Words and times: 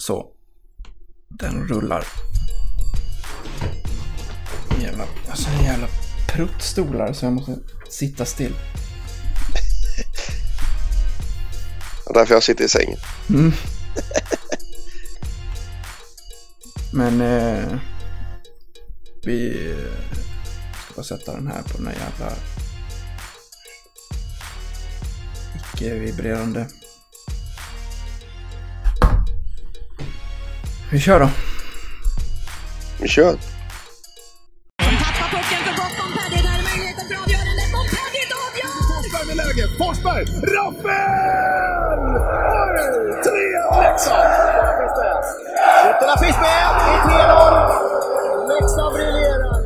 Så. 0.00 0.26
Den 1.28 1.68
rullar. 1.68 2.04
Jävla, 4.82 5.04
alltså 5.30 5.48
en 5.50 5.64
jävla 5.64 5.88
pruttstolar 6.28 7.12
så 7.12 7.26
jag 7.26 7.32
måste 7.32 7.58
sitta 7.88 8.24
still. 8.24 8.54
Därför 12.14 12.34
jag 12.34 12.42
sitter 12.42 12.64
i 12.64 12.68
sängen. 12.68 12.98
Mm. 13.28 13.52
Men 16.92 17.20
eh, 17.20 17.78
vi 19.24 19.52
ska 20.84 20.94
bara 20.94 21.04
sätta 21.04 21.32
den 21.36 21.46
här 21.46 21.62
på 21.62 21.76
den 21.76 21.86
här 21.86 21.94
jävla 21.94 22.36
icke-vibrerande. 25.74 26.66
Vi 30.92 31.00
kör 31.00 31.20
då. 31.20 31.28
Vi 33.00 33.08
kör. 33.08 33.34
Forsberg! 39.78 40.24
Rappel! 40.24 40.90
3 43.24 43.32
Leksand! 43.82 44.30
Ytterna 45.90 46.16
finns 46.22 46.36
med 46.36 46.60
i 46.86 46.98
3-0. 47.08 48.48
Leksand 48.48 48.94
briljerar. 48.94 49.60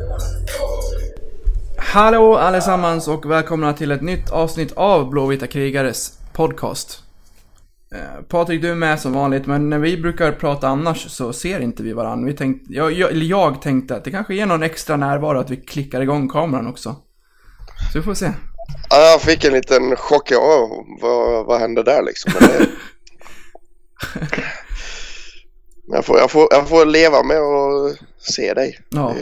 Hallå 1.77 2.37
allesammans 2.37 3.07
och 3.07 3.31
välkomna 3.31 3.73
till 3.73 3.91
ett 3.91 4.01
nytt 4.01 4.29
avsnitt 4.31 4.73
av 4.75 5.09
Blåvita 5.09 5.47
krigares 5.47 6.19
podcast. 6.33 7.04
Eh, 7.91 8.21
Patrik, 8.27 8.61
du 8.61 8.71
är 8.71 8.75
med 8.75 8.99
som 8.99 9.13
vanligt, 9.13 9.45
men 9.45 9.69
när 9.69 9.79
vi 9.79 9.97
brukar 9.97 10.31
prata 10.31 10.67
annars 10.67 11.09
så 11.09 11.33
ser 11.33 11.59
inte 11.59 11.83
vi 11.83 11.93
varandra. 11.93 12.27
Vi 12.27 12.33
tänkte, 12.33 12.73
jag, 12.73 12.91
jag, 12.91 13.13
jag 13.13 13.61
tänkte 13.61 13.95
att 13.95 14.03
det 14.03 14.11
kanske 14.11 14.35
ger 14.35 14.45
någon 14.45 14.63
extra 14.63 14.97
närvaro 14.97 15.39
att 15.39 15.49
vi 15.49 15.57
klickar 15.57 16.01
igång 16.01 16.29
kameran 16.29 16.67
också. 16.67 16.95
Så 17.93 17.99
vi 17.99 18.03
får 18.03 18.13
se. 18.13 18.31
Ja, 18.89 19.11
jag 19.11 19.21
fick 19.21 19.43
en 19.43 19.53
liten 19.53 19.95
chock. 19.95 20.31
Ja, 20.31 20.69
vad, 21.01 21.45
vad 21.45 21.59
hände 21.59 21.83
där 21.83 22.03
liksom? 22.03 22.31
Jag, 25.87 26.05
får, 26.05 26.19
jag, 26.19 26.31
får, 26.31 26.47
jag 26.51 26.69
får 26.69 26.85
leva 26.85 27.23
med 27.23 27.37
att 27.37 27.97
se 28.17 28.53
dig. 28.53 28.79
Ja, 28.89 29.15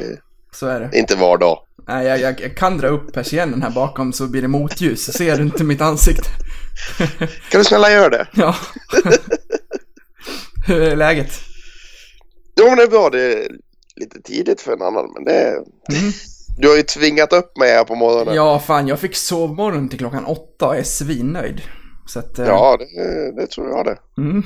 så 0.52 0.68
är 0.68 0.80
det. 0.80 0.98
inte 1.00 1.16
var 1.16 1.38
dag. 1.38 1.60
Nej, 1.88 2.08
jag, 2.08 2.20
jag, 2.20 2.42
jag 2.42 2.58
kan 2.58 2.78
dra 2.78 2.88
upp 2.88 3.14
persiennen 3.14 3.62
här 3.62 3.70
bakom 3.70 4.14
så 4.14 4.28
blir 4.28 4.42
det 4.42 4.48
motljus. 4.48 5.14
Ser 5.14 5.38
du 5.38 5.44
inte 5.44 5.64
mitt 5.64 5.82
ansikte. 5.82 6.30
Kan 7.50 7.60
du 7.62 7.64
snälla 7.64 7.92
göra 7.92 8.10
det? 8.10 8.28
Ja. 8.34 8.56
Hur 10.68 10.82
är 10.82 10.96
läget? 10.96 11.32
Jo, 12.60 12.66
men 12.68 12.78
det 12.78 12.84
är 12.84 12.88
bra. 12.88 13.10
Det 13.10 13.34
är 13.34 13.48
lite 13.96 14.22
tidigt 14.22 14.62
för 14.62 14.74
en 14.74 14.82
annan, 14.82 15.12
men 15.14 15.24
det 15.24 15.34
är... 15.34 15.54
Mm. 15.54 16.12
Du 16.58 16.70
har 16.70 16.76
ju 16.76 16.82
tvingat 16.84 17.34
upp 17.34 17.58
mig 17.58 17.72
här 17.72 17.84
på 17.84 17.96
morgonen. 17.96 18.36
Ja, 18.36 18.60
fan, 18.60 18.88
jag 18.88 19.00
fick 19.00 19.16
sovmorgon 19.16 19.90
till 19.90 20.00
klockan 20.00 20.26
åtta 20.26 20.68
och 20.68 20.76
är 20.76 20.84
svinnöjd. 20.84 21.62
Så 22.08 22.20
att... 22.20 22.40
eh, 22.40 22.46
Ja, 22.48 22.78
det, 22.80 23.32
det 23.42 23.48
tror 23.48 23.70
jag 23.70 23.86
det. 23.86 23.98
Mm. 24.22 24.44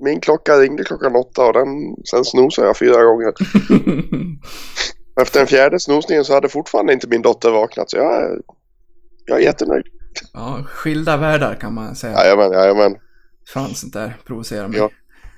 Min 0.00 0.20
klocka 0.20 0.52
ringde 0.52 0.84
klockan 0.84 1.16
åtta 1.16 1.44
och 1.46 1.52
den, 1.52 1.66
sen 2.10 2.24
snosade 2.24 2.66
jag 2.66 2.76
fyra 2.78 3.04
gånger. 3.04 3.32
Efter 5.22 5.40
den 5.40 5.46
fjärde 5.46 5.80
snosningen 5.80 6.24
så 6.24 6.34
hade 6.34 6.48
fortfarande 6.48 6.92
inte 6.92 7.08
min 7.08 7.22
dotter 7.22 7.50
vaknat 7.50 7.90
så 7.90 7.96
jag 7.96 8.22
är, 8.22 8.38
jag 9.26 9.38
är 9.38 9.42
jättenöjd. 9.42 9.84
ja, 10.32 10.64
skilda 10.66 11.16
världar 11.16 11.54
kan 11.54 11.74
man 11.74 11.96
säga. 11.96 12.12
Jajamän, 12.12 12.52
jajamän. 12.52 12.96
Fan, 13.54 13.74
sånt 13.74 13.92
där 13.92 14.16
provocerar 14.26 14.68
mig. 14.68 14.78
Ja. 14.78 14.90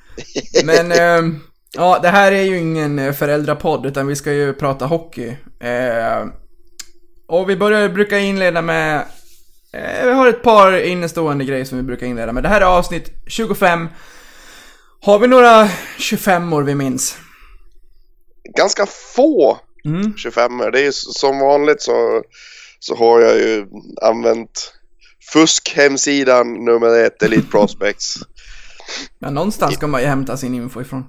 Men, 0.64 0.92
ehm, 0.92 1.40
ja, 1.76 1.98
det 2.02 2.08
här 2.08 2.32
är 2.32 2.42
ju 2.42 2.58
ingen 2.58 2.98
eh, 2.98 3.12
föräldrapodd, 3.12 3.86
utan 3.86 4.06
vi 4.06 4.16
ska 4.16 4.32
ju 4.32 4.52
prata 4.52 4.86
hockey. 4.86 5.36
Eh, 5.60 6.26
och 7.28 7.50
vi 7.50 7.56
börjar, 7.56 7.88
brukar 7.88 8.18
inleda 8.18 8.62
med, 8.62 9.04
eh, 9.72 10.04
vi 10.04 10.12
har 10.12 10.28
ett 10.28 10.42
par 10.42 10.80
innestående 10.80 11.44
grejer 11.44 11.64
som 11.64 11.78
vi 11.78 11.84
brukar 11.84 12.06
inleda 12.06 12.32
med. 12.32 12.42
Det 12.42 12.48
här 12.48 12.60
är 12.60 12.64
avsnitt 12.64 13.10
25. 13.26 13.88
Har 15.02 15.18
vi 15.18 15.26
några 15.26 15.68
25-år 15.98 16.62
vi 16.62 16.74
minns? 16.74 17.18
Ganska 18.56 18.86
få 18.86 19.58
Mm. 19.84 20.16
25 20.16 20.58
Det 20.58 20.80
är 20.80 20.84
ju 20.84 20.92
som 20.92 21.38
vanligt 21.38 21.82
så, 21.82 22.22
så 22.78 22.96
har 22.96 23.20
jag 23.20 23.36
ju 23.36 23.66
använt 24.02 24.72
fuskhemsidan 25.32 26.64
nummer 26.64 27.04
ett, 27.04 27.22
Elite 27.22 27.46
Prospects. 27.50 28.18
Ja, 29.18 29.30
någonstans 29.30 29.74
ska 29.74 29.86
man 29.86 30.00
ju 30.00 30.06
hämta 30.06 30.36
sin 30.36 30.54
info 30.54 30.80
ifrån. 30.80 31.04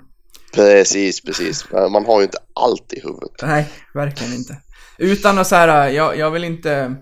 Precis, 0.54 1.22
precis. 1.22 1.66
Men 1.72 1.92
Man 1.92 2.06
har 2.06 2.20
ju 2.20 2.24
inte 2.24 2.38
allt 2.54 2.94
i 2.94 3.00
huvudet. 3.04 3.31
Nej, 3.42 3.70
verkligen 3.94 4.34
inte. 4.34 4.58
Utan 4.98 5.38
att 5.38 5.48
så 5.48 5.56
här, 5.56 5.90
jag, 5.90 6.18
jag 6.18 6.31
vill 6.31 6.44
inte... 6.44 6.96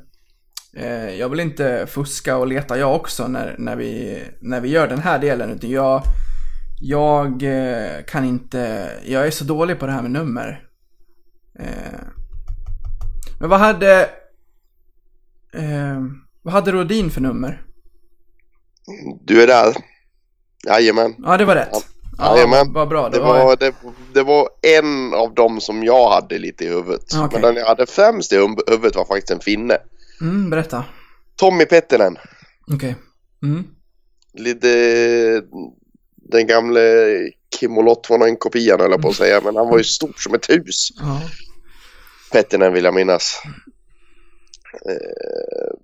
Eh, 0.76 1.10
jag 1.10 1.30
vill 1.30 1.40
inte 1.40 1.88
fuska 1.90 2.38
och 2.38 2.48
leta 2.48 2.78
jag 2.78 2.96
också 2.96 3.28
när, 3.28 3.56
när, 3.60 3.76
vi, 3.76 4.24
när 4.42 4.62
vi 4.62 4.70
gör 4.70 4.88
den 4.88 5.00
här 5.00 5.20
delen. 5.20 5.50
Utan 5.50 5.70
jag, 5.70 6.02
jag 6.82 7.44
eh, 7.44 8.04
kan 8.08 8.26
inte... 8.26 8.92
Jag 9.06 9.28
är 9.28 9.32
så 9.32 9.44
dålig 9.44 9.80
på 9.80 9.86
det 9.86 9.92
här 9.92 10.02
med 10.02 10.12
nummer. 10.12 10.69
Eh, 11.60 12.00
men 13.40 13.50
vad 13.50 13.60
hade... 13.60 14.02
Eh, 15.54 16.04
vad 16.42 16.54
hade 16.54 16.72
Rodin 16.72 17.12
för 17.12 17.22
nummer? 17.22 17.66
Du 19.26 19.44
är 19.44 19.48
där. 19.48 19.76
Jajamän. 20.68 21.16
Ja, 21.18 21.38
det 21.38 21.46
var 21.46 21.56
rätt. 21.56 21.86
Ja, 22.18 22.36
Jajamän. 22.36 22.74
vad 22.74 22.90
bra. 22.90 23.10
Det 23.10 23.20
var, 23.20 23.56
det, 23.56 23.74
det 24.14 24.24
var 24.24 24.50
en 24.78 25.14
av 25.14 25.34
dem 25.34 25.62
som 25.62 25.84
jag 25.84 26.10
hade 26.10 26.38
lite 26.38 26.66
i 26.66 26.68
huvudet. 26.68 27.04
Okej. 27.16 27.30
Men 27.32 27.42
den 27.42 27.56
jag 27.56 27.68
hade 27.68 27.86
främst 27.86 28.34
i 28.34 28.36
huvudet 28.68 28.96
var 28.96 29.06
faktiskt 29.06 29.32
en 29.32 29.40
finne. 29.40 29.78
Mm, 30.22 30.50
berätta. 30.50 30.84
Tommy 31.36 31.66
Pettinen. 31.66 32.18
Okej. 32.74 32.96
Mm. 33.44 33.64
Lite 34.34 34.68
den 36.16 36.48
gamle 36.48 36.82
Kimmo 37.60 37.82
Lotvonen 37.82 38.38
kopian 38.38 38.80
jag 38.80 39.02
på 39.02 39.10
att 39.10 39.16
säga. 39.16 39.42
Men 39.44 39.56
han 39.56 39.70
var 39.70 39.78
ju 39.78 39.84
stor 39.84 40.14
som 40.18 40.34
ett 40.34 40.50
hus. 40.50 40.90
Ja. 41.00 41.22
Pettinen 42.32 42.74
vill 42.74 42.84
jag 42.84 42.94
minnas. 42.94 43.42
Eh, 44.86 45.78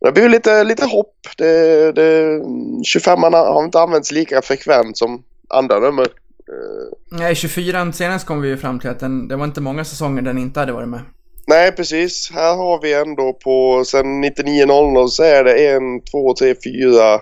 det 0.00 0.12
blir 0.12 0.28
lite, 0.28 0.64
lite 0.64 0.84
hopp. 0.84 1.16
Det, 1.36 1.92
det, 1.92 2.42
25 2.86 3.22
har 3.22 3.64
inte 3.64 3.80
använts 3.80 4.12
lika 4.12 4.42
frekvent 4.42 4.98
som 4.98 5.22
andra 5.48 5.78
nummer. 5.78 6.02
Eh, 6.02 7.18
Nej, 7.18 7.34
24 7.34 7.92
senast 7.92 8.26
kom 8.26 8.40
vi 8.40 8.48
ju 8.48 8.56
fram 8.56 8.80
till 8.80 8.90
att 8.90 9.00
den, 9.00 9.28
det 9.28 9.36
var 9.36 9.44
inte 9.44 9.60
många 9.60 9.84
säsonger 9.84 10.22
den 10.22 10.38
inte 10.38 10.60
hade 10.60 10.72
varit 10.72 10.88
med. 10.88 11.00
Nej, 11.46 11.72
precis. 11.72 12.30
Här 12.34 12.56
har 12.56 12.82
vi 12.82 12.94
ändå 12.94 13.32
på 13.32 13.84
sen 13.86 14.24
99.00 14.24 15.06
så 15.06 15.22
är 15.22 15.44
det 15.44 15.68
en, 15.68 16.00
två, 16.00 16.34
tre, 16.34 16.54
fyra, 16.64 17.20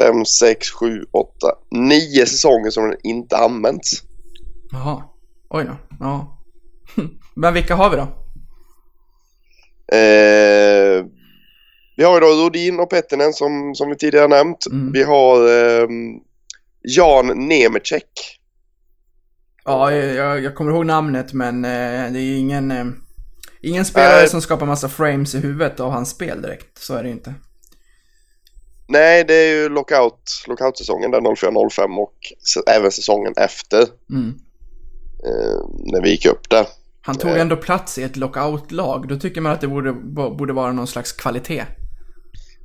fem, 0.00 0.24
sex, 0.24 0.70
sju, 0.70 1.04
åtta, 1.10 1.48
nio 1.70 2.26
säsonger 2.26 2.70
som 2.70 2.84
den 2.84 2.96
inte 3.02 3.36
använts. 3.36 4.02
Jaha. 4.72 5.02
Oj 5.50 5.64
då. 5.64 5.76
Ja. 6.00 6.37
Men 7.40 7.54
vilka 7.54 7.74
har 7.74 7.90
vi 7.90 7.96
då? 7.96 8.02
Eh, 9.96 11.04
vi 11.96 12.04
har 12.04 12.14
ju 12.14 12.20
då 12.20 12.26
Rodin 12.26 12.80
och 12.80 12.90
Pettinen 12.90 13.32
som, 13.32 13.74
som 13.74 13.88
vi 13.88 13.96
tidigare 13.96 14.28
nämnt. 14.28 14.66
Mm. 14.66 14.92
Vi 14.92 15.02
har 15.02 15.48
ehm, 15.48 16.20
Jan 16.82 17.48
Nemecek. 17.48 18.40
Ja, 19.64 19.92
jag, 19.92 20.42
jag 20.42 20.54
kommer 20.54 20.72
ihåg 20.72 20.86
namnet 20.86 21.32
men 21.32 21.64
eh, 21.64 22.12
det 22.12 22.20
är 22.20 22.38
ingen, 22.38 22.70
eh, 22.70 22.86
ingen 23.62 23.84
spelare 23.84 24.16
Nej. 24.16 24.28
som 24.28 24.42
skapar 24.42 24.66
massa 24.66 24.88
frames 24.88 25.34
i 25.34 25.38
huvudet 25.38 25.80
av 25.80 25.90
hans 25.90 26.10
spel 26.10 26.42
direkt. 26.42 26.78
Så 26.78 26.94
är 26.94 27.02
det 27.02 27.10
inte. 27.10 27.34
Nej, 28.88 29.24
det 29.24 29.34
är 29.34 29.54
ju 29.54 29.68
lockout, 29.68 30.44
lockout-säsongen 30.46 31.10
där 31.10 31.20
04-05 31.20 31.96
och 31.98 32.14
även 32.66 32.90
säsongen 32.90 33.32
efter 33.36 33.86
Mm. 34.10 34.34
eh, 35.24 35.60
när 35.92 36.02
vi 36.02 36.10
gick 36.10 36.26
upp 36.26 36.50
där. 36.50 36.66
Han 37.08 37.16
tog 37.18 37.30
Eh. 37.30 37.40
ändå 37.40 37.56
plats 37.56 37.98
i 37.98 38.02
ett 38.02 38.16
lockout-lag. 38.16 39.08
Då 39.08 39.16
tycker 39.16 39.40
man 39.40 39.52
att 39.52 39.60
det 39.60 39.68
borde, 39.68 39.92
borde 40.30 40.52
vara 40.52 40.72
någon 40.72 40.86
slags 40.86 41.12
kvalitet. 41.12 41.64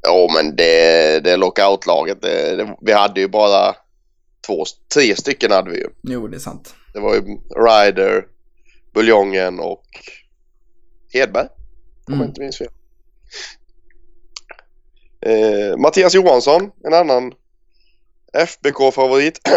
Ja, 0.02 0.30
men 0.36 0.56
det, 0.56 1.20
det 1.24 1.38
lockout-laget, 1.38 2.22
det, 2.22 2.56
det, 2.56 2.76
vi 2.82 2.92
hade 2.94 3.22
ju 3.22 3.28
bara 3.28 3.76
två, 4.48 4.64
tre 4.94 5.16
stycken 5.16 5.52
hade 5.52 5.72
vi 5.72 5.78
ju. 5.78 5.88
Jo, 6.04 6.28
det 6.28 6.38
är 6.38 6.40
sant. 6.40 6.76
Det 6.94 7.00
var 7.00 7.16
ju 7.16 7.22
Ryder, 7.68 8.26
Buljongen 8.94 9.60
och 9.60 9.84
Hedberg. 11.14 11.48
Om 11.48 12.14
jag 12.14 12.16
Mm. 12.16 12.28
inte 12.28 12.42
minns 12.42 12.58
fel. 12.58 12.68
Eh, 15.26 15.78
Mattias 15.78 16.14
Johansson, 16.16 16.72
en 16.88 16.94
annan 16.94 17.34
FBK-favorit. 18.34 19.40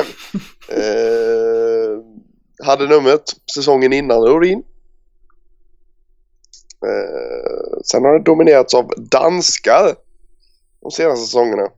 eh, 0.68 1.98
hade 2.66 2.86
numret 2.88 3.22
säsongen 3.54 3.92
innan 3.92 4.22
Rodin. 4.22 4.62
Eh, 6.86 7.80
sen 7.84 8.04
har 8.04 8.18
det 8.18 8.24
dominerats 8.24 8.74
av 8.74 8.92
danskar 8.96 9.94
de 10.80 10.90
senaste 10.90 11.26
säsongerna. 11.26 11.68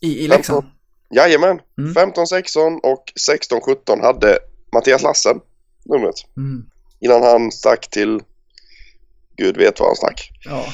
I, 0.00 0.24
i 0.24 0.28
Leksand. 0.28 0.66
Jajamän. 1.10 1.60
Mm. 1.78 2.12
15-16 2.12 2.80
och 2.82 3.12
16-17 3.28 4.00
hade 4.02 4.38
Mattias 4.72 5.02
Lassen 5.02 5.40
numret. 5.84 6.14
Mm. 6.36 6.66
Innan 7.00 7.22
han 7.22 7.52
stack 7.52 7.90
till 7.90 8.22
Gud 9.36 9.56
vet 9.56 9.80
vad 9.80 9.88
han 9.88 9.96
stack. 9.96 10.30
Ja. 10.44 10.66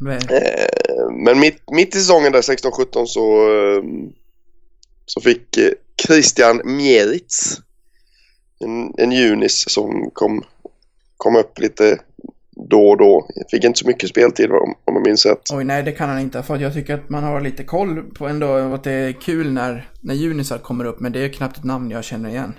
Men, 0.00 0.20
Eh, 0.30 1.10
men 1.24 1.40
mitt, 1.40 1.70
mitt 1.70 1.94
i 1.94 1.98
säsongen 1.98 2.32
där 2.32 2.42
16-17 2.42 3.06
så, 3.06 3.50
eh, 3.50 3.82
så 5.06 5.20
fick 5.20 5.56
eh, 5.56 5.70
Christian 6.06 6.60
Mieritz 6.64 7.60
en, 8.60 8.94
en 8.98 9.12
junis 9.12 9.64
som 9.70 10.10
kom, 10.12 10.44
kom 11.24 11.36
upp 11.36 11.58
lite 11.58 11.98
då 12.70 12.88
och 12.88 12.96
då. 12.98 13.28
Fick 13.50 13.64
inte 13.64 13.78
så 13.78 13.86
mycket 13.86 14.08
speltid 14.08 14.50
om, 14.50 14.74
om 14.84 14.94
jag 14.94 15.06
minns 15.06 15.26
rätt. 15.26 15.40
oj, 15.52 15.64
nej, 15.64 15.82
det 15.82 15.92
kan 15.92 16.08
han 16.08 16.18
inte 16.20 16.38
ha 16.38 16.42
fått. 16.42 16.60
Jag 16.60 16.74
tycker 16.74 16.94
att 16.94 17.08
man 17.08 17.24
har 17.24 17.40
lite 17.40 17.64
koll 17.64 18.02
på 18.02 18.26
ändå 18.26 18.46
att 18.74 18.84
det 18.84 18.92
är 18.92 19.12
kul 19.12 19.52
när, 19.52 19.88
när 20.00 20.14
Junisar 20.14 20.58
kommer 20.58 20.84
upp, 20.84 21.00
men 21.00 21.12
det 21.12 21.20
är 21.24 21.28
knappt 21.28 21.56
ett 21.58 21.64
namn 21.64 21.90
jag 21.90 22.04
känner 22.04 22.28
igen. 22.30 22.52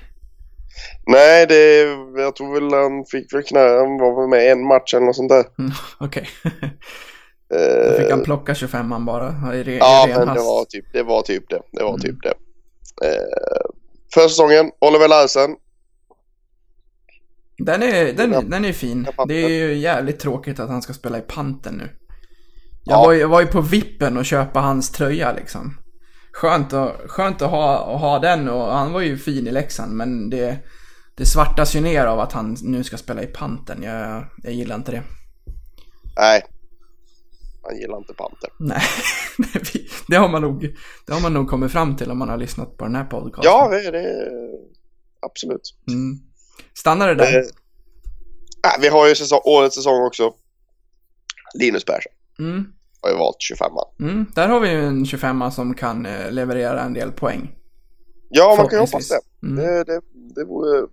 Nej, 1.07 1.45
det, 1.47 1.81
jag 2.21 2.35
tror 2.35 2.53
väl 2.53 2.73
han 2.83 3.05
fick 3.05 3.33
väl 3.33 3.43
knä, 3.43 3.59
han 3.59 3.97
var 3.97 4.21
väl 4.21 4.29
med 4.29 4.51
en 4.51 4.67
match 4.67 4.93
eller 4.93 5.05
något 5.05 5.15
sånt 5.15 5.29
där. 5.29 5.45
Mm, 5.59 5.71
Okej. 5.99 6.27
Då 6.43 7.55
Eh, 7.55 8.01
fick 8.01 8.11
han 8.11 8.23
plocka 8.23 8.55
25 8.55 8.87
man 8.87 9.05
bara. 9.05 9.55
I 9.55 9.63
re, 9.63 9.77
Ja, 9.77 10.07
i 10.07 10.11
ren 10.11 10.25
men 10.25 10.35
det 10.35 10.41
var 10.41 10.65
typ 10.65 10.85
det. 10.93 11.03
Var 11.03 11.21
typ 11.21 11.49
det. 11.49 11.61
det, 11.71 11.83
var 11.83 11.89
Mm. 11.89 12.01
typ 12.01 12.15
det. 12.23 12.33
Eh, 13.07 13.71
förra 14.13 14.29
säsongen, 14.29 14.71
Oliver 14.79 15.07
Larsen. 15.07 15.55
Den 17.57 17.83
är, 17.83 18.13
den, 18.13 18.49
den 18.49 18.65
är 18.65 18.73
fin. 18.73 19.07
Det 19.27 19.33
är 19.35 19.49
ju 19.49 19.73
jävligt 19.77 20.19
tråkigt 20.19 20.59
att 20.59 20.69
han 20.69 20.81
ska 20.81 20.93
spela 20.93 21.17
i 21.17 21.21
panten 21.21 21.73
nu. 21.75 21.89
Jag, 22.83 22.97
Ja. 22.97 23.01
var, 23.05 23.11
ju- 23.13 23.19
jag 23.19 23.27
var 23.27 23.41
ju 23.41 23.47
på 23.47 23.61
vippen 23.61 24.17
och 24.17 24.25
köpa 24.25 24.59
hans 24.59 24.91
tröja 24.91 25.33
liksom. 25.33 25.77
Skönt 26.33 26.73
att, 26.73 26.95
skönt 27.07 27.41
att, 27.41 27.49
ha, 27.49 27.95
att 27.95 28.01
ha 28.01 28.19
den 28.19 28.49
och 28.49 28.65
han 28.73 28.93
var 28.93 29.01
ju 29.01 29.17
fin 29.17 29.47
i 29.47 29.51
Leksand 29.51 29.93
men 29.93 30.29
det, 30.29 30.57
det 31.15 31.25
svartas 31.25 31.75
ju 31.75 31.81
ner 31.81 32.05
av 32.05 32.19
att 32.19 32.31
han 32.33 32.55
nu 32.63 32.83
ska 32.83 32.97
spela 32.97 33.23
i 33.23 33.27
panten. 33.27 33.83
Jag, 33.83 34.25
jag 34.43 34.53
gillar 34.53 34.75
inte 34.75 34.91
det. 34.91 35.03
Nej. 36.17 36.43
Han 37.63 37.77
gillar 37.77 37.97
inte 37.97 38.13
panter. 38.13 38.49
Nej, 38.59 38.81
det 40.07 40.15
har, 40.15 40.29
man 40.29 40.41
nog, 40.41 40.75
det 41.07 41.13
har 41.13 41.21
man 41.21 41.33
nog 41.33 41.49
kommit 41.49 41.71
fram 41.71 41.95
till 41.95 42.11
om 42.11 42.17
man 42.17 42.29
har 42.29 42.37
lyssnat 42.37 42.77
på 42.77 42.85
den 42.85 42.95
här 42.95 43.03
podcasten. 43.05 43.43
Ja, 43.51 43.69
det, 43.69 43.91
det 43.91 44.29
absolut. 45.21 45.75
Mm. 45.87 46.19
Stannar 46.73 47.07
det 47.07 47.15
där? 47.15 47.37
Eh, 47.37 48.81
vi 48.81 48.87
har 48.87 49.07
ju 49.07 49.15
säsong, 49.15 49.41
årets 49.43 49.75
säsong 49.75 50.03
också. 50.05 50.33
Linus 51.53 51.85
Persson 51.85 52.11
Mm. 52.39 52.65
har 53.01 53.09
ju 53.09 53.15
valt 53.17 53.35
25 53.39 53.71
man. 53.73 54.09
Mm. 54.09 54.25
Där 54.35 54.47
har 54.47 54.59
vi 54.59 54.69
ju 54.69 54.85
en 54.85 55.05
25 55.05 55.51
som 55.51 55.73
kan 55.73 56.05
eh, 56.05 56.31
leverera 56.31 56.81
en 56.81 56.93
del 56.93 57.11
poäng. 57.11 57.51
Ja, 58.29 58.55
man 58.57 58.67
kan 58.67 58.77
ju 58.79 58.81
hoppas 58.85 59.07
det. 59.07 59.19
Mm. 59.47 59.55
Det, 59.55 59.83
det, 59.83 60.01
det 60.35 60.45
vore 60.45 60.87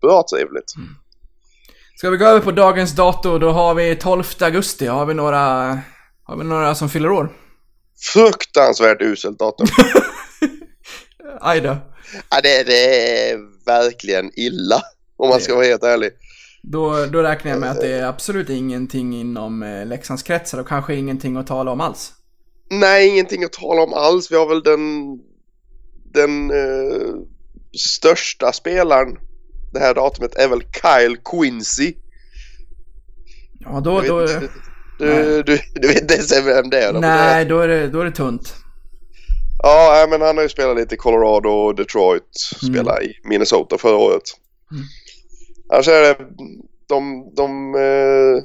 bra 0.00 0.24
trevligt. 0.32 0.72
Ska 1.96 2.10
vi 2.10 2.16
gå 2.16 2.24
över 2.24 2.40
på 2.40 2.50
dagens 2.50 2.92
dator, 2.96 3.38
då 3.38 3.50
har 3.50 3.74
vi 3.74 3.96
12 3.96 4.24
augusti. 4.40 4.86
Har 4.86 5.06
vi 5.06 5.14
några, 5.14 5.38
har 6.24 6.36
vi 6.36 6.44
några 6.44 6.74
som 6.74 6.88
fyller 6.88 7.10
år? 7.10 7.28
Fruktansvärt 8.12 9.02
uselt 9.02 9.38
datum. 9.38 9.66
Aj 11.40 11.60
då. 11.60 11.76
ja, 12.30 12.40
det, 12.42 12.62
det 12.62 13.30
är 13.30 13.38
verkligen 13.66 14.30
illa. 14.38 14.82
Om 15.22 15.28
man 15.28 15.40
ska 15.40 15.54
vara 15.54 15.64
helt 15.64 15.82
ärlig. 15.82 16.10
Då, 16.62 17.06
då 17.06 17.22
räknar 17.22 17.50
jag 17.50 17.60
med 17.60 17.70
att 17.70 17.80
det 17.80 17.92
är 17.92 18.06
absolut 18.06 18.50
ingenting 18.50 19.20
inom 19.20 19.62
eh, 19.62 19.86
Leksandskretsar 19.86 20.58
och 20.58 20.68
kanske 20.68 20.94
ingenting 20.94 21.36
att 21.36 21.46
tala 21.46 21.70
om 21.70 21.80
alls. 21.80 22.12
Nej, 22.70 23.08
ingenting 23.08 23.44
att 23.44 23.52
tala 23.52 23.82
om 23.82 23.92
alls. 23.92 24.32
Vi 24.32 24.36
har 24.36 24.48
väl 24.48 24.62
den, 24.62 25.18
den 26.12 26.50
eh, 26.50 27.14
största 27.76 28.52
spelaren 28.52 29.18
det 29.72 29.80
här 29.80 29.94
datumet 29.94 30.34
är 30.34 30.48
väl 30.48 30.60
Kyle 30.60 31.16
Quincy. 31.16 31.94
Ja, 33.60 33.80
då, 33.80 34.00
Du 34.00 34.08
då, 34.08 34.16
vet, 34.16 34.40
du, 34.98 35.06
du, 35.06 35.42
du, 35.42 35.58
du 35.74 35.88
vet 35.88 36.00
inte 36.00 36.14
ens 36.14 36.32
vem 36.32 36.70
det 36.70 36.82
är? 36.82 36.92
då, 36.92 37.00
nej, 37.00 37.44
då 37.44 37.60
är, 37.60 37.68
det, 37.68 37.88
då 37.88 38.00
är 38.00 38.04
det 38.04 38.12
tunt. 38.12 38.54
Ja, 39.62 40.06
men 40.10 40.20
han 40.20 40.36
har 40.36 40.42
ju 40.42 40.48
spelat 40.48 40.76
lite 40.76 40.94
i 40.94 40.98
Colorado 40.98 41.48
och 41.48 41.74
Detroit. 41.74 42.22
Mm. 42.62 42.74
Spelade 42.74 43.04
i 43.04 43.14
Minnesota 43.24 43.78
förra 43.78 43.96
året. 43.96 44.22
Mm. 44.70 44.84
Annars 45.72 45.88
är 45.88 46.02
det 46.02 46.16
de, 46.88 47.32
de 47.36 47.74
eh, 47.74 48.44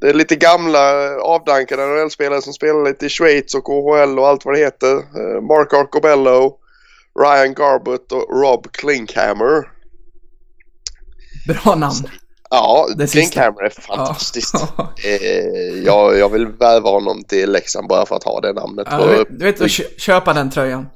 det 0.00 0.08
är 0.08 0.14
lite 0.14 0.36
gamla 0.36 1.16
avdankade 1.22 1.86
NHL-spelare 1.86 2.42
som 2.42 2.52
spelar 2.52 2.84
lite 2.84 3.06
i 3.06 3.08
Schweiz 3.08 3.54
och 3.54 3.64
KHL 3.64 4.18
och 4.18 4.28
allt 4.28 4.44
vad 4.44 4.54
det 4.54 4.60
heter. 4.60 4.92
Eh, 4.96 5.40
Mark 5.40 5.72
Arcobello, 5.72 6.56
Ryan 7.20 7.54
Garbutt 7.54 8.12
och 8.12 8.42
Rob 8.42 8.66
Klinkhammer. 8.72 9.68
Bra 11.48 11.74
namn. 11.74 11.94
Ja, 12.50 12.86
Det 12.96 13.06
sista. 13.06 13.18
Klinkhammer 13.20 13.62
är 13.62 13.70
fantastiskt. 13.70 14.54
Ja. 14.76 14.92
Eh, 15.04 15.78
jag, 15.84 16.18
jag 16.18 16.28
vill 16.28 16.46
värva 16.46 16.90
honom 16.90 17.24
till 17.24 17.52
Leksand 17.52 17.88
bara 17.88 18.06
för 18.06 18.16
att 18.16 18.24
ha 18.24 18.40
det 18.40 18.52
namnet. 18.52 18.86
Ja, 18.90 19.06
du 19.06 19.16
vet, 19.16 19.26
du 19.30 19.44
vet 19.44 19.60
att 19.60 19.70
kö- 19.70 19.98
köpa 19.98 20.32
den 20.32 20.50
tröjan. 20.50 20.86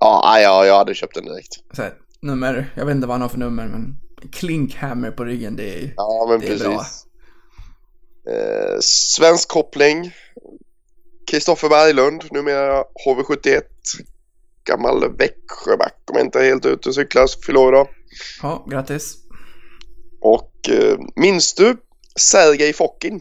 ja, 0.00 0.40
ja, 0.40 0.66
jag 0.66 0.76
hade 0.78 0.94
köpt 0.94 1.14
den 1.14 1.24
direkt. 1.24 1.52
Här, 1.78 1.92
nummer, 2.22 2.72
jag 2.74 2.86
vet 2.86 2.94
inte 2.94 3.06
vad 3.06 3.14
han 3.14 3.22
har 3.22 3.28
för 3.28 3.38
nummer, 3.38 3.66
men 3.66 3.96
Klinkhammer 4.32 5.10
på 5.10 5.24
ryggen, 5.24 5.56
det 5.56 5.74
är 5.74 5.92
Ja, 5.96 6.26
men 6.28 6.40
Det 6.40 6.46
är 6.46 6.50
precis. 6.50 6.64
bra. 6.64 6.84
Eh, 8.34 8.78
svensk 8.80 9.48
koppling. 9.48 10.12
Kristoffer 11.30 11.68
Berglund, 11.68 12.24
numera 12.30 12.84
HV71. 13.06 13.62
Gammal 14.64 15.16
Växjöback 15.16 15.94
om 16.10 16.16
jag 16.16 16.26
inte 16.26 16.40
är 16.40 16.44
helt 16.44 16.66
ute 16.66 16.88
och 16.88 16.94
cyklar, 16.94 17.26
fyller 17.46 17.68
idag. 17.68 17.88
Ja, 18.42 18.66
grattis. 18.70 19.16
Och 20.20 20.52
eh, 20.68 20.98
minns 21.16 21.54
du 21.54 21.76
Sergej 22.20 22.72
Fokin? 22.72 23.20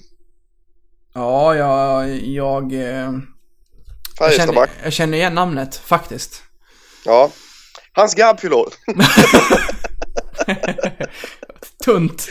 Ja, 1.14 1.56
jag, 1.56 2.10
jag, 2.26 2.74
eh, 2.74 3.12
jag, 4.20 4.34
känner, 4.34 4.70
jag 4.84 4.94
känner 4.94 5.18
igen 5.18 5.36
namnet, 5.36 5.76
faktiskt. 5.76 6.44
Ja. 7.06 7.32
Hans 7.94 8.16
grabb 8.16 8.40
fyller. 8.40 8.66
Tunt. 11.86 12.28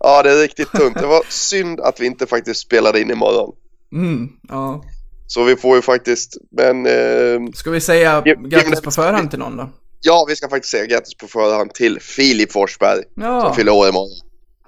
Ja, 0.00 0.22
det 0.22 0.30
är 0.32 0.42
riktigt 0.42 0.72
tunt. 0.72 0.94
Det 1.00 1.06
var 1.06 1.22
synd 1.28 1.80
att 1.80 2.00
vi 2.00 2.06
inte 2.06 2.26
faktiskt 2.26 2.60
spelade 2.60 3.00
in 3.00 3.10
imorgon. 3.10 3.54
Mm, 3.92 4.28
ja. 4.48 4.84
Så 5.26 5.44
vi 5.44 5.56
får 5.56 5.76
ju 5.76 5.82
faktiskt, 5.82 6.36
men 6.50 6.86
eh, 6.86 7.50
Ska 7.54 7.70
vi 7.70 7.80
säga 7.80 8.22
grattis 8.48 8.80
på 8.80 8.90
förhand 8.90 9.30
till 9.30 9.38
någon 9.38 9.56
då? 9.56 9.70
ja, 10.00 10.24
vi 10.28 10.36
ska 10.36 10.48
faktiskt 10.48 10.70
säga 10.70 10.86
grattis 10.86 11.14
på 11.14 11.26
förhand 11.28 11.74
till 11.74 12.00
Filip 12.00 12.52
Forsberg 12.52 13.02
Ja, 13.16 13.40
som 13.40 13.54
fyller 13.54 13.72
år 13.72 13.88
imorgon. 13.88 14.18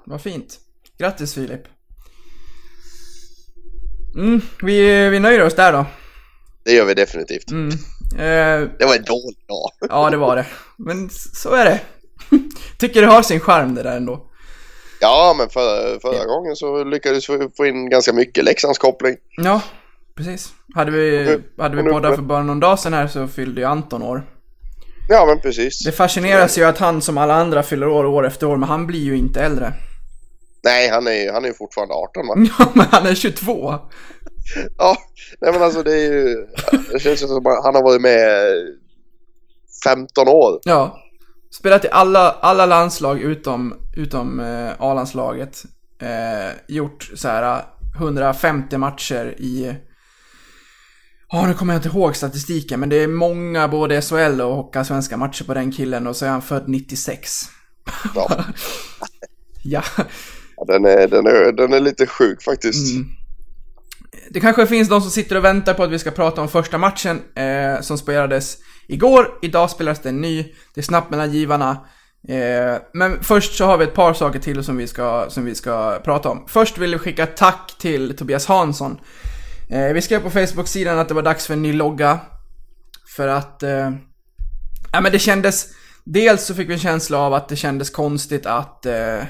vad 0.04 0.22
fint. 0.22 0.58
Grattis 0.98 1.34
Filip. 1.34 1.62
Mm, 4.16 4.40
vi, 4.62 5.08
vi 5.08 5.18
nöjer 5.20 5.42
oss 5.42 5.54
där 5.54 5.72
då. 5.72 5.86
Det 6.64 6.72
gör 6.72 6.84
vi 6.84 6.94
definitivt. 6.94 7.50
Mm. 7.50 7.68
Eh, 8.12 8.68
Det 8.78 8.84
var 8.84 8.96
en 8.96 9.04
dålig 9.04 9.36
dag. 9.48 9.70
ja, 9.90 10.10
det 10.10 10.16
var 10.16 10.36
det. 10.36 10.46
Men 10.78 11.10
så 11.10 11.50
är 11.54 11.64
det. 11.64 11.80
Tycker 12.78 13.00
det 13.00 13.06
har 13.06 13.22
sin 13.22 13.40
charm 13.40 13.74
det 13.74 13.82
där 13.82 13.96
ändå. 13.96 14.20
Ja, 15.00 15.34
men 15.38 15.48
förra, 15.48 16.00
förra 16.00 16.24
gången 16.26 16.56
så 16.56 16.84
lyckades 16.84 17.30
vi 17.30 17.48
få 17.56 17.66
in 17.66 17.90
ganska 17.90 18.12
mycket 18.12 18.44
Leksandskoppling. 18.44 19.16
Ja, 19.36 19.60
precis. 20.16 20.52
Hade 20.74 20.90
vi, 20.90 21.10
nu- 21.24 21.42
hade 21.62 21.76
vi 21.76 21.82
nu- 21.82 21.90
poddat 21.90 22.14
för 22.14 22.22
bara 22.22 22.42
någon 22.42 22.60
dag 22.60 22.78
sedan 22.78 22.92
här 22.94 23.06
så 23.06 23.28
fyllde 23.28 23.60
ju 23.60 23.66
Anton 23.66 24.02
år. 24.02 24.22
Ja, 25.08 25.26
men 25.26 25.40
precis. 25.40 25.84
Det 25.84 25.92
fascineras 25.92 26.58
ju 26.58 26.64
att 26.64 26.78
han 26.78 27.02
som 27.02 27.18
alla 27.18 27.34
andra 27.34 27.62
fyller 27.62 27.88
år 27.88 28.04
år 28.06 28.26
efter 28.26 28.46
år, 28.46 28.56
men 28.56 28.68
han 28.68 28.86
blir 28.86 29.00
ju 29.00 29.16
inte 29.16 29.40
äldre. 29.42 29.72
Nej, 30.64 30.88
han 30.88 31.06
är 31.06 31.12
ju 31.12 31.30
han 31.32 31.44
är 31.44 31.48
ju 31.48 31.54
fortfarande 31.54 31.94
18 31.94 32.26
va? 32.28 32.34
Ja, 32.58 32.70
men 32.74 32.86
han 32.90 33.06
är 33.06 33.14
22. 33.14 33.74
Ja, 34.78 34.96
nej 35.40 35.52
men 35.52 35.62
alltså 35.62 35.82
det 35.82 35.92
är 35.92 36.12
ju... 36.12 36.46
Det 36.92 36.98
känns 36.98 37.22
ju 37.22 37.26
som 37.26 37.46
att 37.46 37.64
han 37.64 37.74
har 37.74 37.82
varit 37.82 38.00
med 38.00 38.30
15 39.84 40.28
år. 40.28 40.60
Ja. 40.64 40.98
Spelat 41.58 41.84
i 41.84 41.88
alla, 41.90 42.30
alla 42.30 42.66
landslag 42.66 43.20
utom, 43.20 43.74
utom 43.96 44.40
eh, 44.40 44.72
A-landslaget. 44.78 45.64
Eh, 46.02 46.56
gjort 46.68 47.10
så 47.14 47.28
här 47.28 47.64
150 47.96 48.78
matcher 48.78 49.34
i... 49.38 49.74
Ja, 51.32 51.46
nu 51.46 51.54
kommer 51.54 51.74
jag 51.74 51.78
inte 51.78 51.98
ihåg 51.98 52.16
statistiken, 52.16 52.80
men 52.80 52.88
det 52.88 52.96
är 52.96 53.08
många 53.08 53.68
både 53.68 54.02
SHL 54.02 54.40
och 54.40 54.56
Hockeyallsvenska 54.56 55.16
matcher 55.16 55.44
på 55.44 55.54
den 55.54 55.72
killen 55.72 56.06
och 56.06 56.16
så 56.16 56.24
är 56.26 56.30
han 56.30 56.42
född 56.42 56.68
96. 56.68 57.30
Ja, 58.14 58.44
Ja. 59.62 59.82
den, 60.66 60.84
är, 60.84 61.08
den, 61.08 61.26
är, 61.26 61.52
den 61.52 61.72
är 61.72 61.80
lite 61.80 62.06
sjuk 62.06 62.42
faktiskt. 62.42 62.96
Mm. 62.96 63.08
Det 64.30 64.40
kanske 64.40 64.66
finns 64.66 64.88
de 64.88 65.00
som 65.00 65.10
sitter 65.10 65.36
och 65.36 65.44
väntar 65.44 65.74
på 65.74 65.82
att 65.82 65.90
vi 65.90 65.98
ska 65.98 66.10
prata 66.10 66.40
om 66.40 66.48
första 66.48 66.78
matchen 66.78 67.22
eh, 67.34 67.80
som 67.80 67.98
spelades 67.98 68.58
igår. 68.88 69.28
Idag 69.42 69.70
spelades 69.70 70.02
det 70.02 70.08
en 70.08 70.20
ny. 70.20 70.42
Det 70.74 70.80
är 70.80 70.82
snabbt 70.82 71.10
mellan 71.10 71.32
givarna. 71.32 71.70
Eh, 72.28 72.80
men 72.92 73.22
först 73.22 73.56
så 73.56 73.64
har 73.64 73.78
vi 73.78 73.84
ett 73.84 73.94
par 73.94 74.14
saker 74.14 74.38
till 74.38 74.64
som 74.64 74.76
vi 74.76 74.86
ska, 74.86 75.26
som 75.28 75.44
vi 75.44 75.54
ska 75.54 76.00
prata 76.04 76.28
om. 76.28 76.44
Först 76.48 76.78
vill 76.78 76.92
vi 76.92 76.98
skicka 76.98 77.22
ett 77.22 77.36
tack 77.36 77.74
till 77.78 78.16
Tobias 78.16 78.46
Hansson. 78.46 79.00
Eh, 79.70 79.92
vi 79.92 80.02
skrev 80.02 80.20
på 80.20 80.30
Facebook-sidan 80.30 80.98
att 80.98 81.08
det 81.08 81.14
var 81.14 81.22
dags 81.22 81.46
för 81.46 81.54
en 81.54 81.62
ny 81.62 81.72
logga. 81.72 82.20
För 83.16 83.28
att, 83.28 83.62
eh, 83.62 83.90
ja 84.92 85.00
men 85.00 85.12
det 85.12 85.18
kändes, 85.18 85.66
dels 86.04 86.46
så 86.46 86.54
fick 86.54 86.68
vi 86.68 86.72
en 86.72 86.78
känsla 86.78 87.18
av 87.18 87.34
att 87.34 87.48
det 87.48 87.56
kändes 87.56 87.90
konstigt 87.90 88.46
att, 88.46 88.86
eh, 88.86 89.22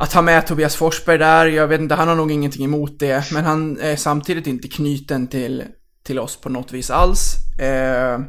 att 0.00 0.12
ha 0.12 0.22
med 0.22 0.46
Tobias 0.46 0.76
Forsberg 0.76 1.18
där. 1.18 1.46
Jag 1.46 1.68
vet 1.68 1.80
inte, 1.80 1.94
han 1.94 2.08
har 2.08 2.14
nog 2.14 2.32
ingenting 2.32 2.64
emot 2.64 2.98
det. 2.98 3.32
Men 3.32 3.44
han 3.44 3.80
är 3.80 3.96
samtidigt 3.96 4.46
inte 4.46 4.68
knuten 4.68 5.26
till, 5.26 5.64
till 6.04 6.18
oss 6.18 6.36
på 6.36 6.48
något 6.48 6.72
vis 6.72 6.90
alls. 6.90 7.34
Eh, 7.60 8.20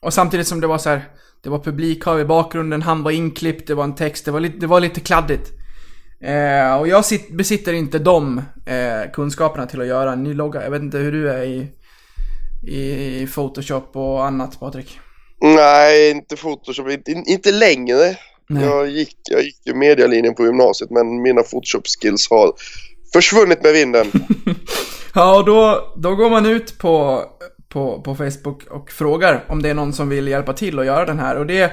och 0.00 0.14
samtidigt 0.14 0.46
som 0.46 0.60
det 0.60 0.66
var 0.66 0.78
så 0.78 0.90
här, 0.90 1.08
det 1.42 1.50
var 1.50 1.58
publikhav 1.58 2.20
i 2.20 2.24
bakgrunden, 2.24 2.82
han 2.82 3.02
var 3.02 3.10
inklippt, 3.10 3.66
det 3.66 3.74
var 3.74 3.84
en 3.84 3.94
text, 3.94 4.24
det 4.24 4.30
var 4.30 4.40
lite, 4.40 4.58
det 4.58 4.66
var 4.66 4.80
lite 4.80 5.00
kladdigt. 5.00 5.50
Eh, 6.20 6.76
och 6.76 6.88
jag 6.88 7.04
sit, 7.04 7.30
besitter 7.30 7.72
inte 7.72 7.98
de 7.98 8.38
eh, 8.66 9.10
kunskaperna 9.12 9.66
till 9.66 9.80
att 9.80 9.86
göra 9.86 10.12
en 10.12 10.22
ny 10.22 10.34
logga. 10.34 10.62
Jag 10.62 10.70
vet 10.70 10.82
inte 10.82 10.98
hur 10.98 11.12
du 11.12 11.30
är 11.30 11.42
i, 11.42 11.68
i 12.76 13.26
Photoshop 13.26 13.96
och 13.96 14.26
annat 14.26 14.60
Patrik. 14.60 15.00
Nej, 15.40 16.10
inte 16.10 16.36
Photoshop. 16.36 16.88
Inte, 16.88 17.10
inte 17.10 17.52
längre. 17.52 18.16
Nej. 18.50 18.64
Jag 18.64 18.88
gick, 18.88 19.16
jag 19.30 19.42
gick 19.42 19.60
ju 19.64 19.74
medialinjen 19.74 20.34
på 20.34 20.44
gymnasiet 20.44 20.90
men 20.90 21.22
mina 21.22 21.42
Photoshop-skills 21.42 22.30
har 22.30 22.52
försvunnit 23.12 23.62
med 23.62 23.72
vinden. 23.72 24.06
Ja, 25.14 25.38
och 25.38 25.44
då, 25.44 25.92
då 25.96 26.14
går 26.16 26.30
man 26.30 26.46
ut 26.46 26.78
på, 26.78 27.24
på, 27.68 28.00
på 28.00 28.14
Facebook 28.14 28.66
och 28.70 28.90
frågar 28.90 29.44
om 29.48 29.62
det 29.62 29.70
är 29.70 29.74
någon 29.74 29.92
som 29.92 30.08
vill 30.08 30.28
hjälpa 30.28 30.52
till 30.52 30.78
att 30.78 30.86
göra 30.86 31.04
den 31.04 31.18
här. 31.18 31.36
Och 31.36 31.46
det, 31.46 31.72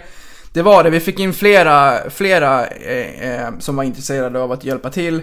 det 0.53 0.62
var 0.62 0.84
det. 0.84 0.89
Vi 0.89 1.00
fick 1.00 1.19
in 1.19 1.34
flera, 1.34 2.10
flera 2.10 2.67
eh, 2.67 3.31
eh, 3.31 3.60
som 3.60 3.75
var 3.75 3.84
intresserade 3.84 4.39
av 4.39 4.51
att 4.51 4.63
hjälpa 4.63 4.89
till. 4.89 5.22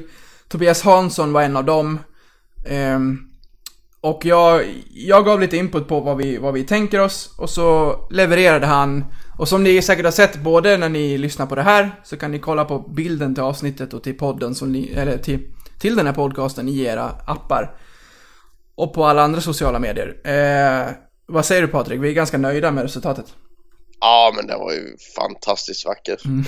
Tobias 0.49 0.83
Hansson 0.83 1.33
var 1.33 1.43
en 1.43 1.57
av 1.57 1.65
dem. 1.65 1.99
Ehm, 2.67 3.19
och 4.05 4.25
jag, 4.25 4.65
jag 4.95 5.25
gav 5.25 5.41
lite 5.41 5.57
input 5.57 5.89
på 5.89 6.01
vad 6.01 6.17
vi, 6.17 6.37
vad 6.37 6.55
vi 6.55 6.65
tänker 6.65 7.01
oss 7.01 7.35
och 7.39 7.51
så 7.51 7.97
levererade 8.11 8.67
han. 8.67 9.05
Och 9.39 9.49
som 9.49 9.65
ni 9.65 9.83
säkert 9.83 10.05
har 10.05 10.13
sett 10.13 10.37
både 10.37 10.77
när 10.77 10.89
ni 10.89 11.19
lyssnar 11.19 11.47
på 11.47 11.55
det 11.55 11.63
här 11.63 12.01
så 12.05 12.17
kan 12.17 12.31
ni 12.31 12.39
kolla 12.39 12.65
på 12.65 12.79
bilden 12.79 13.35
till 13.35 13.43
avsnittet 13.43 13.95
och 13.95 14.03
till 14.03 14.19
podden 14.19 14.55
som 14.55 14.73
ni, 14.73 14.93
eller 14.97 15.19
till, 15.19 15.41
till 15.81 15.97
den 15.97 16.07
här 16.07 16.13
podcasten 16.13 16.69
i 16.69 16.81
era 16.81 17.05
appar. 17.27 17.77
Och 18.75 18.95
på 18.95 19.05
alla 19.05 19.23
andra 19.23 19.41
sociala 19.41 19.79
medier. 19.79 20.21
Eh, 20.25 20.93
vad 21.27 21.47
säger 21.47 21.63
du 21.63 21.69
Patrik? 21.69 22.01
Vi 22.01 22.09
är 22.09 22.13
ganska 22.13 22.39
nöjda 22.39 22.71
med 22.71 22.83
resultatet. 22.83 23.27
Ja, 24.01 24.33
men 24.37 24.47
det 24.47 24.57
var 24.57 24.73
ju 24.73 24.97
fantastiskt 25.17 25.87
vackert. 25.87 26.25
Mm. 26.25 26.45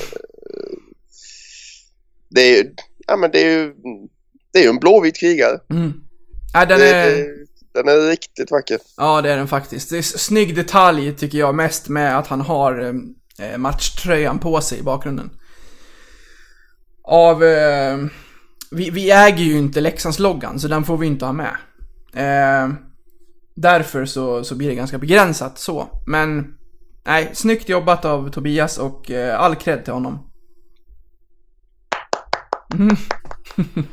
Det 2.28 2.40
är 2.40 2.56
ju, 2.56 2.74
ja 3.06 3.16
men 3.16 3.30
det 3.30 3.40
är 3.40 3.50
ju, 3.50 3.74
det 4.52 4.58
är 4.58 4.62
ju 4.62 4.68
en 4.68 4.78
blåvit 4.78 5.16
krigare. 5.16 5.58
Mm. 5.70 5.92
Ja, 6.52 6.66
den 6.66 6.78
Det, 6.78 6.94
är... 6.94 7.16
det, 7.16 7.45
den 7.76 7.88
är 7.88 8.08
riktigt 8.08 8.50
vacker. 8.50 8.78
Ja, 8.96 9.22
det 9.22 9.30
är 9.30 9.36
den 9.36 9.48
faktiskt. 9.48 9.90
Det 9.90 9.98
är 9.98 10.02
snygg 10.02 10.56
detalj 10.56 11.16
tycker 11.16 11.38
jag 11.38 11.54
mest 11.54 11.88
med 11.88 12.18
att 12.18 12.26
han 12.26 12.40
har 12.40 12.78
ehm, 12.78 13.14
eh, 13.38 13.58
matchtröjan 13.58 14.38
på 14.38 14.60
sig 14.60 14.78
i 14.78 14.82
bakgrunden. 14.82 15.30
Av... 17.02 17.44
Eh, 17.44 17.98
vi, 18.70 18.90
vi 18.90 19.10
äger 19.10 19.44
ju 19.44 19.58
inte 19.58 19.80
Leksandsloggan, 19.80 20.60
så 20.60 20.68
den 20.68 20.84
får 20.84 20.96
vi 20.96 21.06
inte 21.06 21.24
ha 21.24 21.32
med. 21.32 21.56
Eh, 22.14 22.74
därför 23.54 24.04
så, 24.04 24.44
så 24.44 24.54
blir 24.54 24.68
det 24.68 24.74
ganska 24.74 24.98
begränsat 24.98 25.58
så. 25.58 25.88
Men, 26.06 26.54
nej, 27.04 27.30
snyggt 27.34 27.68
jobbat 27.68 28.04
av 28.04 28.30
Tobias 28.30 28.78
och 28.78 29.10
eh, 29.10 29.40
all 29.40 29.56
cred 29.56 29.84
till 29.84 29.92
honom. 29.92 30.30
Mm. 32.74 32.96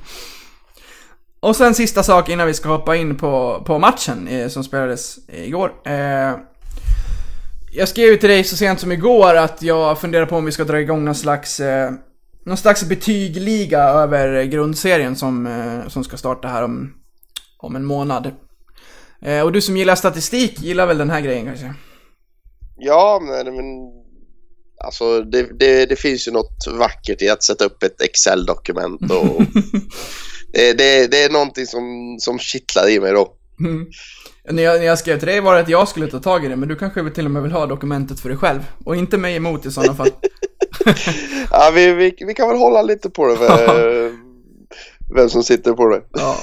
Och 1.43 1.55
sen 1.55 1.75
sista 1.75 2.03
sak 2.03 2.29
innan 2.29 2.47
vi 2.47 2.53
ska 2.53 2.69
hoppa 2.69 2.95
in 2.95 3.17
på, 3.17 3.63
på 3.65 3.79
matchen 3.79 4.27
eh, 4.27 4.47
som 4.47 4.63
spelades 4.63 5.17
igår. 5.27 5.73
Eh, 5.85 6.37
jag 7.71 7.87
skrev 7.87 8.07
ju 8.07 8.17
till 8.17 8.29
dig 8.29 8.43
så 8.43 8.57
sent 8.57 8.79
som 8.79 8.91
igår 8.91 9.35
att 9.35 9.61
jag 9.61 10.01
funderar 10.01 10.25
på 10.25 10.35
om 10.35 10.45
vi 10.45 10.51
ska 10.51 10.63
dra 10.63 10.79
igång 10.79 11.05
någon 11.05 11.15
slags, 11.15 11.59
eh, 11.59 11.91
någon 12.45 12.57
slags 12.57 12.83
betygliga 12.83 13.79
över 13.79 14.43
grundserien 14.43 15.15
som, 15.15 15.47
eh, 15.47 15.89
som 15.89 16.03
ska 16.03 16.17
starta 16.17 16.47
här 16.47 16.63
om, 16.63 16.93
om 17.57 17.75
en 17.75 17.85
månad. 17.85 18.31
Eh, 19.21 19.41
och 19.41 19.51
du 19.51 19.61
som 19.61 19.77
gillar 19.77 19.95
statistik 19.95 20.61
gillar 20.61 20.87
väl 20.87 20.97
den 20.97 21.09
här 21.09 21.21
grejen 21.21 21.45
kanske? 21.45 21.73
Ja, 22.77 23.21
men, 23.21 23.55
men 23.55 23.65
alltså 24.85 25.21
det, 25.21 25.59
det, 25.59 25.85
det 25.85 25.95
finns 25.95 26.27
ju 26.27 26.31
något 26.31 26.67
vackert 26.79 27.21
i 27.21 27.29
att 27.29 27.43
sätta 27.43 27.65
upp 27.65 27.83
ett 27.83 28.01
Excel-dokument 28.01 29.11
och 29.11 29.41
det, 30.53 30.73
det, 30.73 31.07
det 31.11 31.23
är 31.23 31.29
någonting 31.29 31.65
som, 31.65 32.17
som 32.19 32.39
kittlar 32.39 32.89
i 32.89 32.99
mig 32.99 33.11
då. 33.11 33.33
Mm. 33.59 33.87
När 34.49 34.63
jag, 34.63 34.79
när 34.79 34.85
jag 34.85 34.99
skrev 34.99 35.19
till 35.19 35.27
dig 35.27 35.39
var 35.39 35.53
det 35.53 35.61
att 35.61 35.69
jag 35.69 35.87
skulle 35.87 36.07
ta 36.07 36.19
tag 36.19 36.45
i 36.45 36.47
det, 36.47 36.55
men 36.55 36.69
du 36.69 36.75
kanske 36.75 37.09
till 37.09 37.25
och 37.25 37.31
med 37.31 37.43
vill 37.43 37.51
ha 37.51 37.65
dokumentet 37.65 38.19
för 38.19 38.29
dig 38.29 38.37
själv. 38.37 38.59
Och 38.85 38.95
inte 38.95 39.17
mig 39.17 39.35
emot 39.35 39.65
i 39.65 39.71
sådana 39.71 39.95
fall. 39.95 40.09
Ja, 41.51 41.71
vi, 41.75 41.93
vi, 41.93 42.15
vi 42.27 42.33
kan 42.33 42.47
väl 42.47 42.57
hålla 42.57 42.81
lite 42.81 43.09
på 43.09 43.27
det, 43.27 43.35
vem, 43.35 44.19
vem 45.15 45.29
som 45.29 45.43
sitter 45.43 45.73
på 45.73 45.89
det. 45.89 46.01
Ja. 46.11 46.37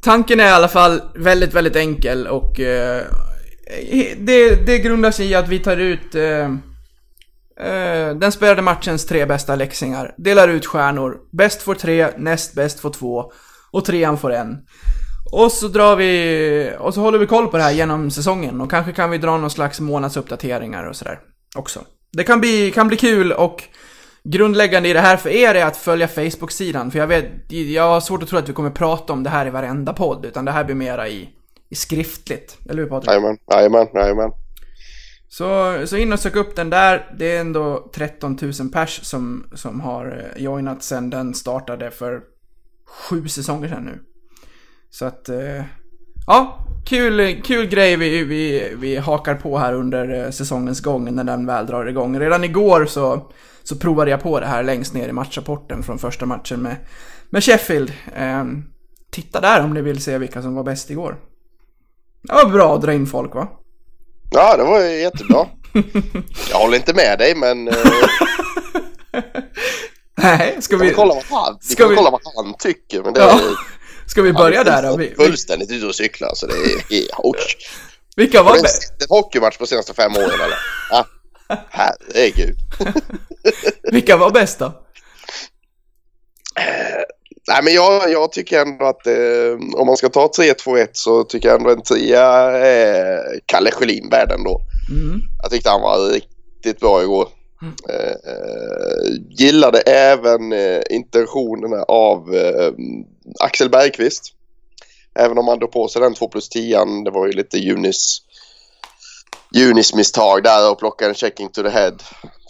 Tanken 0.00 0.40
är 0.40 0.46
i 0.46 0.50
alla 0.50 0.68
fall 0.68 1.02
väldigt, 1.14 1.54
väldigt 1.54 1.76
enkel 1.76 2.26
och 2.26 2.60
eh, 2.60 3.02
det, 4.18 4.66
det 4.66 4.78
grundar 4.78 5.10
sig 5.10 5.30
i 5.30 5.34
att 5.34 5.48
vi 5.48 5.58
tar 5.58 5.76
ut 5.76 6.14
eh, 6.14 6.54
eh, 7.60 8.16
den 8.16 8.32
spelade 8.32 8.62
matchens 8.62 9.06
tre 9.06 9.26
bästa 9.26 9.56
läxingar, 9.56 10.14
delar 10.16 10.48
ut 10.48 10.66
stjärnor. 10.66 11.16
Bäst 11.32 11.62
får 11.62 11.74
tre, 11.74 12.08
näst 12.16 12.54
bäst 12.54 12.80
får 12.80 12.90
två 12.90 13.32
och 13.70 13.84
trean 13.84 14.18
får 14.18 14.32
en. 14.32 14.58
Och 15.32 15.52
så 15.52 15.68
drar 15.68 15.96
vi, 15.96 16.72
och 16.78 16.94
så 16.94 17.00
håller 17.00 17.18
vi 17.18 17.26
koll 17.26 17.48
på 17.48 17.56
det 17.56 17.62
här 17.62 17.72
genom 17.72 18.10
säsongen 18.10 18.60
och 18.60 18.70
kanske 18.70 18.92
kan 18.92 19.10
vi 19.10 19.18
dra 19.18 19.36
någon 19.36 19.50
slags 19.50 19.80
månadsuppdateringar 19.80 20.84
och 20.84 20.96
sådär 20.96 21.18
också. 21.56 21.80
Det 22.12 22.24
kan 22.24 22.40
bli, 22.40 22.70
kan 22.70 22.88
bli 22.88 22.96
kul 22.96 23.32
och 23.32 23.62
grundläggande 24.24 24.88
i 24.88 24.92
det 24.92 25.00
här 25.00 25.16
för 25.16 25.30
er 25.30 25.54
är 25.54 25.64
att 25.64 25.76
följa 25.76 26.08
Facebook-sidan. 26.08 26.90
För 26.90 26.98
jag 26.98 27.06
vet, 27.06 27.52
jag 27.52 27.82
har 27.82 28.00
svårt 28.00 28.22
att 28.22 28.28
tro 28.28 28.38
att 28.38 28.48
vi 28.48 28.52
kommer 28.52 28.70
prata 28.70 29.12
om 29.12 29.22
det 29.22 29.30
här 29.30 29.46
i 29.46 29.50
varenda 29.50 29.92
podd, 29.92 30.24
utan 30.24 30.44
det 30.44 30.52
här 30.52 30.64
blir 30.64 30.74
mera 30.74 31.08
i, 31.08 31.28
i 31.70 31.74
skriftligt. 31.74 32.58
Eller 32.68 32.82
hur 32.82 32.88
Patrik? 32.88 33.10
Jajamän, 33.10 33.38
jajamän, 33.50 33.86
jajamän. 33.94 34.30
Så, 35.28 35.76
så 35.86 35.96
in 35.96 36.12
och 36.12 36.20
sök 36.20 36.36
upp 36.36 36.56
den 36.56 36.70
där. 36.70 37.14
Det 37.18 37.36
är 37.36 37.40
ändå 37.40 37.90
13 37.94 38.38
000 38.42 38.52
pers 38.72 39.00
som, 39.02 39.46
som 39.54 39.80
har 39.80 40.32
eh, 40.36 40.42
joinat 40.42 40.82
sen 40.82 41.10
den 41.10 41.34
startade 41.34 41.90
för 41.90 42.20
sju 42.86 43.28
säsonger 43.28 43.68
sedan 43.68 43.84
nu. 43.84 43.98
Så 44.90 45.04
att, 45.04 45.28
eh, 45.28 45.64
ja, 46.26 46.66
kul, 46.86 47.42
kul 47.42 47.66
grej 47.66 47.96
vi, 47.96 48.24
vi, 48.24 48.72
vi 48.76 48.96
hakar 48.96 49.34
på 49.34 49.58
här 49.58 49.74
under 49.74 50.24
eh, 50.24 50.30
säsongens 50.30 50.80
gång 50.80 51.14
när 51.14 51.24
den 51.24 51.46
väl 51.46 51.66
drar 51.66 51.86
igång. 51.86 52.20
Redan 52.20 52.44
igår 52.44 52.86
så, 52.86 53.32
så 53.62 53.76
provade 53.76 54.10
jag 54.10 54.22
på 54.22 54.40
det 54.40 54.46
här 54.46 54.62
längst 54.62 54.94
ner 54.94 55.08
i 55.08 55.12
matchrapporten 55.12 55.82
från 55.82 55.98
första 55.98 56.26
matchen 56.26 56.62
med, 56.62 56.76
med 57.30 57.44
Sheffield. 57.44 57.92
Ehm, 58.14 58.64
titta 59.10 59.40
där 59.40 59.64
om 59.64 59.74
ni 59.74 59.82
vill 59.82 60.02
se 60.02 60.18
vilka 60.18 60.42
som 60.42 60.54
var 60.54 60.64
bäst 60.64 60.90
igår. 60.90 61.16
Det 62.22 62.32
var 62.32 62.50
bra 62.50 62.74
att 62.74 62.82
dra 62.82 62.92
in 62.92 63.06
folk 63.06 63.34
va? 63.34 63.48
Ja, 64.30 64.56
det 64.56 64.64
var 64.64 64.80
jättebra. 64.80 65.46
Jag 66.50 66.56
håller 66.58 66.76
inte 66.76 66.94
med 66.94 67.18
dig, 67.18 67.34
men 67.34 67.68
eh, 67.68 67.74
Nej, 70.18 70.56
ska 70.60 70.76
vi 70.76 70.88
vi, 70.88 70.94
kolla 70.94 71.14
vad 71.14 71.24
han, 71.44 71.58
vi 71.62 71.68
Ska 71.68 71.86
vi- 71.86 71.96
kolla 71.96 72.10
vad 72.10 72.20
han 72.36 72.54
tycker. 72.58 73.02
Men 73.02 73.12
det 73.14 73.20
Ja, 73.20 73.40
ska 74.06 74.22
vi 74.22 74.32
börja 74.32 74.60
är 74.60 74.64
där 74.64 74.82
då? 74.82 74.96
Vi, 74.96 75.14
Fullständigt 75.16 75.70
ute 75.70 75.86
och 75.86 75.94
cyklar, 75.94 76.30
så 76.34 76.46
det 76.46 76.52
är... 76.52 77.00
vilka 78.16 78.38
har 78.38 78.44
var 78.44 78.56
du 78.56 78.62
bäst? 78.62 78.82
sett 78.82 79.02
en 79.02 79.06
hockeymatch 79.10 79.56
på 79.58 79.66
senaste 79.66 79.94
fem 79.94 80.12
åren 80.16 80.30
eller? 80.30 80.56
Ja, 80.90 81.06
herregud. 81.70 82.56
Vilka 83.92 84.16
var 84.16 84.30
bäst 84.30 84.58
då? 84.58 84.82
Nej, 87.48 87.60
men 87.64 87.74
jag, 87.74 88.10
jag 88.10 88.32
tycker 88.32 88.60
ändå 88.60 88.84
att 88.84 89.06
eh, 89.06 89.80
om 89.80 89.86
man 89.86 89.96
ska 89.96 90.08
ta 90.08 90.26
3-2-1 90.26 90.88
så 90.92 91.24
tycker 91.24 91.48
jag 91.48 91.58
ändå 91.58 91.70
en 91.70 91.82
trea 91.82 92.26
är 92.56 93.40
Kalle 93.46 93.70
Schelin 93.70 94.08
värd 94.10 94.32
ändå. 94.32 94.60
Mm. 94.90 95.20
Jag 95.42 95.50
tyckte 95.50 95.70
han 95.70 95.82
var 95.82 96.10
riktigt 96.12 96.80
bra 96.80 97.02
igår. 97.02 97.28
Mm. 97.62 97.74
Eh, 97.88 98.16
gillade 99.30 99.80
även 99.80 100.52
eh, 100.52 100.80
intentionerna 100.90 101.82
av 101.82 102.34
eh, 102.34 102.72
Axel 103.40 103.70
Bergqvist. 103.70 104.32
Även 105.18 105.38
om 105.38 105.48
han 105.48 105.58
drog 105.58 105.72
på 105.72 105.88
sig 105.88 106.02
den 106.02 106.14
2 106.14 106.28
plus 106.28 106.48
10 106.48 106.84
Det 107.04 107.10
var 107.10 107.26
ju 107.26 107.32
lite 107.32 107.58
Junis, 107.58 108.22
Junis 109.54 109.94
misstag 109.94 110.42
där 110.42 110.70
och 110.70 110.78
plocka 110.78 111.06
en 111.06 111.14
checking 111.14 111.48
to 111.48 111.62
the 111.62 111.68
head. 111.68 111.96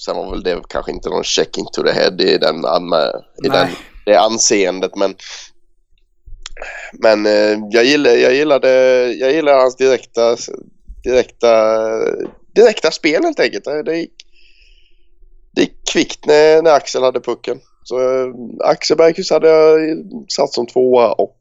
Sen 0.05 0.17
var 0.17 0.31
väl 0.31 0.43
det 0.43 0.62
kanske 0.69 0.93
inte 0.93 1.09
någon 1.09 1.25
checking 1.25 1.67
to 1.73 1.83
the 1.83 1.93
head 1.93 2.21
i 2.21 2.38
den, 2.38 2.57
i 2.57 3.49
Nej. 3.49 3.50
den 3.50 3.69
det 4.07 4.17
anseendet 4.17 4.97
men 4.97 5.17
men 6.93 7.27
eh, 7.27 7.59
jag, 7.71 7.85
gillade, 7.85 8.19
jag, 8.19 8.35
gillade, 8.35 8.71
jag 9.13 9.33
gillade 9.33 9.61
hans 9.61 9.77
direkta, 9.77 10.37
direkta, 11.05 11.77
direkta 12.55 12.91
spel 12.91 13.25
helt 13.25 13.41
enkelt. 13.41 13.65
Det, 13.65 13.97
gick, 13.97 14.13
det 15.55 15.61
gick 15.61 15.89
kvickt 15.93 16.27
när, 16.27 16.63
när 16.63 16.71
Axel 16.71 17.03
hade 17.03 17.21
pucken. 17.21 17.61
Så 17.85 17.99
eh, 18.01 18.33
Axel 18.65 18.97
Bergqvist 18.97 19.31
hade 19.31 19.49
jag 19.49 19.81
satt 20.29 20.53
som 20.53 20.67
tvåa 20.67 21.13
och 21.13 21.39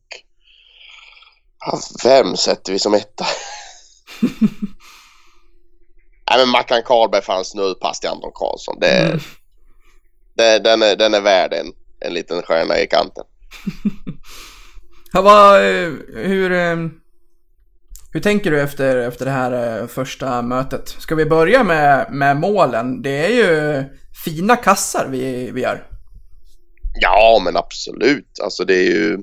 vem 2.03 2.36
sätter 2.36 2.72
vi 2.74 2.79
som 2.79 2.93
etta? 2.93 3.25
Nej 6.29 6.39
men 6.39 6.50
Mackan 6.50 6.84
Karlberg 6.86 7.22
fanns 7.22 7.50
snurrpass 7.50 8.00
till 8.00 8.10
Anton 8.10 8.31
Karlsson. 8.34 8.79
Det, 8.79 9.00
Mm. 9.05 9.19
det, 10.38 10.60
den, 10.60 10.81
är, 10.81 10.95
den 10.95 11.13
är 11.13 11.22
värd 11.22 11.53
en, 11.53 11.74
en 12.05 12.13
liten 12.13 12.41
stjärna 12.41 12.79
i 12.79 12.88
kanten. 12.88 13.24
Vad, 15.13 15.59
eh, 15.65 15.91
hur, 16.15 16.51
eh, 16.51 16.75
hur 18.12 18.19
tänker 18.21 18.51
du 18.51 18.62
efter, 18.62 18.97
efter 18.97 19.25
det 19.25 19.31
här 19.31 19.81
eh, 19.81 19.88
första 19.88 20.41
mötet? 20.41 20.89
Ska 20.89 21.15
vi 21.15 21.25
börja 21.25 21.63
med, 21.63 22.07
med 22.12 22.38
målen? 22.38 23.01
Det 23.01 23.25
är 23.25 23.29
ju 23.29 23.83
fina 24.25 24.55
kassar 24.55 25.07
vi, 25.12 25.51
vi 25.51 25.62
gör. 25.62 25.88
Ja 27.01 27.41
men 27.45 27.57
absolut. 27.57 28.39
Alltså 28.43 28.65
det 28.65 28.75
är 28.75 28.91
ju... 28.91 29.17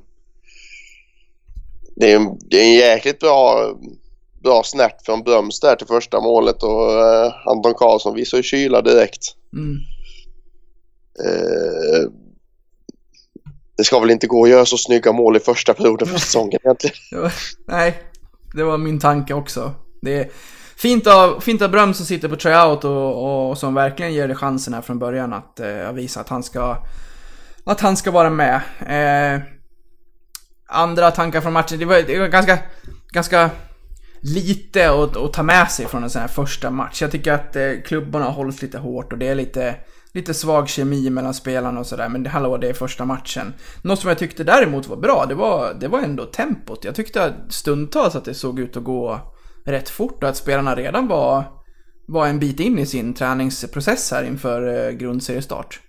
Det 1.97 2.13
är, 2.13 2.17
en- 2.17 2.39
det 2.51 2.57
är 2.57 2.65
en 2.65 2.75
jäkligt 2.75 3.19
bra, 3.21 3.73
bra 4.43 4.63
snärt 4.65 5.05
från 5.05 5.23
Bröms 5.23 5.61
där 5.61 5.77
till 5.77 5.87
första 5.87 6.21
målet 6.21 6.63
och 6.63 6.91
eh, 6.93 7.33
Anton 7.47 7.75
Karlsson 7.75 8.15
visar 8.15 8.37
ju 8.37 8.43
kyla 8.43 8.83
direkt. 8.83 9.23
Mm. 9.57 9.77
Det 13.77 13.85
ska 13.85 14.01
väl 14.01 14.11
inte 14.11 14.27
gå 14.27 14.45
att 14.45 14.51
göra 14.51 14.67
så 14.67 14.77
snygga 14.77 15.13
mål 15.13 15.37
i 15.37 15.41
första 15.41 15.75
perioden 15.75 16.09
för 16.09 16.19
säsongen 16.19 16.59
egentligen. 16.65 16.97
Var, 17.23 17.33
nej, 17.67 18.03
det 18.55 18.65
var 18.65 18.79
min 18.79 19.01
tanke 19.01 19.35
också. 19.35 19.75
Det 20.03 20.19
är 20.19 20.31
fint 20.77 21.07
av, 21.07 21.41
fint 21.41 21.63
av 21.63 21.71
Bröms 21.71 21.97
som 21.97 22.07
sitter 22.07 22.29
på 22.29 22.37
tryout 22.37 22.85
och, 22.85 23.51
och 23.51 23.59
som 23.59 23.75
verkligen 23.75 24.15
ger 24.15 24.29
det 24.29 24.35
chansen 24.35 24.75
här 24.75 24.83
från 24.83 24.99
början 24.99 25.33
att 25.33 25.61
eh, 25.61 25.93
visa 25.93 26.21
att 26.21 26.29
han 26.29 26.43
ska 26.43 26.77
att 27.65 27.81
han 27.81 27.97
ska 27.97 28.11
vara 28.11 28.31
med. 28.31 28.61
Eh, 28.87 29.43
andra 30.69 31.11
tankar 31.11 31.41
från 31.41 31.53
matchen, 31.53 31.79
det 31.79 31.85
var, 31.85 32.03
det 32.03 32.19
var 32.19 32.29
ganska, 32.29 32.59
ganska 33.13 33.51
lite 34.21 34.91
att, 34.91 35.17
att 35.17 35.33
ta 35.33 35.43
med 35.43 35.71
sig 35.71 35.87
från 35.87 36.03
en 36.03 36.11
sån 36.11 36.21
här 36.21 36.29
första 36.29 36.71
match. 36.71 37.03
Jag 37.03 37.11
tycker 37.11 37.33
att 37.33 37.57
eh, 37.57 37.73
klubborna 37.85 38.25
hålls 38.25 38.63
lite 38.63 38.79
hårt 38.79 39.13
och 39.13 39.19
det 39.19 39.29
är 39.29 39.35
lite, 39.35 39.75
lite 40.15 40.35
svag 40.35 40.69
kemi 40.69 41.11
mellan 41.11 41.35
spelarna 41.35 41.81
och 41.81 41.87
sådär. 41.87 42.09
Men 42.09 42.23
det 42.23 42.31
hallå, 42.31 42.57
det 42.57 42.69
är 42.69 42.75
första 42.75 43.05
matchen. 43.05 43.55
Något 43.83 44.01
som 44.01 44.09
jag 44.09 44.19
tyckte 44.19 44.45
däremot 44.45 44.87
var 44.89 44.97
bra, 44.97 45.27
det 45.29 45.35
var, 45.35 45.75
det 45.75 45.89
var 45.89 45.99
ändå 45.99 46.25
tempot. 46.25 46.85
Jag 46.85 46.95
tyckte 46.95 47.35
stundtals 47.51 48.15
att 48.15 48.25
det 48.25 48.35
såg 48.35 48.61
ut 48.61 48.77
att 48.77 48.85
gå 48.85 49.21
rätt 49.67 49.89
fort 49.89 50.23
och 50.23 50.29
att 50.29 50.37
spelarna 50.37 50.75
redan 50.77 51.09
var, 51.09 51.45
var 52.09 52.27
en 52.27 52.39
bit 52.39 52.61
in 52.61 52.79
i 52.79 52.87
sin 52.87 53.15
träningsprocess 53.15 54.11
här 54.11 54.25
inför 54.25 54.87
eh, 54.87 54.91
grundseriestart. 54.93 55.81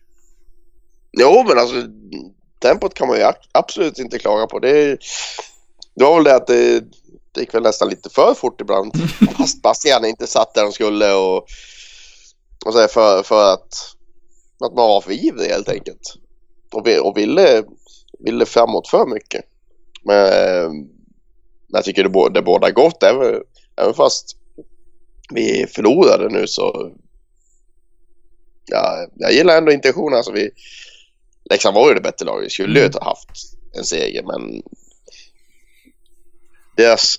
Jo 1.21 1.43
men 1.47 1.57
alltså 1.59 1.75
tempot 2.61 2.93
kan 2.93 3.07
man 3.07 3.17
ju 3.17 3.23
absolut 3.51 3.99
inte 3.99 4.19
klaga 4.19 4.47
på. 4.47 4.59
Det, 4.59 4.69
är- 4.69 4.97
det 5.95 6.03
var 6.03 6.15
väl 6.15 6.23
det 6.23 6.35
att 6.35 6.47
det, 6.47 6.79
det 7.33 7.39
gick 7.39 7.53
väl 7.53 7.63
nästan 7.63 7.89
lite 7.89 8.09
för 8.09 8.33
fort 8.33 8.61
ibland. 8.61 8.93
Fast 9.37 9.61
Bastian 9.61 10.05
inte 10.05 10.27
satt 10.27 10.53
där 10.53 10.63
de 10.63 10.71
skulle 10.71 11.13
och, 11.13 11.37
och 12.65 12.73
så 12.73 12.87
för, 12.87 13.23
för 13.23 13.53
att, 13.53 13.67
att 14.63 14.73
man 14.73 14.87
var 14.87 15.01
för 15.01 15.11
ivrig 15.11 15.49
helt 15.49 15.69
enkelt. 15.69 16.13
Och, 16.71 16.87
vi, 16.87 16.99
och 16.99 17.17
ville, 17.17 17.63
ville 18.19 18.45
framåt 18.45 18.87
för 18.87 19.05
mycket. 19.05 19.45
Men 20.03 20.25
eh, 20.25 20.71
jag 21.67 21.83
tycker 21.83 22.03
det, 22.03 22.29
det 22.33 22.41
båda 22.41 22.71
gott 22.71 23.03
även, 23.03 23.41
även 23.81 23.93
fast 23.93 24.37
vi 25.33 25.67
förlorade 25.67 26.29
nu 26.29 26.47
så 26.47 26.91
ja, 28.65 29.07
jag 29.15 29.33
gillar 29.33 29.57
ändå 29.57 29.71
intentionen. 29.71 30.17
Alltså 30.17 30.31
vi, 30.31 30.49
Leksand 31.49 31.75
var 31.75 31.89
ju 31.89 31.95
det 31.95 32.01
bättre 32.01 32.25
laget. 32.25 32.45
Vi 32.45 32.49
skulle 32.49 32.79
ju 32.79 32.85
Mm. 32.85 32.93
ha 33.01 33.09
haft 33.09 33.29
en 33.77 33.83
seger 33.83 34.23
men 34.23 34.61
deras 36.77 37.15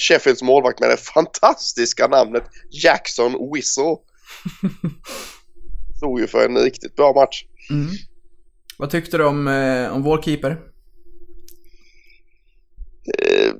Sheffields 0.00 0.42
målvakt 0.42 0.80
med 0.80 0.90
det 0.90 0.96
fantastiska 0.96 2.06
namnet 2.06 2.44
Jackson 2.70 3.52
Whistle 3.54 3.96
stod 5.98 6.20
ju 6.20 6.26
för 6.26 6.44
en 6.44 6.58
riktigt 6.58 6.96
bra 6.96 7.12
match. 7.12 7.44
Mm. 7.70 7.90
Vad 8.78 8.90
tyckte 8.90 9.18
du 9.18 9.24
om, 9.24 9.48
eh, 9.48 9.94
om 9.94 10.02
vår 10.02 10.22
keeper? 10.22 10.50
Eh, 13.18 13.52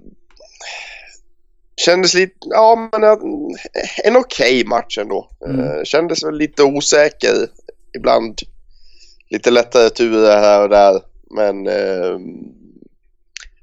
kändes 1.77 2.15
lite, 2.15 2.35
ja 2.41 2.89
men 2.93 3.03
eh, 3.05 3.19
en 4.05 4.17
okej 4.17 4.65
match 4.65 4.99
ändå. 4.99 5.31
Mm. 5.47 5.61
Eh, 5.61 5.83
kändes 5.85 6.25
väl 6.25 6.37
lite 6.37 6.63
osäker 6.63 7.35
ibland. 7.97 8.39
Lite 9.31 9.51
lättare 9.51 9.91
turer 9.91 10.41
här 10.41 10.63
och 10.63 10.69
där. 10.69 11.01
Men, 11.31 11.67
eh, 11.67 12.19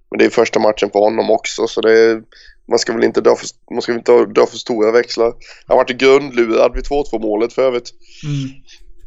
men 0.09 0.19
det 0.19 0.25
är 0.25 0.29
första 0.29 0.59
matchen 0.59 0.89
för 0.91 0.99
honom 0.99 1.31
också 1.31 1.67
så 1.67 1.81
det 1.81 2.23
man 2.67 2.79
ska 2.79 2.93
väl 2.93 3.03
inte 3.03 3.21
dra 3.21 3.35
för, 3.35 3.47
man 3.71 3.81
ska 3.81 3.91
väl 3.91 3.99
inte 3.99 4.25
dra 4.25 4.45
för 4.45 4.57
stora 4.57 4.91
växlar. 4.91 5.33
Han 5.67 5.77
vart 5.77 5.91
ju 5.91 5.93
grundlurad 5.93 6.73
vid 6.75 6.83
2-2 6.83 7.19
målet 7.21 7.53
för 7.53 7.61
övrigt. 7.61 7.89
Mm. 8.23 8.49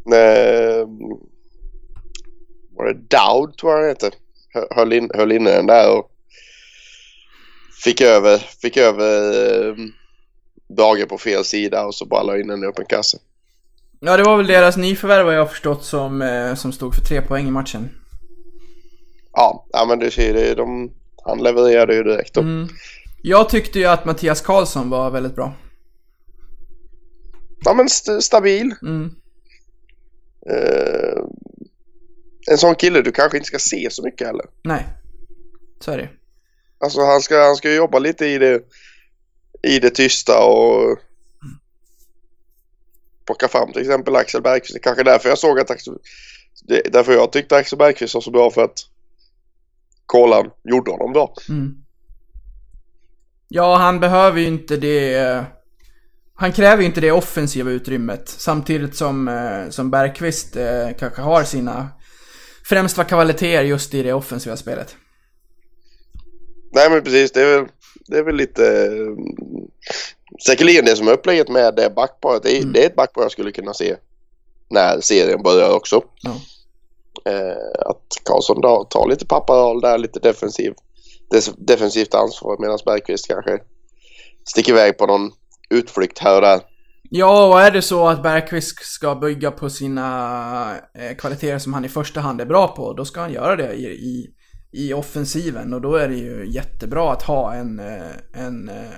När, 0.05 0.79
var 2.77 2.87
det 2.87 2.95
Dowd 2.95 3.57
tror 3.57 3.73
jag 3.73 3.97
han. 4.03 4.11
Hö- 4.55 4.67
Höll, 4.71 4.93
in, 4.93 5.11
höll 5.15 5.33
inne 5.33 5.51
den 5.51 5.67
där 5.67 5.99
och 5.99 6.11
fick 7.85 8.01
över, 8.01 8.39
fick 8.39 8.77
över 8.77 9.69
eh, 9.69 9.75
Brage 10.77 11.09
på 11.09 11.19
fel 11.19 11.45
sida 11.45 11.87
och 11.87 11.95
så 11.95 12.07
bara 12.07 12.23
la 12.23 12.39
in 12.39 12.47
den 12.49 12.65
i 12.65 12.67
öppen 12.67 12.85
kasse. 12.89 13.19
Ja, 14.01 14.17
det 14.17 14.23
var 14.23 14.37
väl 14.37 14.47
deras 14.47 14.77
nyförvärv 14.77 15.25
vad 15.25 15.35
jag 15.35 15.41
har 15.41 15.47
förstått 15.47 15.85
som, 15.85 16.23
eh, 16.23 16.55
som 16.55 16.73
stod 16.73 16.95
för 16.95 17.03
tre 17.03 17.23
poäng 17.23 17.49
i 17.49 17.51
matchen. 17.51 17.91
Ja, 19.33 19.67
ja 19.73 19.85
men 19.89 19.99
du 19.99 20.11
ser 20.11 20.35
det. 20.35 20.55
De, 20.55 20.91
han 21.25 21.43
levererade 21.43 21.95
ju 21.95 22.03
direkt 22.03 22.35
då. 22.35 22.41
Mm. 22.41 22.69
Jag 23.23 23.49
tyckte 23.49 23.79
ju 23.79 23.85
att 23.85 24.05
Mattias 24.05 24.41
Karlsson 24.41 24.91
var 24.91 25.11
väldigt 25.11 25.35
bra. 25.35 25.53
Ja 27.65 27.75
men 27.75 27.87
st- 27.87 28.23
stabil. 28.23 28.75
Mm. 28.83 29.11
Eh, 30.51 31.23
en 32.51 32.59
sån 32.59 32.75
kille 32.75 33.03
du 33.03 33.13
kanske 33.13 33.37
inte 33.39 33.47
ska 33.47 33.59
se 33.59 33.89
så 33.91 34.03
mycket 34.03 34.27
heller. 34.27 34.47
Nej. 34.63 34.87
Så 35.81 35.91
är 35.91 35.99
det 35.99 36.09
Alltså 36.81 37.01
han 37.01 37.21
ska, 37.21 37.45
han 37.45 37.57
ska 37.57 37.75
jobba 37.75 37.99
lite 37.99 38.27
i 38.27 38.39
det, 38.39 38.63
i 39.63 39.79
det 39.79 39.91
tysta 39.91 40.45
och 40.45 40.99
plocka 43.27 43.49
fram 43.49 43.73
till 43.73 43.81
exempel 43.83 44.17
Axel 44.17 44.43
Bergqvist. 44.43 44.73
Det 44.75 44.79
är 44.79 44.83
kanske 44.83 45.03
därför 45.03 45.29
jag 45.29 45.39
såg 45.39 45.61
att 45.61 45.71
Axel, 45.71 45.99
det 46.63 46.83
därför 46.93 47.13
jag 47.13 47.33
tyckte 47.33 47.57
Axel 47.57 47.79
Bergqvist 47.79 48.15
var 48.15 48.21
så 48.21 48.31
bra 48.31 48.51
för 48.51 48.65
att 48.65 48.79
Kolan 50.07 50.51
gjorde 50.65 50.91
honom 50.91 51.13
bra. 51.13 51.35
Mm. 51.49 51.75
Ja, 53.49 53.77
han 53.77 54.01
behöver 54.01 54.41
ju 54.41 54.47
inte 54.47 54.77
det... 54.77 55.45
Han 56.35 56.53
kräver 56.53 56.83
ju 56.83 56.87
inte 56.89 57.01
det 57.01 57.13
offensiva 57.13 57.71
utrymmet. 57.71 58.29
Samtidigt 58.29 58.97
som, 58.97 59.29
eh, 59.29 59.71
som 59.71 59.91
Bergqvist 59.91 60.57
eh, 60.57 60.89
kanske 60.99 61.23
har 61.23 61.45
sina 61.45 61.89
främsta 62.69 63.05
kvaliteter 63.05 63.63
just 63.63 63.95
i 63.95 64.03
det 64.03 64.13
offensiva 64.13 64.57
spelet. 64.57 64.97
Nej 66.73 66.91
men 66.91 67.03
precis, 67.03 67.33
det 67.33 67.43
är 67.43 67.57
väl, 67.59 67.69
det 68.07 68.19
är 68.19 68.23
väl 68.23 68.37
lite 68.37 68.67
eh, 68.87 69.17
säkerligen 70.47 70.85
det 70.85 70.97
som 70.97 71.09
är 71.09 71.13
upplägget 71.13 71.49
med 71.49 71.75
det 71.77 71.91
backparet. 71.97 72.43
Det, 72.43 72.53
är- 72.57 72.61
Mm. 72.61 72.73
det 72.73 72.83
är 72.83 72.87
ett 72.87 72.97
backpar 72.97 73.23
jag 73.23 73.33
skulle 73.33 73.53
kunna 73.53 73.75
se 73.75 73.97
när 74.71 75.01
serien 75.01 75.43
börjar 75.43 75.71
också. 75.75 76.03
Ja. 76.23 76.31
Eh, 77.33 77.87
att 77.91 78.03
Karlsson 78.25 78.61
tar 78.91 79.09
lite 79.09 79.27
papparoll 79.27 79.81
där, 79.81 79.99
lite 79.99 80.21
defensiv, 80.21 80.73
defensivt 81.57 82.15
ansvar 82.15 82.57
medan 82.61 82.79
Bergqvist 82.85 83.29
kanske 83.29 83.59
sticker 84.49 84.73
iväg 84.73 84.99
på 84.99 85.07
någon 85.07 85.31
utflykt 85.71 86.19
här 86.19 86.37
och 86.37 86.43
där. 86.43 86.61
Ja, 87.11 87.49
och 87.49 87.61
är 87.61 87.71
det 87.71 87.83
så 87.83 88.09
att 88.09 88.23
Bergqvist 88.23 88.85
ska 88.85 89.15
bygga 89.15 89.51
på 89.51 89.71
sina 89.71 90.77
eh, 90.95 91.17
kvaliteter 91.17 91.59
som 91.59 91.75
han 91.75 91.85
i 91.85 91.89
första 91.89 92.21
hand 92.21 92.41
är 92.41 92.47
bra 92.47 92.69
på, 92.69 92.93
då 92.93 93.05
ska 93.05 93.21
han 93.21 93.33
göra 93.33 93.57
det 93.57 93.73
i, 93.73 93.85
i, 93.87 94.35
i 94.73 94.93
offensiven. 94.93 95.75
Och 95.75 95.81
då 95.81 95.95
är 95.95 96.09
det 96.09 96.15
ju 96.17 96.53
jättebra 96.53 97.13
att 97.13 97.23
ha 97.23 97.55
en, 97.55 97.79
eh, 97.79 98.45
en 98.45 98.69
eh, 98.69 98.91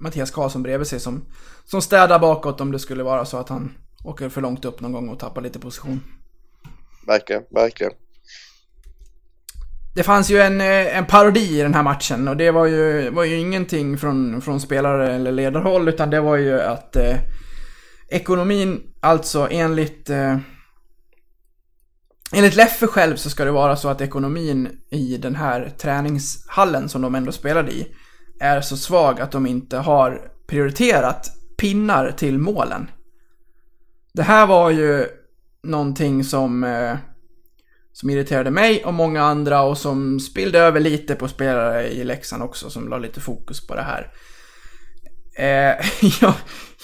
Mattias 0.00 0.30
Karlsson 0.30 0.62
bredvid 0.62 0.86
sig 0.86 1.00
som, 1.00 1.24
som 1.64 1.82
städar 1.82 2.18
bakåt 2.18 2.60
om 2.60 2.72
det 2.72 2.78
skulle 2.78 3.02
vara 3.02 3.24
så 3.24 3.36
att 3.36 3.48
han 3.48 3.74
åker 4.04 4.28
för 4.28 4.40
långt 4.40 4.64
upp 4.64 4.80
någon 4.80 4.92
gång 4.92 5.08
och 5.08 5.18
tappar 5.18 5.42
lite 5.42 5.58
position. 5.58 6.00
Verkligen, 7.06 7.42
verkligen. 7.50 7.92
Det 9.98 10.04
fanns 10.04 10.30
ju 10.30 10.40
en, 10.40 10.60
eh, 10.60 10.96
en 10.98 11.06
parodi 11.06 11.58
i 11.58 11.62
den 11.62 11.74
här 11.74 11.82
matchen 11.82 12.28
och 12.28 12.36
det 12.36 12.50
var 12.50 12.66
ju, 12.66 13.10
var 13.10 13.24
ju 13.24 13.36
ingenting 13.36 13.98
från, 13.98 14.40
från 14.40 14.60
spelare 14.60 15.14
eller 15.14 15.32
ledarhåll 15.32 15.88
utan 15.88 16.10
det 16.10 16.20
var 16.20 16.36
ju 16.36 16.60
att 16.60 16.96
eh, 16.96 17.16
ekonomin, 18.08 18.80
alltså 19.00 19.48
enligt 19.50 20.10
eh, 20.10 20.38
Enligt 22.32 22.56
Leffe 22.56 22.86
själv 22.86 23.16
så 23.16 23.30
ska 23.30 23.44
det 23.44 23.50
vara 23.50 23.76
så 23.76 23.88
att 23.88 24.00
ekonomin 24.00 24.68
i 24.90 25.16
den 25.16 25.36
här 25.36 25.72
träningshallen 25.78 26.88
som 26.88 27.02
de 27.02 27.14
ändå 27.14 27.32
spelade 27.32 27.72
i 27.72 27.86
är 28.40 28.60
så 28.60 28.76
svag 28.76 29.20
att 29.20 29.32
de 29.32 29.46
inte 29.46 29.76
har 29.76 30.20
prioriterat 30.46 31.30
pinnar 31.56 32.10
till 32.10 32.38
målen. 32.38 32.90
Det 34.12 34.22
här 34.22 34.46
var 34.46 34.70
ju 34.70 35.06
någonting 35.62 36.24
som 36.24 36.64
eh, 36.64 36.96
som 38.00 38.10
irriterade 38.10 38.50
mig 38.50 38.84
och 38.84 38.94
många 38.94 39.22
andra 39.22 39.62
och 39.62 39.78
som 39.78 40.20
spillde 40.20 40.58
över 40.58 40.80
lite 40.80 41.14
på 41.14 41.28
spelare 41.28 41.88
i 41.88 42.04
Leksand 42.04 42.42
också 42.42 42.70
som 42.70 42.88
la 42.88 42.98
lite 42.98 43.20
fokus 43.20 43.66
på 43.66 43.74
det 43.74 43.82
här. 43.82 44.12
Eh, 45.36 45.86
jag, 46.20 46.32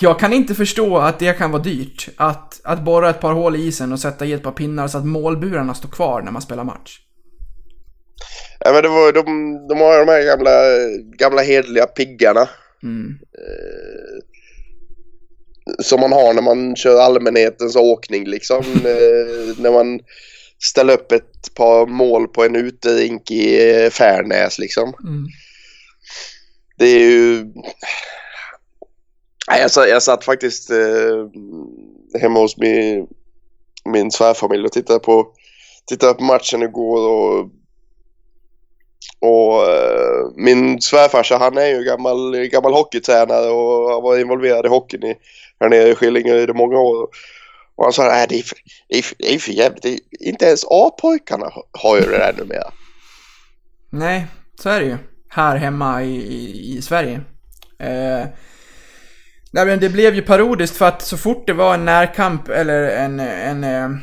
jag 0.01 0.19
kan 0.19 0.33
inte 0.33 0.55
förstå 0.55 0.99
att 0.99 1.19
det 1.19 1.39
kan 1.39 1.51
vara 1.51 1.63
dyrt. 1.63 2.09
Att, 2.17 2.61
att 2.65 2.85
borra 2.85 3.11
ett 3.11 3.21
par 3.21 3.33
hål 3.33 3.57
i 3.57 3.67
isen 3.67 3.93
och 3.93 4.01
sätta 4.01 4.25
i 4.25 4.33
ett 4.33 4.43
par 4.43 4.53
pinnar 4.53 4.89
så 4.89 4.99
att 4.99 5.07
målburarna 5.07 5.75
står 5.75 5.89
kvar 5.89 6.23
när 6.23 6.33
man 6.33 6.43
spelar 6.43 6.65
match. 6.65 6.99
Ja, 8.61 8.73
men 8.73 8.83
det 8.83 8.89
var, 8.89 9.13
de, 9.13 9.25
de 9.69 9.81
har 9.81 9.99
de 9.99 10.13
här 10.13 10.27
gamla, 10.27 10.51
gamla 11.17 11.43
hedliga 11.43 11.87
piggarna. 11.87 12.49
Mm. 12.83 13.19
som 15.83 16.01
man 16.01 16.13
har 16.13 16.35
när 16.35 16.43
man 16.43 16.77
kör 16.77 17.01
allmänhetens 17.01 17.77
åkning 17.77 18.25
liksom. 18.25 18.57
eh, 18.75 19.59
när 19.59 19.73
man 19.73 20.01
ställer 20.65 20.95
upp 20.95 21.13
ett 21.13 21.55
par 21.55 21.87
mål 21.87 22.29
på 22.29 22.45
en 22.45 22.57
uterink 22.57 23.31
i 23.31 23.71
eh, 23.71 23.91
Färnäs 23.91 24.59
liksom. 24.59 24.95
Mm. 25.05 25.27
Det 26.79 26.87
är 26.87 26.99
ju... 26.99 27.47
Jag, 29.47 29.71
satt, 29.71 29.89
jag 29.89 30.03
satt 30.03 30.25
faktiskt 30.25 30.71
eh, 30.71 31.29
hemma 32.21 32.41
hos 32.41 32.57
min, 32.57 33.07
min 33.85 34.11
svärfamilj 34.11 34.65
och 34.65 34.73
tittade 34.73 34.99
på, 34.99 35.27
tittade 35.87 36.15
på 36.15 36.25
matchen 36.25 36.63
igår 36.63 37.09
och 37.09 37.51
och 39.21 39.71
eh, 39.71 40.31
min 40.37 40.81
svärfarsa 40.81 41.39
han 41.39 41.59
är 41.59 41.67
ju 41.67 41.85
gammal, 41.85 42.37
gammal 42.37 42.73
hockeytränare 42.73 43.51
och 43.51 43.91
har 43.91 44.03
varit 44.03 44.21
involverad 44.21 44.67
i 44.67 44.69
hockeyn 44.69 45.05
i, 45.05 45.15
här 45.61 45.69
nere 45.69 45.89
i 45.89 45.95
Skillingaryd 45.95 46.51
i 46.51 46.53
många 46.53 46.79
år. 46.79 47.09
Och 47.77 47.85
han 47.85 47.93
sa 47.93 48.23
att 48.23 48.29
det 48.29 48.39
är 48.39 48.43
för, 48.43 48.59
det 48.89 48.99
är 48.99 49.03
för, 49.03 49.17
det 49.19 49.35
är 49.35 49.39
för 49.39 49.53
jävligt. 49.53 49.83
Det 49.83 49.95
är, 49.95 50.01
inte 50.21 50.45
ens 50.45 50.65
A-pojkarna 50.71 51.51
har 51.73 51.97
ju 51.97 52.03
det 52.03 52.19
där 52.19 52.35
numera. 52.39 52.73
Nej, 53.91 54.27
så 54.61 54.69
är 54.69 54.81
det 54.81 54.87
ju. 54.87 54.97
Här 55.29 55.57
hemma 55.57 56.03
i, 56.03 56.17
i, 56.17 56.77
i 56.77 56.83
Sverige. 56.83 57.21
Eh, 57.79 58.27
nej 59.53 59.67
men 59.67 59.81
det 59.81 59.89
blev 59.89 60.15
ju 60.15 60.23
parodiskt 60.23 60.77
för 60.77 60.89
att 60.89 61.03
så 61.03 61.17
fort 61.17 61.47
det 61.47 61.53
var 61.53 61.75
en 61.75 61.85
närkamp 61.85 62.49
eller 62.49 62.83
en, 62.83 63.21
en, 63.21 63.65
eh, 63.65 63.99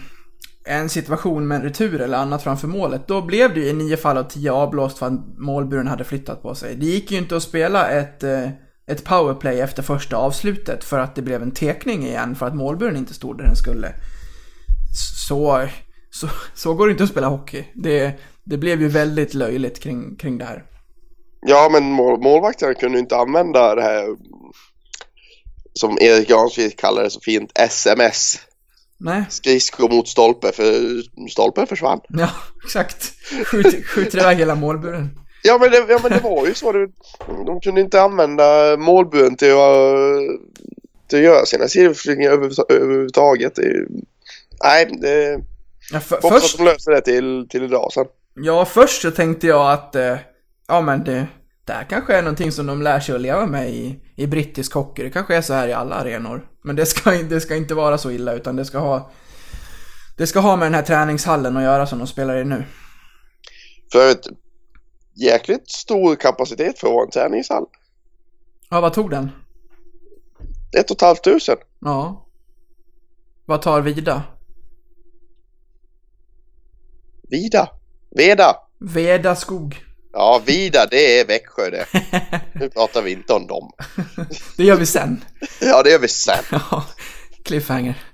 en 0.66 0.90
situation 0.90 1.48
med 1.48 1.56
en 1.56 1.64
retur 1.64 2.02
eller 2.02 2.18
annat 2.18 2.44
framför 2.44 2.68
målet, 2.68 3.08
då 3.08 3.22
blev 3.22 3.54
det 3.54 3.60
ju 3.60 3.68
i 3.68 3.74
nio 3.74 3.98
fall 3.98 4.18
av 4.18 4.24
tio 4.24 4.52
avblåst 4.52 4.98
för 4.98 5.06
att 5.06 5.38
målburen 5.38 5.88
hade 5.88 6.04
flyttat 6.04 6.42
på 6.42 6.56
sig. 6.56 6.76
Det 6.76 6.86
gick 6.86 7.12
ju 7.12 7.18
inte 7.18 7.36
att 7.36 7.44
spela 7.44 7.90
ett, 7.90 8.24
eh, 8.24 8.50
ett 8.88 9.04
powerplay 9.04 9.60
efter 9.60 9.84
första 9.84 10.18
avslutet 10.18 10.84
för 10.84 11.00
att 11.00 11.16
det 11.16 11.22
blev 11.22 11.42
en 11.42 11.52
tekning 11.52 12.06
igen 12.06 12.36
för 12.36 12.46
att 12.46 12.56
målburen 12.56 12.98
inte 12.98 13.14
stod 13.14 13.38
där 13.38 13.46
den 13.46 13.56
skulle. 13.56 13.94
Så, 15.28 15.68
så, 16.12 16.30
så 16.56 16.74
går 16.74 16.88
det 16.88 16.92
inte 16.92 17.04
att 17.04 17.10
spela 17.10 17.28
hockey. 17.28 17.66
Det, 17.74 18.14
det 18.44 18.58
blev 18.58 18.82
ju 18.82 18.88
väldigt 18.88 19.34
löjligt 19.34 19.80
kring, 19.80 20.16
kring 20.16 20.38
det 20.38 20.46
här. 20.46 20.64
Ja, 21.42 21.70
men 21.72 21.84
mål, 21.84 22.22
målvakterna 22.22 22.74
kunde 22.74 23.00
inte 23.00 23.18
använda 23.18 23.76
det 23.76 23.82
här 23.82 24.16
som 25.74 25.98
Erik 26.02 26.30
Jansvik 26.30 26.80
kallar 26.80 27.04
det 27.04 27.10
så 27.10 27.20
fint, 27.20 27.52
SMS. 27.56 28.40
Nej, 28.98 29.26
Skridskor 29.30 29.90
mot 29.90 30.08
stolpe 30.08 30.52
för 30.52 31.02
stolpen 31.30 31.68
försvann. 31.68 32.00
ja 32.10 32.30
exakt. 32.66 33.14
Skjut, 33.46 33.86
skjuter 33.86 34.20
iväg 34.20 34.38
hela 34.38 34.56
målburen. 34.56 35.21
Ja 35.44 35.58
men, 35.62 35.72
det, 35.72 35.86
ja 35.90 36.00
men 36.04 36.12
det 36.12 36.20
var 36.24 36.48
ju 36.48 36.54
så. 36.54 36.88
De 37.46 37.62
kunde 37.62 37.82
inte 37.82 38.02
använda 38.02 38.78
målburen 38.78 39.36
till 39.36 39.52
att, 39.52 40.40
till 41.10 41.20
att 41.20 41.24
göra 41.26 41.46
sina 41.46 41.68
sidoflygningar 41.68 42.32
över- 42.32 42.72
överhuvudtaget. 42.72 43.58
Ju- 43.58 43.88
nej, 44.64 44.86
det, 45.02 45.40
Ja, 45.94 46.00
för, 46.00 46.16
hoppas 46.16 46.32
att 46.38 46.42
först, 46.42 46.58
de 46.58 46.64
löser 46.64 46.92
det 46.92 47.02
till, 47.02 47.48
till 47.50 47.64
idag 47.64 47.92
sen. 47.94 48.06
ja, 48.34 48.66
först 48.66 49.02
så 49.02 49.12
tänkte 49.12 49.48
jag 49.48 49.72
att, 49.72 49.96
eh, 49.96 50.16
ja 50.68 50.82
men 50.82 51.04
det, 51.04 51.28
det 51.66 51.74
här 51.74 51.84
kanske 51.90 52.16
är 52.16 52.22
någonting 52.22 52.52
som 52.52 52.66
de 52.68 52.82
lär 52.82 53.00
sig 53.00 53.16
att 53.16 53.22
leva 53.22 53.46
med 53.46 53.70
i, 53.70 54.00
i 54.16 54.28
brittisk 54.28 54.74
hockey. 54.74 55.04
Det 55.04 55.10
kanske 55.10 55.36
är 55.36 55.42
så 55.42 55.54
här 55.54 55.68
i 55.68 55.74
alla 55.74 55.96
arenor. 55.96 56.46
Men 56.64 56.76
det 56.76 56.86
ska, 56.86 57.12
det 57.12 57.42
ska 57.42 57.56
inte 57.56 57.74
vara 57.74 57.98
så 57.98 58.12
illa 58.12 58.34
utan 58.34 58.56
det 58.56 58.66
ska 58.66 58.78
ha, 58.78 59.12
det 60.18 60.28
ska 60.28 60.40
ha 60.40 60.56
med 60.56 60.66
den 60.66 60.74
här 60.74 60.82
träningshallen 60.82 61.58
att 61.58 61.64
göra 61.64 61.88
som 61.88 61.98
de 62.00 62.08
spelar 62.08 62.38
i 62.38 62.44
nu. 62.44 62.64
För 63.92 64.12
ett 64.12 64.26
jäkligt 65.14 65.72
stor 65.72 66.16
kapacitet 66.16 66.80
för 66.80 66.88
att 66.88 66.94
vara 66.94 67.06
en 67.06 67.12
träningshall. 67.12 67.66
Ja, 68.70 68.82
vad 68.82 68.94
tog 68.94 69.10
den? 69.10 69.32
Ett 70.78 70.92
och 70.92 70.98
ett 70.98 71.02
halvt 71.02 71.24
tusen. 71.24 71.58
Ja. 71.80 72.26
Vad 73.46 73.62
tar 73.62 73.82
Vida? 73.82 74.24
Vida. 77.30 77.70
Veda. 78.16 78.56
Veda 78.80 79.36
skog. 79.36 79.86
Ja, 80.14 80.42
Vida 80.46 80.86
det 80.92 81.20
är 81.20 81.28
Växjö 81.28 81.70
det. 81.70 81.86
Nu 82.54 82.70
pratar 82.70 83.02
vi 83.02 83.12
inte 83.12 83.34
om 83.34 83.48
dem. 83.48 83.72
Det 84.58 84.64
gör 84.64 84.76
vi 84.76 84.86
sen. 84.86 85.24
Ja, 85.62 85.84
det 85.84 85.90
gör 85.90 86.00
vi 86.00 86.08
sen. 86.08 86.44
Ja, 86.52 86.86
cliffhanger. 87.44 88.11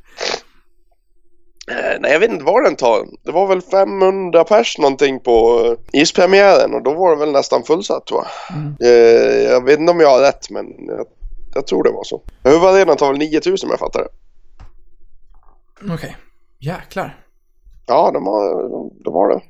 Eh, 1.71 1.97
Nej, 1.99 2.11
jag 2.11 2.19
vet 2.19 2.31
inte 2.31 2.43
vad 2.45 2.63
den 2.63 2.75
tar. 2.75 3.07
Det 3.23 3.31
var 3.31 3.47
väl 3.47 3.61
500 3.61 4.43
pers 4.43 4.77
någonting 4.77 5.19
på 5.19 5.61
eh, 5.93 6.01
ispremiären 6.01 6.73
och 6.73 6.83
då 6.83 6.93
var 6.93 7.09
det 7.09 7.19
väl 7.19 7.31
nästan 7.31 7.63
fullsatt 7.63 8.05
tror 8.07 8.23
jag. 8.23 8.57
Mm. 8.57 8.75
Eh, 8.81 9.51
Jag 9.51 9.65
vet 9.65 9.79
inte 9.79 9.91
om 9.91 9.99
jag 9.99 10.09
har 10.09 10.19
rätt 10.21 10.49
men 10.49 10.65
jag, 10.87 11.05
jag 11.53 11.67
tror 11.67 11.83
det 11.83 11.91
var 11.91 12.03
så. 12.03 12.21
Huvudarenan 12.43 12.97
tar 12.97 13.07
väl 13.09 13.17
9000 13.17 13.67
om 13.67 13.71
jag 13.71 13.79
fattar 13.79 13.99
det. 14.03 14.09
Okej. 15.93 16.17
Jäklar. 16.59 17.17
Ja, 17.87 18.11
de 18.13 18.25
har, 18.27 18.69
de, 18.69 19.03
de 19.03 19.13
har 19.13 19.29
det. 19.29 19.41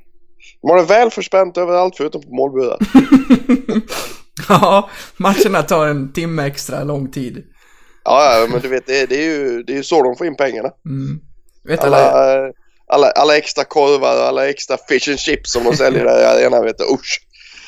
De 0.62 0.70
har 0.70 0.78
det 0.78 0.84
väl 0.84 1.10
förspänt 1.12 1.58
överallt 1.58 1.98
förutom 1.98 2.22
på 2.22 2.36
målburen. 2.36 2.78
Ja, 4.50 4.90
matcherna 5.18 5.64
tar 5.64 5.88
en 5.88 6.14
timme 6.14 6.46
extra 6.48 6.84
lång 6.84 7.12
tid. 7.12 7.44
Ja, 8.04 8.48
men 8.52 8.62
du 8.62 8.68
vet 8.68 8.88
det, 8.88 9.06
det, 9.10 9.16
är 9.16 9.24
ju, 9.24 9.64
det 9.64 9.74
är 9.74 9.78
ju 9.78 9.84
så 9.84 10.04
de 10.04 10.16
får 10.16 10.28
in 10.28 10.36
pengarna. 10.36 10.70
Mm. 10.86 11.20
Vet 11.68 11.84
alla, 11.84 11.98
Alla, 11.98 12.48
eh, 12.48 12.52
alla, 12.88 13.12
alla 13.12 13.38
extra 13.38 13.64
korvar 13.64 14.16
och 14.22 14.28
alla 14.28 14.50
extra 14.50 14.78
fish 14.90 15.10
and 15.10 15.20
chips 15.20 15.52
som 15.52 15.64
de 15.64 15.76
säljer 15.78 16.06
där 16.06 16.22
i 16.22 16.26
arenan 16.26 16.64
vet 16.64 16.78
du. 16.78 16.84
Usch! 16.84 17.22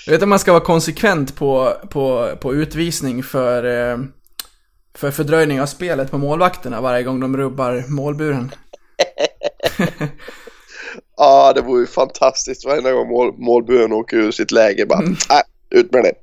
vet 0.07 0.21
att 0.21 0.27
man 0.27 0.39
ska 0.39 0.51
vara 0.51 0.63
konsekvent 0.63 1.35
på, 1.35 1.73
på, 1.89 2.29
på 2.41 2.53
utvisning 2.53 3.23
för, 3.23 3.63
eh, 3.91 3.97
för 4.95 5.11
fördröjning 5.11 5.61
av 5.61 5.65
spelet 5.65 6.11
på 6.11 6.17
målvakterna 6.17 6.81
varje 6.81 7.03
gång 7.03 7.19
de 7.19 7.37
rubbar 7.37 7.83
målburen. 7.87 8.51
Ja, 11.17 11.53
det 11.55 11.61
vore 11.61 11.81
ju 11.81 11.87
fantastiskt 11.87 12.65
varenda 12.65 12.91
gång 12.91 13.07
mål, 13.09 13.33
målburen 13.37 13.93
åker 13.93 14.17
ur 14.17 14.31
sitt 14.31 14.51
läge. 14.51 14.85
Bara, 14.85 14.99
Mm. 14.99 15.15
nej, 15.29 15.41
ut 15.69 15.91
med 15.93 16.03
det. 16.03 16.13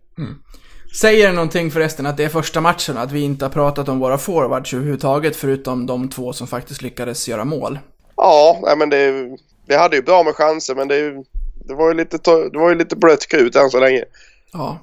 Säger 1.00 1.26
det 1.26 1.32
någonting 1.32 1.70
förresten 1.70 2.06
att 2.06 2.16
det 2.16 2.24
är 2.24 2.28
första 2.28 2.60
matchen, 2.60 2.96
att 2.96 3.12
vi 3.12 3.20
inte 3.20 3.44
har 3.44 3.50
pratat 3.50 3.88
om 3.88 3.98
våra 3.98 4.18
forwards 4.18 4.74
överhuvudtaget 4.74 5.36
förutom 5.36 5.86
de 5.86 6.08
två 6.08 6.32
som 6.32 6.46
faktiskt 6.46 6.82
lyckades 6.82 7.28
göra 7.28 7.44
mål? 7.44 7.78
Ja, 8.16 8.74
men 8.78 8.90
det, 8.90 9.36
det 9.66 9.76
hade 9.76 9.96
ju 9.96 10.02
bra 10.02 10.22
med 10.22 10.34
chanser 10.34 10.74
men 10.74 10.88
det, 10.88 11.10
det 11.68 11.74
var 11.74 11.88
ju 11.88 11.94
lite, 11.94 12.18
det 12.52 12.58
var 12.58 12.68
ju 12.68 12.74
lite 12.74 12.96
blött 12.96 13.26
krut 13.26 13.56
än 13.56 13.70
så 13.70 13.80
länge. 13.80 14.04
Ja, 14.52 14.78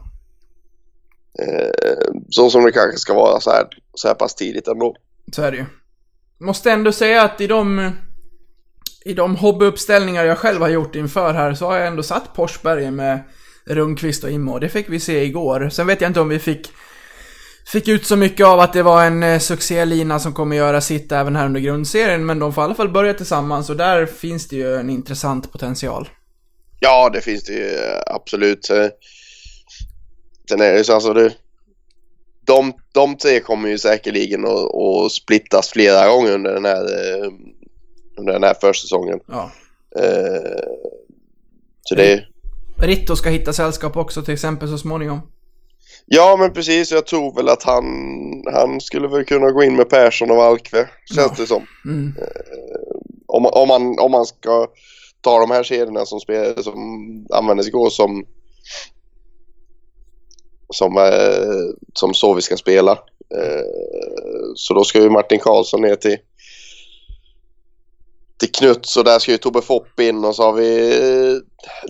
Eh, 1.39 2.13
så 2.29 2.49
som 2.49 2.63
det 2.63 2.71
kanske 2.71 2.97
ska 2.97 3.13
vara 3.13 3.39
så 3.39 3.51
här, 3.51 3.67
så 3.93 4.07
här 4.07 4.15
pass 4.15 4.35
tidigt 4.35 4.67
ändå. 4.67 4.95
så 5.31 5.41
är 5.41 5.51
det 5.51 5.57
ju. 5.57 5.65
Måste 6.37 6.71
ändå 6.71 6.91
säga 6.91 7.23
att 7.23 7.41
i 7.41 7.47
de, 7.47 7.91
i 9.05 9.13
de 9.13 9.35
hobbyuppställningar 9.35 10.23
jag 10.23 10.37
själv 10.37 10.61
har 10.61 10.69
gjort 10.69 10.95
inför 10.95 11.33
här 11.33 11.53
så 11.53 11.65
har 11.65 11.77
jag 11.77 11.87
ändå 11.87 12.03
satt 12.03 12.29
Forsberg 12.35 12.91
med 12.91 13.19
Rundqvist 13.65 14.23
och 14.23 14.31
Immo. 14.31 14.59
Det 14.59 14.69
fick 14.69 14.89
vi 14.89 14.99
se 14.99 15.23
igår. 15.23 15.69
Sen 15.69 15.87
vet 15.87 16.01
jag 16.01 16.09
inte 16.09 16.19
om 16.19 16.29
vi 16.29 16.39
fick, 16.39 16.71
fick 17.71 17.87
ut 17.87 18.05
så 18.05 18.15
mycket 18.15 18.45
av 18.45 18.59
att 18.59 18.73
det 18.73 18.83
var 18.83 19.05
en 19.05 19.23
eh, 19.23 19.39
succélina 19.39 20.19
som 20.19 20.33
kommer 20.33 20.55
göra 20.55 20.81
sitt 20.81 21.11
även 21.11 21.35
här 21.35 21.45
under 21.45 21.61
grundserien, 21.61 22.25
men 22.25 22.39
de 22.39 22.53
får 22.53 22.61
i 22.61 22.65
alla 22.65 22.75
fall 22.75 22.89
börja 22.89 23.13
tillsammans 23.13 23.69
och 23.69 23.77
där 23.77 24.05
finns 24.05 24.47
det 24.47 24.55
ju 24.55 24.75
en 24.75 24.89
intressant 24.89 25.51
potential. 25.51 26.09
Ja, 26.79 27.09
det 27.09 27.21
finns 27.21 27.43
det 27.43 27.53
ju 27.53 27.67
eh, 27.67 28.01
absolut. 28.07 28.69
Eh, 28.69 28.87
Sen 30.49 30.61
är 30.61 30.73
det 30.73 30.83
så 30.83 30.93
alltså 30.93 31.13
det, 31.13 31.33
de, 32.45 32.73
de 32.91 33.17
tre 33.17 33.39
kommer 33.39 33.69
ju 33.69 33.77
säkerligen 33.77 34.45
att, 34.45 34.75
att 34.75 35.11
splittas 35.11 35.69
flera 35.69 36.07
gånger 36.07 36.31
under 36.31 36.53
den 36.53 36.65
här, 36.65 36.85
under 38.17 38.33
den 38.33 38.43
här 38.43 38.55
försäsongen. 38.61 39.19
Ja. 39.27 39.51
Så 41.81 41.95
det, 41.95 42.25
Ritto 42.83 43.15
ska 43.15 43.29
hitta 43.29 43.53
sällskap 43.53 43.97
också 43.97 44.21
till 44.21 44.33
exempel 44.33 44.69
så 44.69 44.77
småningom. 44.77 45.21
ja 46.05 46.35
men 46.39 46.53
precis, 46.53 46.91
jag 46.91 47.05
tror 47.05 47.35
väl 47.35 47.49
att 47.49 47.63
han, 47.63 47.85
han 48.53 48.81
skulle 48.81 49.07
väl 49.07 49.25
kunna 49.25 49.51
gå 49.51 49.63
in 49.63 49.75
med 49.75 49.89
Persson 49.89 50.31
och 50.31 50.37
Valkve, 50.37 50.89
känns 51.15 51.27
Ja. 51.27 51.35
det 51.37 51.47
som. 51.47 51.65
Mm. 51.85 52.13
Om, 53.27 53.45
om, 53.45 53.67
man, 53.67 53.99
om 53.99 54.11
man 54.11 54.25
ska 54.25 54.67
ta 55.21 55.39
de 55.39 55.51
här 55.51 55.63
kedjorna 55.63 56.05
som, 56.05 56.19
spel, 56.19 56.63
som 56.63 56.77
användes 57.33 57.67
igår 57.67 57.89
som 57.89 58.25
som, 60.69 60.97
eh, 60.97 61.75
som 61.93 62.13
så 62.13 62.33
vi 62.33 62.41
ska 62.41 62.57
spela. 62.57 62.91
Eh, 63.35 63.63
så 64.55 64.73
då 64.73 64.83
ska 64.83 64.99
ju 64.99 65.09
Martin 65.09 65.39
Karlsson 65.39 65.81
ner 65.81 65.95
till 65.95 66.17
till 68.43 68.51
Knuts 68.51 68.97
och 68.97 69.03
där 69.03 69.19
ska 69.19 69.31
ju 69.31 69.37
Tobbe 69.37 69.61
Fopp 69.61 69.99
in 69.99 70.25
och 70.25 70.35
så 70.35 70.43
har 70.43 70.53
vi 70.53 70.97
eh, 71.31 71.37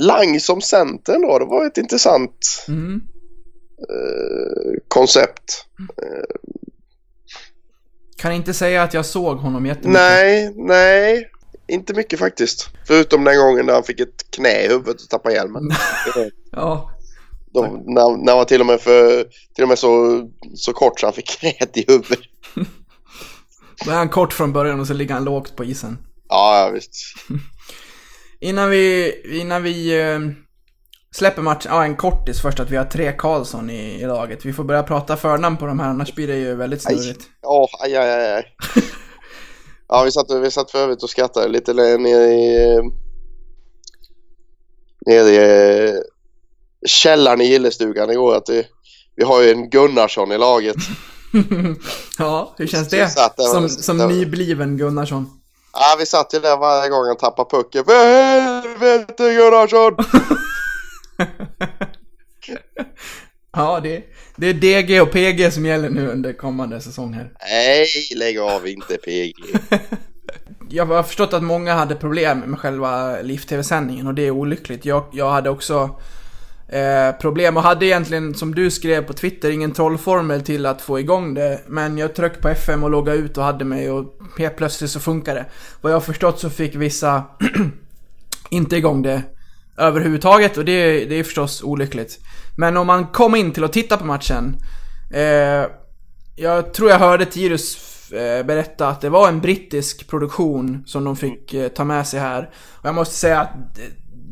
Lang 0.05 0.39
som 0.39 0.61
center 0.61 1.19
då. 1.21 1.39
Det 1.39 1.45
var 1.45 1.65
ett 1.65 1.77
intressant, 1.77 2.65
Mm. 2.67 3.01
eh, 3.89 4.73
koncept. 4.87 5.65
Kan 8.17 8.31
inte 8.31 8.53
säga 8.53 8.83
att 8.83 8.93
jag 8.93 9.05
såg 9.05 9.37
honom 9.37 9.65
jättemycket. 9.65 10.01
Nej, 10.01 10.53
nej. 10.55 11.29
Inte 11.67 11.93
mycket 11.93 12.19
faktiskt. 12.19 12.69
Förutom 12.87 13.23
den 13.23 13.37
gången 13.37 13.65
när 13.65 13.73
han 13.73 13.83
fick 13.83 13.99
ett 13.99 14.31
knä 14.31 14.61
i 14.63 14.67
huvudet 14.67 15.01
och 15.01 15.09
tappade 15.09 15.35
hjälmen. 15.35 15.63
Ja, 16.51 16.91
Då, 17.53 17.61
när, 17.61 18.17
när 18.23 18.31
han 18.31 18.37
var 18.37 18.45
till 18.45 18.59
och 18.61 18.65
med, 18.67 18.81
för, 18.81 19.23
till 19.55 19.63
och 19.63 19.67
med 19.69 19.79
så, 19.79 20.21
så 20.55 20.73
kort 20.73 20.99
så 20.99 21.05
han 21.05 21.13
fick 21.13 21.39
knät 21.39 21.77
i 21.77 21.85
huvudet. 21.87 22.19
då 23.85 23.91
är 23.91 23.95
han 23.95 24.09
kort 24.09 24.33
från 24.33 24.53
början 24.53 24.79
och 24.79 24.87
så 24.87 24.93
ligger 24.93 25.13
han 25.13 25.23
lågt 25.23 25.55
på 25.55 25.63
isen. 25.63 25.97
Ja, 26.29 26.59
ja 26.59 26.71
visst. 26.71 26.93
Innan 28.39 28.69
vi, 28.69 29.13
innan 29.41 29.63
vi 29.63 30.01
eh, 30.01 30.19
släpper 31.15 31.41
matchen, 31.41 31.71
ja 31.71 31.83
en 31.83 31.95
kortis 31.95 32.41
först 32.41 32.59
att 32.59 32.69
vi 32.69 32.77
har 32.77 32.85
tre 32.85 33.11
Karlsson 33.11 33.69
i, 33.69 34.01
i 34.01 34.05
laget. 34.05 34.45
Vi 34.45 34.53
får 34.53 34.63
börja 34.63 34.83
prata 34.83 35.17
förnamn 35.17 35.57
på 35.57 35.65
de 35.65 35.79
här, 35.79 35.89
annars 35.89 36.15
blir 36.15 36.27
det 36.27 36.37
ju 36.37 36.55
väldigt 36.55 36.81
snurrigt. 36.81 37.21
Åh, 37.41 37.69
aj, 37.79 37.95
aj, 37.95 38.11
aj, 38.11 38.31
aj. 38.31 38.55
Ja, 39.87 40.03
vi 40.03 40.11
satt, 40.11 40.31
vi 40.43 40.51
satt 40.51 40.71
för 40.71 40.79
övrigt 40.79 41.03
och 41.03 41.09
skrattade 41.09 41.47
lite 41.47 41.73
nere 41.73 42.33
i... 42.33 42.79
Nere 45.05 45.29
i 45.29 45.89
eh, 45.89 45.95
källaren 46.85 47.41
i 47.41 47.45
gillestugan 47.45 48.09
igår 48.11 48.35
att 48.35 48.49
vi, 48.49 48.63
vi 49.15 49.23
har 49.23 49.41
ju 49.41 49.51
en 49.51 49.69
Gunnarsson 49.69 50.31
i 50.31 50.37
laget. 50.37 50.75
ja, 52.17 52.53
hur 52.57 52.67
känns 52.67 52.89
det? 52.89 53.09
Som, 53.37 53.69
som 53.69 53.97
nybliven 53.97 54.77
Gunnarsson. 54.77 55.42
Ja, 55.73 55.95
vi 55.99 56.05
satt 56.05 56.33
ju 56.33 56.39
där 56.39 56.57
varje 56.57 56.89
gång 56.89 57.07
han 57.07 57.17
tappade 57.17 57.49
pucken. 57.49 57.85
För 57.85 58.05
helvete 58.05 59.33
Gunnarsson! 59.33 59.95
Ja, 63.55 63.79
det, 63.79 64.03
det 64.35 64.47
är 64.47 64.53
DG 64.53 65.01
och 65.01 65.11
PG 65.11 65.53
som 65.53 65.65
gäller 65.65 65.89
nu 65.89 66.07
under 66.07 66.33
kommande 66.33 66.81
säsong 66.81 67.13
här. 67.13 67.31
Nej, 67.49 67.87
lägg 68.15 68.39
av 68.39 68.67
inte 68.67 68.97
PG. 68.97 69.33
Jag 70.69 70.85
har 70.85 71.03
förstått 71.03 71.33
att 71.33 71.43
många 71.43 71.73
hade 71.73 71.95
problem 71.95 72.39
med 72.39 72.59
själva 72.59 73.21
Liv-TV-sändningen 73.21 74.07
och 74.07 74.13
det 74.13 74.27
är 74.27 74.31
olyckligt. 74.31 74.85
Jag, 74.85 75.05
jag 75.11 75.29
hade 75.29 75.49
också 75.49 75.99
eh, 76.67 77.11
problem 77.21 77.57
och 77.57 77.63
hade 77.63 77.85
egentligen, 77.85 78.33
som 78.33 78.55
du 78.55 78.71
skrev 78.71 79.01
på 79.01 79.13
Twitter, 79.13 79.49
ingen 79.49 79.71
trollformel 79.71 80.41
till 80.41 80.65
att 80.65 80.81
få 80.81 80.99
igång 80.99 81.33
det. 81.33 81.61
Men 81.67 81.97
jag 81.97 82.15
tryckte 82.15 82.39
på 82.39 82.49
FM 82.49 82.83
och 82.83 82.89
loggade 82.89 83.17
ut 83.17 83.37
och 83.37 83.43
hade 83.43 83.65
mig 83.65 83.91
och 83.91 84.05
helt 84.37 84.55
plötsligt 84.55 84.91
så 84.91 84.99
funkade 84.99 85.39
det. 85.39 85.45
Vad 85.81 85.91
jag 85.91 85.95
har 85.95 86.01
förstått 86.01 86.39
så 86.39 86.49
fick 86.49 86.75
vissa 86.75 87.23
inte 88.49 88.77
igång 88.77 89.01
det 89.01 89.21
överhuvudtaget 89.77 90.57
och 90.57 90.65
det, 90.65 91.05
det 91.05 91.15
är 91.15 91.23
förstås 91.23 91.63
olyckligt. 91.63 92.19
Men 92.57 92.77
om 92.77 92.87
man 92.87 93.07
kom 93.07 93.35
in 93.35 93.51
till 93.51 93.63
att 93.63 93.73
titta 93.73 93.97
på 93.97 94.05
matchen 94.05 94.57
eh, 95.13 95.65
Jag 96.35 96.73
tror 96.73 96.89
jag 96.89 96.99
hörde 96.99 97.25
Tirus 97.25 98.11
eh, 98.11 98.45
berätta 98.45 98.87
att 98.87 99.01
det 99.01 99.09
var 99.09 99.27
en 99.27 99.41
brittisk 99.41 100.07
produktion 100.07 100.83
som 100.85 101.03
de 101.03 101.15
fick 101.15 101.53
eh, 101.53 101.67
ta 101.67 101.83
med 101.83 102.07
sig 102.07 102.19
här. 102.19 102.49
Och 102.71 102.85
jag 102.85 102.95
måste 102.95 103.15
säga 103.15 103.41
att 103.41 103.79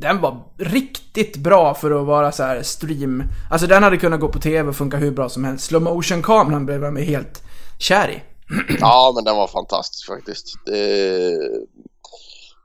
den 0.02 0.22
var 0.22 0.44
riktigt 0.58 1.38
bra 1.38 1.74
för 1.74 1.92
att 2.02 2.06
vara 2.08 2.32
så 2.32 2.44
här 2.44 2.62
stream. 2.64 3.24
Alltså 3.52 3.68
den 3.68 3.84
hade 3.84 3.98
kunnat 3.98 4.20
gå 4.20 4.28
på 4.28 4.40
TV 4.40 4.70
och 4.70 4.76
funka 4.76 4.98
hur 4.98 5.12
bra 5.12 5.30
som 5.30 5.44
helst. 5.44 5.66
Slow 5.66 5.82
motion 5.82 6.22
kameran 6.24 6.66
blev 6.66 6.84
jag 6.84 6.94
mig 6.94 7.04
helt 7.06 7.44
kär 7.80 8.10
i. 8.10 8.22
Ja, 8.80 9.12
men 9.16 9.24
den 9.24 9.36
var 9.36 9.48
fantastisk 9.48 10.08
faktiskt. 10.08 10.46
Det 10.66 11.38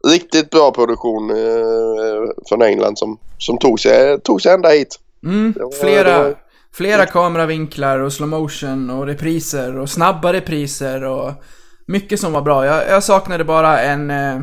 riktigt 0.08 0.50
bra 0.50 0.70
produktion 0.70 1.30
eh, 1.30 2.30
från 2.48 2.62
England 2.62 2.98
som, 2.98 3.18
som 3.38 3.58
tog, 3.58 3.80
sig, 3.80 4.20
tog 4.20 4.42
sig 4.42 4.52
ända 4.52 4.68
hit. 4.68 4.98
Mm, 5.24 5.54
flera, 5.80 6.22
var- 6.22 6.34
flera 6.74 7.06
kameravinklar 7.06 7.98
och 7.98 8.12
slow 8.12 8.28
motion 8.28 8.90
och 8.90 9.06
repriser 9.06 9.78
och 9.78 9.90
snabba 9.90 10.32
repriser 10.32 11.04
och 11.04 11.32
mycket 11.86 12.20
som 12.20 12.32
var 12.32 12.42
bra. 12.42 12.66
Jag, 12.66 12.88
jag 12.88 13.04
saknade 13.04 13.44
bara 13.44 13.80
en 13.80 14.10
eh, 14.10 14.40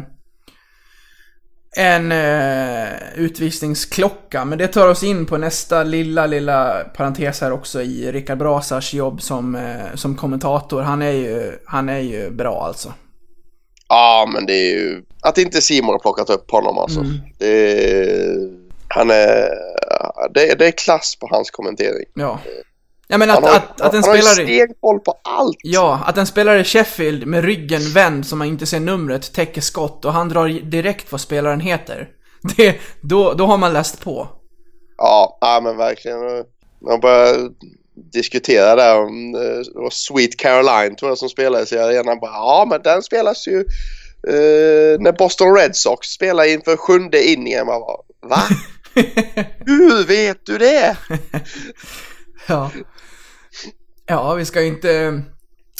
en 1.77 2.11
eh, 2.11 2.87
utvisningsklocka, 3.15 4.45
men 4.45 4.57
det 4.57 4.67
tar 4.67 4.87
oss 4.87 5.03
in 5.03 5.25
på 5.25 5.37
nästa 5.37 5.83
lilla, 5.83 6.25
lilla 6.25 6.83
parentes 6.95 7.41
här 7.41 7.51
också 7.51 7.81
i 7.81 8.11
Rickard 8.11 8.37
Brasars 8.37 8.93
jobb 8.93 9.21
som, 9.21 9.55
eh, 9.55 9.95
som 9.95 10.15
kommentator. 10.15 10.81
Han 10.81 11.01
är 11.01 11.11
ju, 11.11 11.51
han 11.65 11.89
är 11.89 11.99
ju 11.99 12.29
bra 12.29 12.63
alltså. 12.67 12.93
Ja, 13.89 14.29
men 14.33 14.45
det 14.45 14.53
är 14.53 14.75
ju... 14.75 15.03
Att 15.21 15.37
inte 15.37 15.61
Simon 15.61 15.89
har 15.93 15.99
plockat 15.99 16.29
upp 16.29 16.51
honom 16.51 16.77
alltså. 16.77 16.99
Mm. 16.99 17.11
Det 17.37 17.47
är... 17.47 18.37
Han 18.87 19.09
är... 19.09 19.49
Det, 20.33 20.51
är- 20.51 20.55
det 20.55 20.67
är 20.67 20.71
klass 20.71 21.15
på 21.19 21.27
hans 21.31 21.51
kommentering. 21.51 22.05
Ja. 22.13 22.39
Ja 23.07 23.17
men 23.17 23.29
att, 23.29 23.35
Han 23.35 23.43
har, 23.43 23.55
att, 23.55 23.81
att 23.81 23.93
en 23.93 24.03
han 24.03 24.17
spelare... 24.17 24.47
stenkoll 24.47 24.99
på 24.99 25.19
allt. 25.23 25.57
Ja, 25.63 26.03
att 26.05 26.17
en 26.17 26.27
spelare 26.27 26.59
i 26.59 26.63
Sheffield 26.63 27.27
med 27.27 27.43
ryggen 27.43 27.81
vänd 27.93 28.25
så 28.25 28.35
man 28.35 28.47
inte 28.47 28.65
ser 28.65 28.79
numret 28.79 29.33
täcker 29.33 29.61
skott 29.61 30.05
och 30.05 30.13
han 30.13 30.29
drar 30.29 30.47
direkt 30.47 31.11
vad 31.11 31.21
spelaren 31.21 31.59
heter. 31.59 32.09
Det, 32.57 32.75
då, 33.01 33.33
då 33.33 33.45
har 33.45 33.57
man 33.57 33.73
läst 33.73 34.03
på. 34.03 34.27
Ja, 34.97 35.37
ja 35.41 35.61
men 35.63 35.77
verkligen. 35.77 36.17
Man 36.81 36.99
börjar 36.99 37.49
diskutera 38.13 38.75
där 38.75 38.99
om 38.99 39.35
eh, 39.35 39.89
Sweet 39.91 40.37
Caroline 40.37 40.95
tror 40.95 41.11
jag 41.11 41.17
som 41.17 41.29
spelades 41.29 41.73
i 41.73 41.79
arenan. 41.79 42.19
Bara, 42.19 42.31
ja, 42.31 42.67
men 42.69 42.81
den 42.81 43.03
spelas 43.03 43.47
ju 43.47 43.59
eh, 44.27 44.99
när 44.99 45.17
Boston 45.17 45.55
Red 45.55 45.75
Sox 45.75 46.07
spelar 46.07 46.43
inför 46.53 46.77
sjunde 46.77 47.23
inningen. 47.23 47.65
Man 47.65 47.81
bara, 47.81 47.97
va? 48.29 48.41
Hur 49.65 50.07
vet 50.07 50.45
du 50.45 50.57
det? 50.57 50.97
Ja. 52.47 52.71
Ja, 54.05 54.33
vi 54.33 54.45
ska 54.45 54.61
inte... 54.61 55.21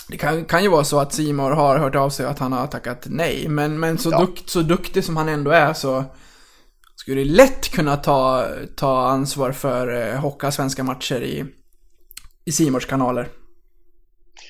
Det 0.10 0.18
kan, 0.18 0.46
kan 0.46 0.64
ju 0.64 0.70
vara 0.70 0.84
så 0.84 1.00
att 1.00 1.14
Simor 1.14 1.52
har 1.52 1.78
hört 1.78 1.96
av 1.96 2.10
sig 2.10 2.26
att 2.26 2.40
han 2.40 2.52
har 2.54 2.68
tackat 2.68 3.04
nej, 3.06 3.48
men, 3.48 3.80
men 3.80 3.98
så, 3.98 4.10
Ja. 4.12 4.20
dukt, 4.20 4.50
så 4.50 4.62
duktig 4.62 5.04
som 5.04 5.18
han 5.18 5.30
ändå 5.30 5.52
är 5.52 5.74
så 5.74 6.04
skulle 6.96 7.22
det 7.24 7.30
lätt 7.30 7.70
kunna 7.70 7.98
ta, 7.98 8.46
ta 8.78 9.08
ansvar 9.08 9.52
för 9.52 10.08
eh, 10.08 10.20
hocka 10.20 10.52
svenska 10.52 10.84
matcher 10.84 11.22
i, 11.22 11.46
i 12.46 12.52
Simors 12.52 12.86
kanaler. 12.86 13.28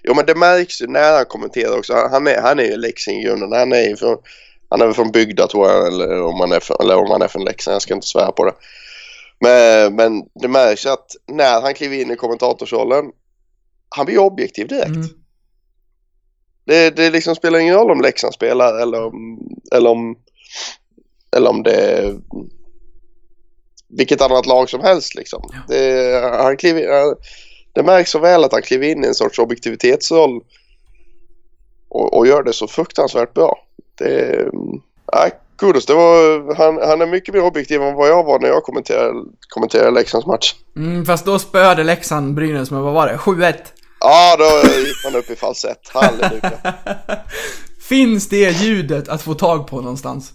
Jo, 0.04 0.14
men 0.16 0.26
det 0.26 0.36
märks 0.36 0.82
ju 0.82 0.88
när 0.88 1.16
han 1.16 1.26
kommenterar 1.26 1.78
också. 1.78 1.94
Han- 2.12 2.28
är, 2.28 2.42
han 2.42 2.60
är 2.60 2.64
ju 2.64 2.78
Leksing 2.78 3.20
i 3.20 3.24
grunden. 3.24 3.52
Han 3.52 3.72
är 3.74 3.90
ju 3.90 3.96
från, 3.96 4.18
han 4.70 4.82
är 4.82 4.94
från 4.94 5.12
bygda 5.12 5.48
tror 5.48 5.68
jag, 5.70 5.88
eller 5.88 6.22
om 6.22 6.40
han 6.40 6.52
är 6.52 6.60
från, 6.60 6.78
eller 6.82 6.96
om 6.98 7.12
han 7.12 7.22
är 7.22 7.28
från 7.28 7.46
Leksand. 7.46 7.76
Jag 7.76 7.82
ska 7.82 7.94
inte 7.94 8.08
svära 8.08 8.32
på 8.32 8.46
det. 8.46 8.54
Men, 9.40 9.96
men 9.96 10.24
det 10.42 10.48
märks 10.48 10.86
att 10.86 11.06
när 11.28 11.62
han 11.62 11.74
kliver 11.74 12.02
in 12.02 12.12
i 12.12 12.16
kommentatorsrollen, 12.16 13.06
han 13.90 14.06
blir 14.06 14.18
objektiv 14.18 14.68
direkt. 14.68 14.88
Mm. 14.88 15.08
Det, 16.66 16.90
det 16.90 17.10
liksom 17.10 17.36
spelar 17.36 17.60
ingen 17.60 17.76
roll 17.76 17.92
om 17.92 18.02
Leksand 18.02 18.34
spelar 18.34 18.82
eller 18.82 19.04
om, 19.06 19.40
eller 19.76 19.90
om, 19.90 20.16
eller 21.36 21.50
om 21.50 21.64
det 21.64 22.16
vilket 23.98 24.22
annat 24.22 24.46
lag 24.46 24.70
som 24.70 24.82
helst 24.82 25.16
liksom. 25.16 25.50
Det, 25.68 26.22
han 26.42 26.58
kliver, 26.58 27.00
han- 27.02 27.16
det 27.74 27.84
märks 27.84 28.12
så 28.12 28.20
väl 28.20 28.44
att 28.44 28.52
han 28.52 28.62
kliver 28.62 28.88
in 28.88 29.04
i 29.04 29.08
en 29.08 29.14
sorts 29.16 29.40
objektivitetsroll 29.40 30.42
och, 31.90 32.18
och 32.18 32.28
gör 32.28 32.44
det 32.44 32.54
så 32.54 32.68
fruktansvärt 32.68 33.34
bra. 33.34 33.58
Det, 33.98 34.46
ja, 35.12 35.30
kudos, 35.64 35.86
det 35.86 35.94
var, 35.94 36.56
han, 36.56 36.90
han 36.90 37.02
är 37.02 37.06
mycket 37.06 37.34
mer 37.34 37.44
objektiv 37.44 37.82
än 37.82 37.96
vad 37.96 38.10
jag 38.10 38.24
var 38.24 38.40
när 38.40 38.48
jag 38.48 38.64
kommenterade, 38.64 39.14
kommenterade 39.50 39.92
Leksands 39.92 40.26
match. 40.26 40.54
Mm, 40.76 41.06
fast 41.06 41.26
då 41.26 41.40
spöade 41.40 41.84
Leksand 41.84 42.34
Brynäs 42.34 42.72
med, 42.72 42.82
vad 42.82 42.94
var 42.94 43.08
det, 43.08 43.18
7-1? 43.18 43.54
Ja, 44.00 44.36
då 44.38 44.70
gick 44.70 45.04
man 45.06 45.16
upp 45.16 45.30
i 45.30 45.36
falsett. 45.36 45.90
Halleluja. 45.90 46.52
Finns 47.90 48.30
det 48.30 48.50
ljudet 48.50 49.10
att 49.10 49.22
få 49.22 49.34
tag 49.34 49.68
på 49.68 49.82
någonstans? 49.82 50.32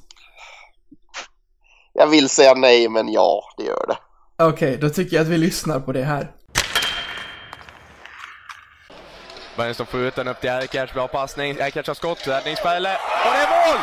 Jag 1.93 2.07
vill 2.07 2.29
säga 2.29 2.55
nej, 2.55 2.89
men 2.89 3.13
ja, 3.13 3.43
det 3.57 3.65
gör 3.65 3.87
det. 3.87 3.97
Okej, 4.45 4.79
då 4.81 4.91
tycker 4.91 5.17
jag 5.17 5.23
att 5.23 5.29
vi 5.29 5.39
lyssnar 5.39 5.81
på 5.81 5.93
det 5.93 6.05
här. 6.05 6.31
Bergenström 9.57 9.87
får 9.87 10.01
ut 10.01 10.15
den 10.15 10.29
upp 10.29 10.41
till 10.41 10.51
Erkers, 10.51 10.93
bra 10.93 11.09
passning. 11.09 11.57
Erkers 11.59 11.87
har 11.87 11.95
skott, 11.95 12.27
räddningsfälle 12.27 12.97
och 13.25 13.33
det 13.33 13.39
är 13.39 13.73
mål! 13.73 13.81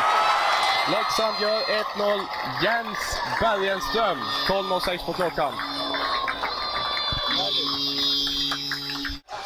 Leksand 0.90 1.40
gör 1.40 1.60
1-0. 1.60 2.26
Jens 2.62 3.20
Bergenström. 3.40 4.18
12.06 4.48 5.06
på 5.06 5.12
klockan. 5.12 5.52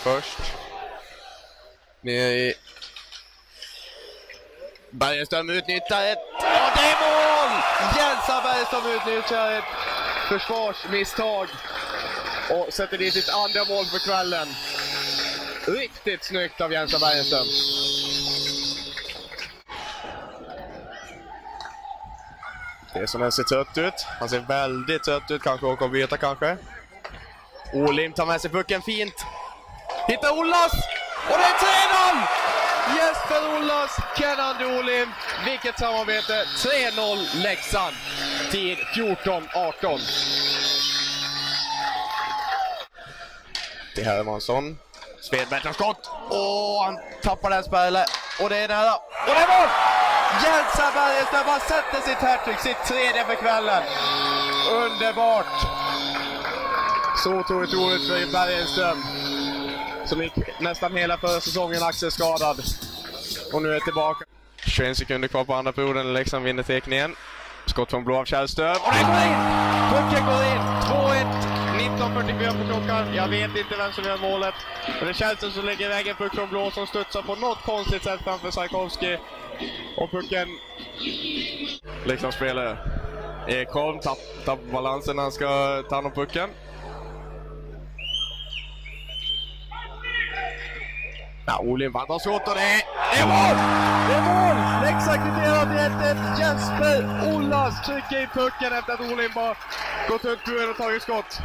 Först. 0.03 0.39
Ner 2.01 2.31
i... 2.31 2.55
Bergenström 4.91 5.51
utnyttjar 5.51 6.03
ett... 6.03 6.19
Och 6.19 6.73
det 6.75 6.91
är 6.91 7.01
mål! 7.01 7.61
Jens 7.97 8.27
Bergenström 8.27 8.87
utnyttjar 8.87 9.53
ett 9.53 9.65
försvarsmisstag 10.29 11.49
och 12.51 12.73
sätter 12.73 12.99
dit 12.99 13.15
sitt 13.15 13.29
andra 13.29 13.65
mål 13.65 13.85
för 13.85 13.99
kvällen. 13.99 14.49
Riktigt 15.67 16.25
snyggt 16.25 16.61
av 16.61 16.73
Jens 16.73 17.01
Bergenström. 17.01 17.47
Det 23.01 23.05
är 23.05 23.07
som 23.07 23.21
den 23.21 23.33
ser 23.33 23.43
trött 23.43 23.79
ut. 23.79 24.07
Han 24.19 24.29
ser 24.29 24.41
väldigt 24.41 25.05
trött 25.05 25.31
ut, 25.31 25.43
kanske 25.43 25.67
åker 25.67 25.85
och 25.85 25.91
byta 25.91 26.17
kanske. 26.17 26.57
Olim 27.73 28.13
tar 28.13 28.27
med 28.27 28.41
sig 28.41 28.51
pucken 28.51 28.83
fint. 28.83 29.15
Hittar 30.09 30.39
Ollas! 30.39 30.73
Och 31.31 31.39
det 31.39 31.45
är 31.45 31.57
3-0! 32.15 32.27
Jesper 32.97 33.57
Ollas, 33.57 33.97
Kennedy 34.17 34.79
Olim. 34.79 35.09
Vilket 35.45 35.79
samarbete! 35.79 36.45
3-0 36.45 37.43
Leksand. 37.43 37.97
Tid 38.51 38.79
14-18. 38.79 40.01
Till 43.95 44.05
Hermansson. 44.05 44.79
Svedberg 45.21 45.63
tar 45.63 45.73
skott. 45.73 46.11
Åh, 46.31 46.85
han 46.85 46.99
tappar 47.23 47.51
den 47.51 47.65
spärren. 47.65 48.05
Och 48.43 48.49
det 48.49 48.57
är 48.57 48.69
nära. 48.69 48.95
Och 48.95 49.35
det 49.35 49.41
är 49.41 49.61
mål! 49.61 49.69
Jensa 50.45 50.87
Bergenström, 50.95 51.47
han 51.47 51.61
sätter 51.61 52.01
sitt 52.09 52.19
hattrick, 52.19 52.61
sitt 52.61 52.85
tredje 52.87 53.25
för 53.25 53.35
kvällen. 53.35 53.83
Underbart! 54.71 55.57
Så 57.17 57.35
otroligt 57.35 57.75
roligt 57.75 58.09
för 58.09 58.33
Bergenström. 58.33 59.03
Som 60.07 60.23
gick 60.23 60.33
nästan 60.61 60.97
hela 60.97 61.19
förra 61.19 61.41
säsongen 61.41 61.83
axelskadad. 61.83 62.61
Och 63.53 63.63
nu 63.63 63.75
är 63.75 63.81
tillbaka. 63.81 64.25
21 64.67 64.97
sekunder 64.97 65.29
kvar 65.29 65.45
på 65.45 65.55
andra 65.55 65.73
perioden. 65.73 66.13
Leksand 66.13 66.45
vinner 66.45 66.63
teckningen. 66.63 67.17
Skott 67.67 67.91
från 67.91 68.05
blå 68.05 68.17
av 68.17 68.25
Källström. 68.25 68.77
Och 68.77 68.93
den 68.93 69.07
går 69.07 69.23
in! 69.23 69.39
Pucken 69.93 70.27
går 70.27 70.45
in! 70.45 70.61
2-1. 70.81 71.51
19.44 71.81 72.59
på 72.59 72.75
klockan. 72.75 73.15
Jag 73.15 73.29
vet 73.29 73.57
inte 73.57 73.77
vem 73.77 73.93
som 73.93 74.05
gör 74.05 74.19
målet. 74.19 74.55
Men 74.87 75.05
det 75.05 75.11
är 75.11 75.13
Källström 75.13 75.51
som 75.51 75.65
lägger 75.65 75.87
iväg 75.87 76.09
en 76.09 76.17
puck 76.17 76.35
från 76.35 76.49
blå 76.49 76.71
som 76.71 76.87
studsar 76.87 77.23
på 77.23 77.35
något 77.35 77.63
konstigt 77.63 78.03
sätt 78.03 78.21
framför 78.25 78.51
Sajkovski. 78.51 79.17
Och 79.97 80.11
pucken... 80.11 80.49
Leksands 82.05 82.37
spelare. 82.37 82.79
Ekholm 83.49 83.99
tappar 83.99 84.45
tapp 84.45 84.59
balansen 84.73 85.17
när 85.17 85.23
han 85.23 85.33
ska 85.33 85.83
ta 85.89 85.95
hand 85.95 86.07
om 86.07 86.13
pucken. 86.13 86.51
Ja, 91.47 91.59
Olin 91.59 91.93
vann 91.93 92.21
skott 92.21 92.49
och 92.49 92.55
det 92.55 92.61
är, 92.61 92.83
det 93.13 93.21
är 93.21 93.27
mål! 93.27 93.57
Det 94.09 94.15
är 94.15 94.23
mål! 94.23 94.57
Leksand 94.85 95.19
kvitterar 95.23 95.65
till 95.67 95.97
1-1. 95.97 96.39
Jesper 96.41 96.99
Ollas 97.35 97.87
trycker 97.87 98.23
i 98.23 98.27
pucken 98.27 98.73
efter 98.73 98.93
att 98.93 99.01
Olin 99.01 99.31
bara 99.35 99.57
gått 100.09 100.25
ut 100.25 100.45
buren 100.45 100.71
och 100.71 100.77
tagit 100.77 101.03
skott. 101.03 101.41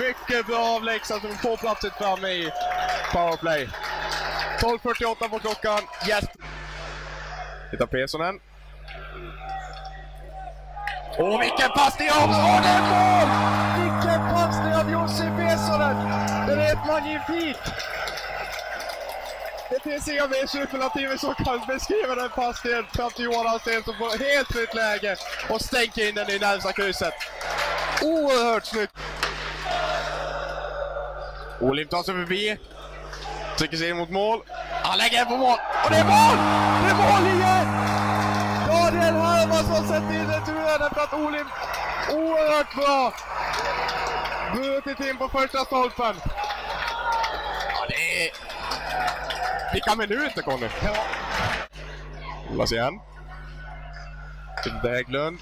Mycket 0.00 0.46
bra 0.46 0.76
av 0.76 0.84
Leksand 0.84 1.20
som 1.20 1.30
får 1.30 1.56
platsen 1.56 1.90
framme 1.98 2.28
i 2.28 2.50
powerplay. 3.12 3.68
12.48 4.60 5.28
på 5.28 5.38
klockan. 5.38 5.80
Jesper. 6.06 6.44
Hittar 7.74 7.86
Pesonen. 7.86 8.40
Åh, 11.18 11.40
vilken 11.40 11.70
passning 11.70 12.10
av... 12.10 12.28
Åh, 12.30 12.62
det 12.62 12.68
är 12.68 12.82
mål! 12.94 13.28
Vilken 13.82 14.20
passning 14.34 14.74
av 14.74 14.86
Jussi 14.90 15.28
Pesonen! 15.38 15.96
Det 16.46 16.52
är 16.52 16.72
ett 16.72 16.86
magnifikt! 16.86 17.72
Det 19.70 19.82
finns 19.82 20.08
inga 20.08 20.26
mer 20.26 20.46
superlativ 20.46 21.16
som 21.16 21.34
kan 21.34 21.60
beskriva 21.68 22.14
den 22.14 22.30
passningen 22.30 22.84
fram 22.94 23.10
till 23.10 23.24
Johan 23.24 23.46
Alsten 23.46 23.82
som 23.82 23.94
får 23.94 24.24
helt 24.24 24.52
fritt 24.52 24.74
läge 24.74 25.16
och 25.50 25.60
stänker 25.60 26.08
in 26.08 26.14
den 26.14 26.30
i 26.30 26.38
närmsta 26.38 26.72
krysset. 26.72 27.14
Oerhört 28.02 28.64
snyggt! 28.64 28.92
Olim 31.60 31.88
tar 31.88 32.02
sig 32.02 32.14
förbi. 32.14 32.58
Trycker 33.58 33.76
sig 33.76 33.88
in 33.90 33.96
mot 33.96 34.10
mål. 34.10 34.40
Han 34.82 34.98
lägger 34.98 35.18
den 35.18 35.26
på 35.26 35.36
mål. 35.36 35.58
Och 35.84 35.90
det 35.90 35.96
är 35.96 36.04
mål! 36.04 36.36
Det 36.82 36.90
är 36.90 36.96
mål 37.04 37.26
igen! 37.36 37.66
Daniel 38.68 39.14
Hermansson 39.14 39.88
sätter 39.88 40.14
in 40.14 40.26
returen 40.26 40.86
efter 40.86 41.00
att 41.00 41.12
Olim 41.12 41.46
oerhört 42.10 42.74
bra 42.74 43.12
brutit 44.54 45.00
in 45.00 45.16
på 45.16 45.28
första 45.28 45.64
stolpen. 45.64 46.14
Ja, 47.74 47.86
det 47.88 48.26
är... 48.26 48.30
Vilka 49.72 49.94
minuter 49.94 50.42
Conny! 50.42 50.68
Ja. 50.82 52.64
Igen. 52.72 53.00
Till 54.62 54.80
Wäglund. 54.82 55.38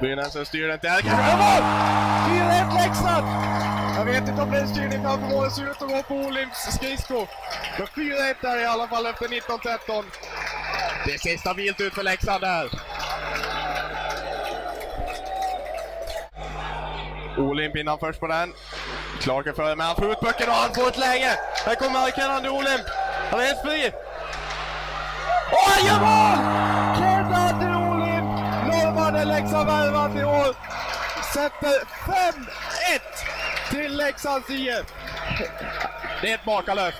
Brynäsen 0.00 0.46
styr 0.46 0.68
den 0.68 0.78
till 0.78 0.88
Erkan. 0.88 1.16
Mål! 1.16 1.62
4-1 2.30 2.74
Leksand! 2.74 3.65
Jag 3.96 4.04
vet 4.04 4.28
inte 4.28 4.42
om 4.42 4.50
det 4.50 4.56
är 4.58 4.62
en 4.62 4.68
styrning 4.68 5.02
framför 5.02 5.28
målet 5.28 5.52
ser 5.52 5.70
ut 5.70 5.82
att 5.82 5.88
gå 5.88 6.02
på 6.02 6.14
Olimps 6.14 6.74
skridsko. 6.74 7.26
Men 7.78 7.86
4-1 7.86 8.34
där 8.40 8.60
i 8.60 8.64
alla 8.64 8.88
fall 8.88 9.06
efter 9.06 9.26
19-13. 9.28 10.04
Det 11.06 11.18
ser 11.18 11.36
stabilt 11.36 11.80
ut 11.80 11.94
för 11.94 12.02
Leksand 12.02 12.40
där. 12.40 12.70
Olimp 17.38 17.74
pinnar 17.74 17.96
först 17.96 18.20
på 18.20 18.26
den. 18.26 18.52
Clark 19.20 19.46
är 19.46 19.52
före, 19.52 19.76
men 19.76 19.86
han 19.86 19.96
får 19.96 20.12
ut 20.12 20.20
pucken 20.20 20.48
och 20.48 20.54
han 20.54 20.74
får 20.74 20.88
ett 20.88 20.98
läge. 20.98 21.38
Här 21.66 21.74
kommer 21.74 22.10
Kennedy 22.10 22.48
Olimp. 22.48 22.86
Han 23.30 23.40
är 23.40 23.44
helt 23.44 23.60
fri. 23.60 23.92
Och 25.52 25.70
han 25.70 25.86
gör 25.86 26.00
mål! 26.00 26.36
Kennedy 26.98 27.66
Olimp 27.66 28.30
norrmannen 28.68 29.28
Leksand 29.28 29.66
värvat 29.66 30.16
i 30.16 30.24
år, 30.24 30.56
sätter 31.34 31.76
fem 32.06 32.46
till 33.70 33.96
Leksands 33.96 34.50
IF. 34.50 34.86
Det 36.22 36.30
är 36.30 36.34
ett 36.34 36.46
makalöst. 36.46 36.98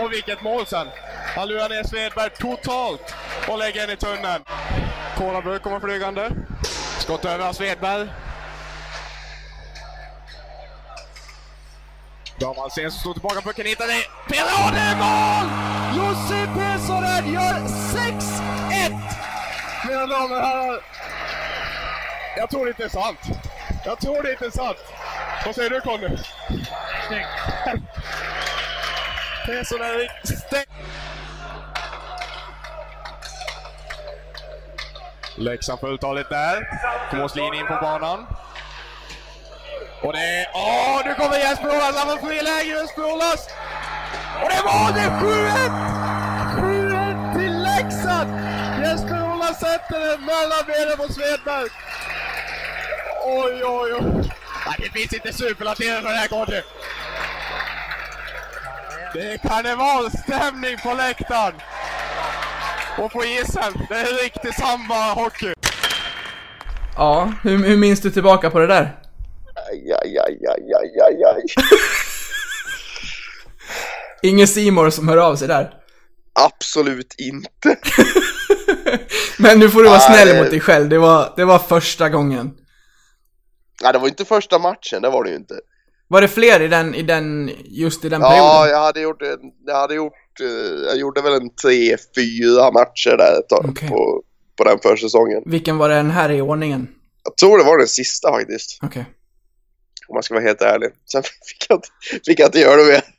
Och 0.00 0.12
vilket 0.12 0.42
mål 0.42 0.66
sen. 0.66 0.88
Han 1.36 1.48
lurar 1.48 1.68
ner 1.68 1.82
Svedberg 1.82 2.30
totalt 2.30 3.14
och 3.48 3.58
lägger 3.58 3.84
in 3.84 3.90
i 3.90 3.96
tunneln. 3.96 4.44
Kolaburk 5.16 5.62
kommer 5.62 5.80
flygande. 5.80 6.30
Skott 6.98 7.24
över 7.24 7.48
av 7.48 7.52
Svedberg. 7.52 8.08
David 12.38 12.72
som 12.72 12.90
står 12.90 13.12
tillbaka, 13.12 13.40
pucken 13.40 13.66
hittar 13.66 13.86
det. 13.86 14.04
Peder 14.28 14.72
det 14.72 14.80
är 14.80 14.96
mål! 14.96 15.46
Jussi 15.96 16.46
Pesonen 16.54 17.32
gör 17.32 17.54
6-1! 17.60 19.16
Mina 19.88 20.06
damer 20.06 20.36
och 20.36 20.46
herrar. 20.46 20.80
Jag 22.36 22.50
tror 22.50 22.64
det 22.64 22.70
inte 22.70 22.84
är 22.84 22.88
sant. 22.88 23.18
Jag 23.84 24.00
tror 24.00 24.22
det 24.22 24.30
inte 24.30 24.46
är 24.46 24.50
sant. 24.50 24.76
Vad 25.46 25.54
säger 25.54 25.70
du 25.70 25.80
Conny? 25.80 26.08
Snyggt. 27.08 27.28
Pesonen 29.46 29.86
är 29.86 30.36
stängt. 30.36 30.68
Leksand 35.36 35.80
får 35.80 35.92
uttalet 35.92 36.28
där. 36.28 36.68
Thomas 37.10 37.36
Lin 37.36 37.54
in 37.54 37.66
på 37.66 37.78
banan. 37.82 38.26
Och 40.02 40.12
det 40.12 40.18
är... 40.18 40.46
Åh, 40.54 41.02
nu 41.04 41.14
kommer 41.14 41.36
Jesper 41.36 41.68
Olas. 41.68 41.96
Han 41.96 42.18
får 42.18 42.26
fri 42.26 42.42
läge, 42.42 42.80
Jesper 42.80 43.02
Och 44.42 44.48
det 44.50 44.62
var! 44.64 44.92
Det 44.92 45.00
7-1! 45.00 45.70
7-1 46.56 47.38
till 47.38 47.62
Leksand! 47.62 48.30
Jesper 48.80 49.34
Olas 49.34 49.60
sätter 49.60 50.00
den 50.00 50.24
mellan 50.24 50.64
benen 50.66 50.96
på 50.96 51.12
Svedberg. 51.12 51.68
Oj, 53.24 53.64
oj, 53.64 53.92
oj. 53.94 54.25
Nej, 54.66 54.76
det 54.78 55.00
finns 55.00 55.12
inte 55.12 55.32
superlativer 55.32 56.00
för 56.00 56.08
det 56.08 56.14
här 56.14 56.28
Conny. 56.28 56.62
Det 59.14 59.32
är 59.32 59.38
karnevalstämning 59.38 60.76
på 60.82 60.94
läktaren. 60.94 61.54
Och 62.98 63.12
på 63.12 63.24
isen. 63.24 63.86
Det 63.88 63.94
är 63.94 64.22
riktig 64.22 64.50
samba-hockey. 64.50 65.54
Ja, 66.96 67.32
hur, 67.42 67.58
hur 67.64 67.76
minns 67.76 68.00
du 68.00 68.10
tillbaka 68.10 68.50
på 68.50 68.58
det 68.58 68.66
där? 68.66 68.96
Aj, 69.70 69.92
aj, 69.92 70.18
aj, 70.18 70.38
aj, 70.48 70.74
aj, 70.74 71.00
aj, 71.06 71.24
aj. 71.24 71.44
Ingen 74.30 74.48
Simor 74.48 74.90
som 74.90 75.08
hör 75.08 75.16
av 75.16 75.36
sig 75.36 75.48
där. 75.48 75.70
Absolut 76.32 77.14
inte. 77.18 77.76
Men 79.38 79.58
nu 79.58 79.70
får 79.70 79.82
du 79.82 79.88
vara 79.88 80.00
snäll 80.00 80.42
mot 80.42 80.50
dig 80.50 80.60
själv, 80.60 80.88
det 80.88 80.98
var, 80.98 81.32
det 81.36 81.44
var 81.44 81.58
första 81.58 82.08
gången. 82.08 82.54
Nej, 83.82 83.92
det 83.92 83.98
var 83.98 84.08
inte 84.08 84.24
första 84.24 84.58
matchen, 84.58 85.02
det 85.02 85.08
var 85.10 85.24
det 85.24 85.30
ju 85.30 85.36
inte. 85.36 85.54
Var 86.08 86.20
det 86.20 86.28
fler 86.28 86.62
i 86.62 86.68
den, 86.68 86.94
i 86.94 87.02
den, 87.02 87.50
just 87.64 88.04
i 88.04 88.08
den 88.08 88.20
Ja, 88.20 88.28
perioden? 88.30 88.70
jag 88.70 88.80
hade 88.86 89.00
gjort, 89.00 89.22
en, 89.22 89.38
jag 89.66 89.74
hade 89.76 89.94
gjort, 89.94 90.40
eh, 90.40 90.46
jag 90.86 90.96
gjorde 90.96 91.20
väl 91.22 91.32
en 91.32 91.50
tre, 91.54 91.96
fyra 92.16 92.70
matcher 92.70 93.16
där 93.16 93.40
Okej. 93.70 93.88
på, 93.88 94.22
på 94.56 94.64
den 94.64 94.78
försäsongen. 94.82 95.42
Vilken 95.46 95.78
var 95.78 95.88
den 95.88 96.10
här 96.10 96.30
i 96.30 96.40
ordningen? 96.40 96.88
Jag 97.24 97.36
tror 97.36 97.58
det 97.58 97.64
var 97.64 97.78
den 97.78 97.86
sista 97.88 98.30
faktiskt, 98.32 98.78
Okej. 98.82 99.04
om 100.08 100.14
man 100.14 100.22
ska 100.22 100.34
vara 100.34 100.44
helt 100.44 100.62
ärlig. 100.62 100.90
Sen 101.12 101.22
fick 101.46 101.66
jag, 101.68 101.80
fick 102.26 102.40
jag 102.40 102.48
inte 102.48 102.58
göra 102.60 102.76
det 102.76 102.84
mer. 102.92 103.02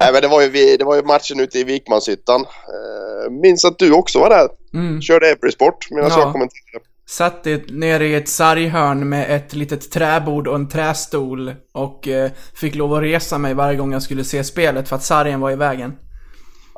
Nej, 0.00 0.12
men 0.12 0.22
det 0.22 0.28
var 0.28 0.42
ju, 0.42 0.76
det 0.76 0.84
var 0.84 0.96
ju 0.96 1.02
matchen 1.02 1.40
ute 1.40 1.58
i 1.58 1.64
Vikmanshyttan. 1.64 2.40
Eh, 2.40 3.30
minns 3.30 3.64
att 3.64 3.78
du 3.78 3.92
också 3.92 4.18
var 4.18 4.30
där. 4.30 4.48
Mm. 4.74 5.00
Körde 5.02 5.28
Everysport 5.30 5.90
medan 5.90 6.10
Ja. 6.10 6.18
jag 6.20 6.32
kommenterade. 6.32 6.84
Satt 7.10 7.46
nere 7.68 8.06
i 8.06 8.14
ett 8.14 8.28
sarghörn 8.28 9.08
med 9.08 9.36
ett 9.36 9.54
litet 9.54 9.90
träbord 9.90 10.48
och 10.48 10.54
en 10.54 10.68
trästol 10.68 11.54
och 11.72 12.08
eh, 12.08 12.30
fick 12.54 12.74
lov 12.74 12.94
att 12.94 13.02
resa 13.02 13.38
mig 13.38 13.54
varje 13.54 13.76
gång 13.76 13.92
jag 13.92 14.02
skulle 14.02 14.24
se 14.24 14.44
spelet 14.44 14.88
för 14.88 14.96
att 14.96 15.02
sargen 15.04 15.40
var 15.40 15.50
i 15.50 15.56
vägen. 15.56 15.92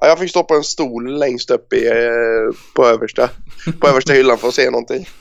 Ja, 0.00 0.06
jag 0.06 0.18
fick 0.18 0.30
stå 0.30 0.44
på 0.44 0.54
en 0.54 0.62
stol 0.62 1.18
längst 1.18 1.50
upp 1.50 1.72
i, 1.72 1.88
eh, 1.88 2.56
på, 2.74 2.86
översta, 2.86 3.30
på 3.80 3.88
översta 3.88 4.12
hyllan 4.12 4.38
för 4.38 4.48
att 4.48 4.54
se 4.54 4.70
någonting. 4.70 5.08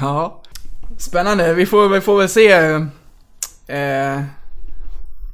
Ja. 0.00 0.42
Spännande. 0.98 1.54
Vi 1.54 1.66
får, 1.66 1.88
vi 1.88 2.00
får 2.00 2.18
väl 2.18 2.28
se 2.28 2.52
eh, 3.66 4.20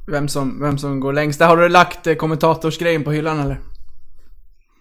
vem, 0.07 0.27
som, 0.27 0.61
vem 0.61 0.77
som 0.77 0.99
går 0.99 1.13
längst. 1.13 1.39
Där 1.39 1.47
har 1.47 1.57
du 1.57 1.69
lagt 1.69 2.07
eh, 2.07 2.15
kommentatorsgrejen 2.15 3.03
på 3.03 3.11
hyllan 3.11 3.39
eller? 3.39 3.59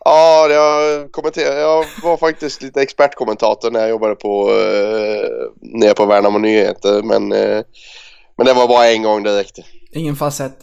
Ja, 0.04 0.48
jag, 0.50 1.12
kommenterade, 1.12 1.60
jag 1.60 1.84
var 2.02 2.16
faktiskt 2.16 2.62
lite 2.62 2.82
expertkommentator 2.82 3.70
när 3.70 3.80
jag 3.80 3.90
jobbade 3.90 4.14
på, 4.14 4.50
eh, 4.50 5.50
nere 5.60 5.94
på 5.94 6.06
Värnamo 6.06 6.38
Nyheter. 6.38 7.02
Men, 7.02 7.32
eh, 7.32 7.62
men 8.36 8.46
det 8.46 8.54
var 8.54 8.68
bara 8.68 8.90
en 8.90 9.02
gång 9.02 9.22
det 9.22 9.38
räckte. 9.38 9.64
Ingen 9.92 10.16
falsett. 10.16 10.58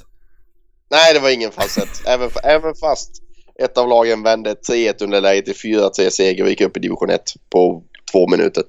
Nej, 0.92 1.14
det 1.14 1.20
var 1.20 1.30
ingen 1.30 1.52
falsett. 1.52 1.90
även, 2.08 2.30
även 2.44 2.76
fast 2.76 3.12
ett 3.60 3.78
av 3.78 3.88
lagen 3.90 4.24
vände 4.24 4.56
3-1 4.70 5.04
underläge 5.04 5.42
till 5.42 5.56
4-3 5.56 6.10
seger 6.10 6.44
och 6.44 6.50
gick 6.50 6.62
upp 6.62 6.78
i 6.78 6.80
division 6.80 7.10
1 7.10 7.22
på 7.50 7.84
två 8.12 8.28
minuter. 8.28 8.64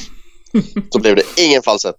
Så 0.90 1.00
blev 1.00 1.16
det 1.16 1.22
ingen 1.36 1.62
falsett. 1.62 1.96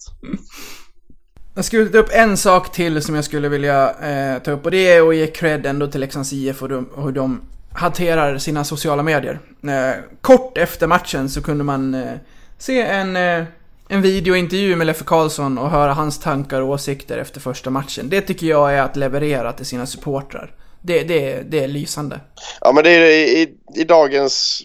Jag 1.55 1.65
skulle 1.65 1.89
ta 1.89 1.97
upp 1.97 2.11
en 2.11 2.37
sak 2.37 2.71
till 2.71 3.01
som 3.01 3.15
jag 3.15 3.25
skulle 3.25 3.49
vilja 3.49 3.89
eh, 3.89 4.41
ta 4.41 4.51
upp 4.51 4.65
och 4.65 4.71
det 4.71 4.91
är 4.91 5.09
att 5.09 5.15
ge 5.15 5.27
cred 5.27 5.65
ändå 5.65 5.87
till 5.87 5.99
Leksands 5.99 6.33
IF 6.33 6.61
och 6.61 6.69
de, 6.69 6.89
hur 6.95 7.11
de 7.11 7.41
hanterar 7.77 8.37
sina 8.37 8.63
sociala 8.63 9.03
medier. 9.03 9.39
Eh, 9.63 10.03
kort 10.21 10.57
efter 10.57 10.87
matchen 10.87 11.29
så 11.29 11.41
kunde 11.41 11.63
man 11.63 11.93
eh, 11.93 12.13
se 12.57 12.81
en, 12.81 13.15
eh, 13.15 13.43
en 13.89 14.01
videointervju 14.01 14.75
med 14.75 14.87
Leffe 14.87 15.03
Karlsson 15.03 15.57
och 15.57 15.69
höra 15.69 15.93
hans 15.93 16.19
tankar 16.19 16.61
och 16.61 16.69
åsikter 16.69 17.17
efter 17.17 17.39
första 17.39 17.69
matchen. 17.69 18.09
Det 18.09 18.21
tycker 18.21 18.47
jag 18.47 18.73
är 18.73 18.81
att 18.81 18.95
leverera 18.95 19.53
till 19.53 19.65
sina 19.65 19.85
supportrar. 19.85 20.55
Det, 20.81 21.03
det, 21.03 21.41
det 21.51 21.63
är 21.63 21.67
lysande. 21.67 22.19
Ja, 22.61 22.71
men 22.71 22.83
det 22.83 22.89
är 22.89 23.01
i, 23.37 23.55
i 23.75 23.83
dagens 23.83 24.63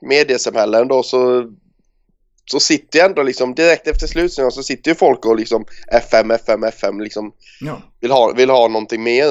mediesamhälle 0.00 0.78
ändå 0.80 1.02
så 1.02 1.52
så 2.50 2.60
sitter 2.60 2.98
ju 2.98 3.04
ändå 3.04 3.22
liksom 3.22 3.54
direkt 3.54 3.86
efter 3.86 4.06
slutsignalen 4.06 4.52
så 4.52 4.62
sitter 4.62 4.90
ju 4.90 4.94
folk 4.94 5.26
och 5.26 5.36
liksom 5.36 5.64
FM, 5.92 6.30
FM, 6.30 6.64
FM 6.64 7.00
liksom 7.00 7.32
Ja. 7.60 7.82
vill 8.00 8.10
ha, 8.10 8.32
vill 8.32 8.50
ha 8.50 8.68
någonting 8.68 9.02
mer. 9.02 9.26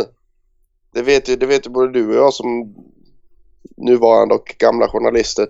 Det 0.93 1.01
vet 1.01 1.30
ju, 1.30 1.36
det 1.36 1.45
vet 1.45 1.65
ju 1.65 1.70
både 1.70 1.91
du 1.91 2.07
och 2.07 2.15
jag 2.15 2.34
som 2.34 2.76
nuvarande 3.78 4.36
och 4.36 4.55
gamla 4.57 4.88
journalister. 4.88 5.47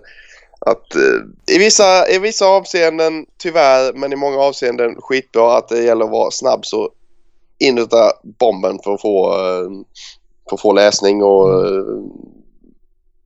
Att 0.60 0.94
eh, 0.94 1.54
i, 1.56 1.58
vissa, 1.58 2.08
i 2.08 2.18
vissa 2.18 2.46
avseenden 2.46 3.26
tyvärr, 3.42 3.92
men 3.92 4.12
i 4.12 4.16
många 4.16 4.38
avseenden 4.38 4.96
skitbra 5.00 5.56
att 5.56 5.68
det 5.68 5.82
gäller 5.82 6.04
att 6.04 6.10
vara 6.10 6.30
snabb 6.30 6.66
så 6.66 6.90
inuta 7.58 8.12
bomben 8.38 8.78
för 8.84 8.94
att 8.94 9.00
få, 9.00 9.32
eh, 9.32 9.70
för 10.48 10.54
att 10.56 10.60
få 10.60 10.72
läsning 10.72 11.22
och 11.22 11.66
eh, 11.66 11.84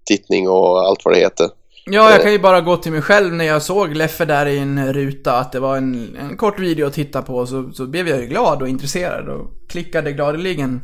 tittning 0.06 0.48
och 0.48 0.86
allt 0.86 1.04
vad 1.04 1.14
det 1.14 1.20
heter. 1.20 1.48
Ja, 1.84 2.10
jag 2.10 2.22
kan 2.22 2.32
ju 2.32 2.38
bara 2.38 2.60
gå 2.60 2.76
till 2.76 2.92
mig 2.92 3.02
själv 3.02 3.34
när 3.34 3.44
jag 3.44 3.62
såg 3.62 3.94
Leffe 3.96 4.24
där 4.24 4.46
i 4.46 4.58
en 4.58 4.92
ruta 4.92 5.32
att 5.38 5.52
det 5.52 5.60
var 5.60 5.76
en, 5.76 6.16
en 6.20 6.36
kort 6.36 6.60
video 6.60 6.86
att 6.86 6.92
titta 6.92 7.22
på 7.22 7.46
så, 7.46 7.70
så 7.72 7.86
blev 7.86 8.08
jag 8.08 8.20
ju 8.20 8.26
glad 8.26 8.62
och 8.62 8.68
intresserad 8.68 9.28
och 9.28 9.50
klickade 9.68 10.12
gladeligen 10.12 10.80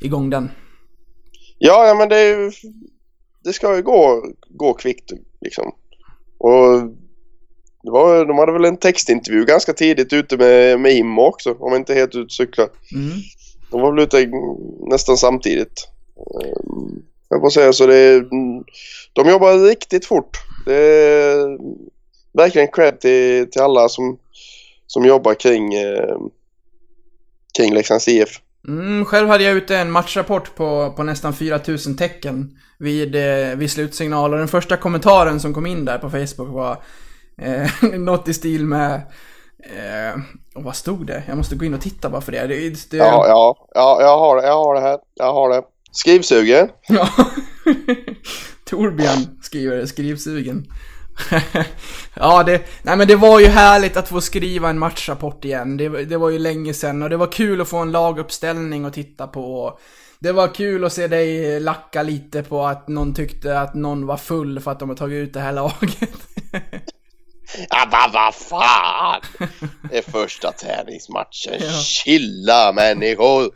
igång 0.00 0.30
den. 0.30 0.50
Ja, 1.58 1.86
ja 1.86 1.94
men 1.94 2.08
det, 2.08 2.16
är 2.16 2.38
ju- 2.38 2.52
det 3.44 3.52
ska 3.52 3.76
ju 3.76 3.82
gå, 3.82 4.24
gå 4.48 4.74
kvickt 4.74 5.12
liksom. 5.40 5.72
Och 6.38 6.82
det 7.82 7.90
var, 7.90 8.24
de 8.24 8.38
hade 8.38 8.52
väl 8.52 8.64
en 8.64 8.76
textintervju 8.76 9.44
ganska 9.44 9.72
tidigt 9.72 10.12
ute 10.12 10.36
med, 10.36 10.80
med 10.80 10.92
Immo 10.92 11.22
också, 11.22 11.52
om 11.52 11.72
jag 11.72 11.80
inte 11.80 11.94
helt 11.94 12.10
ute 12.14 12.24
och 12.24 12.32
cyklar. 12.32 12.68
Mm. 12.94 13.18
De 13.70 13.80
var 13.80 13.92
väl 13.92 14.04
ute 14.04 14.30
nästan 14.90 15.16
samtidigt. 15.16 15.88
Ehm, 16.16 17.02
Jag 17.28 17.40
får 17.40 17.50
säga 17.50 17.72
så 17.72 17.86
det 17.86 18.20
De 19.12 19.28
jobbar 19.28 19.68
riktigt 19.68 20.06
fort. 20.06 20.38
Det 20.66 20.76
är 20.76 21.58
verkligen 22.32 22.68
cred 22.68 23.00
till, 23.00 23.50
till 23.50 23.62
alla 23.62 23.88
som, 23.88 24.18
som 24.86 25.04
jobbar 25.04 25.34
kring, 25.34 25.74
eh, 25.74 26.16
kring 27.58 27.74
Leksands 27.74 28.08
IF. 28.08 28.40
Mm, 28.68 29.04
själv 29.04 29.28
hade 29.28 29.44
jag 29.44 29.56
ute 29.56 29.76
en 29.76 29.90
matchrapport 29.90 30.54
på, 30.54 30.92
på 30.96 31.02
nästan 31.02 31.34
4000 31.34 31.96
tecken 31.96 32.58
vid, 32.82 33.14
eh, 33.14 33.56
vid 33.56 33.70
slutsignal 33.70 34.32
och 34.32 34.38
den 34.38 34.48
första 34.48 34.76
kommentaren 34.76 35.40
som 35.40 35.54
kom 35.54 35.66
in 35.66 35.84
där 35.84 35.98
på 35.98 36.10
Facebook 36.10 36.48
var 36.48 36.82
eh, 37.38 37.70
något 37.98 38.28
i 38.28 38.34
stil 38.34 38.66
med 38.66 38.94
eh, 39.64 40.20
och 40.54 40.62
vad 40.62 40.76
stod 40.76 41.06
det? 41.06 41.22
Jag 41.28 41.36
måste 41.36 41.56
gå 41.56 41.64
in 41.64 41.74
och 41.74 41.80
titta 41.80 42.10
bara 42.10 42.20
för 42.20 42.32
det. 42.32 42.46
det, 42.46 42.90
det 42.90 42.96
Ja, 42.96 43.26
ja, 43.28 43.68
ja, 43.74 43.98
jag 44.00 44.18
har 44.18 44.36
det, 44.36 44.46
jag 44.46 44.64
har 44.64 44.74
det 44.74 44.80
här. 44.80 44.98
Jag 45.14 45.32
har 45.32 45.48
det. 45.48 45.62
Skrivsugen. 45.92 46.68
Ja. 46.88 47.08
Torbjörn 48.64 49.38
skriver 49.42 49.86
skrivsugen. 49.86 50.66
ja, 52.14 52.42
det, 52.42 52.62
nej 52.82 52.96
men 52.96 53.08
det 53.08 53.16
var 53.16 53.40
ju 53.40 53.46
härligt 53.46 53.96
att 53.96 54.08
få 54.08 54.20
skriva 54.20 54.70
en 54.70 54.78
matchrapport 54.78 55.44
igen. 55.44 55.76
Det, 55.76 56.04
det 56.04 56.16
var 56.16 56.30
ju 56.30 56.38
länge 56.38 56.74
sedan 56.74 57.02
och 57.02 57.10
det 57.10 57.16
var 57.16 57.32
kul 57.32 57.60
att 57.60 57.68
få 57.68 57.76
en 57.76 57.92
laguppställning 57.92 58.84
att 58.84 58.94
titta 58.94 59.26
på. 59.26 59.78
Det 60.22 60.32
var 60.32 60.54
kul 60.54 60.84
att 60.84 60.92
se 60.92 61.06
dig 61.06 61.60
lacka 61.60 62.02
lite 62.02 62.42
på 62.42 62.66
att 62.66 62.88
någon 62.88 63.14
tyckte 63.14 63.60
att 63.60 63.74
någon 63.74 64.06
var 64.06 64.16
full 64.16 64.60
för 64.60 64.70
att 64.70 64.78
de 64.78 64.88
har 64.88 64.96
tagit 64.96 65.16
ut 65.16 65.34
det 65.34 65.40
här 65.40 65.52
laget. 65.52 66.10
Ja, 67.68 67.88
vad 67.92 68.12
va 68.12 68.32
fan! 68.32 69.48
Det 69.90 69.98
är 69.98 70.02
första 70.02 70.52
träningsmatchen. 70.52 71.54
Ja. 71.60 71.80
Chilla 71.82 72.72
människor! 72.72 73.50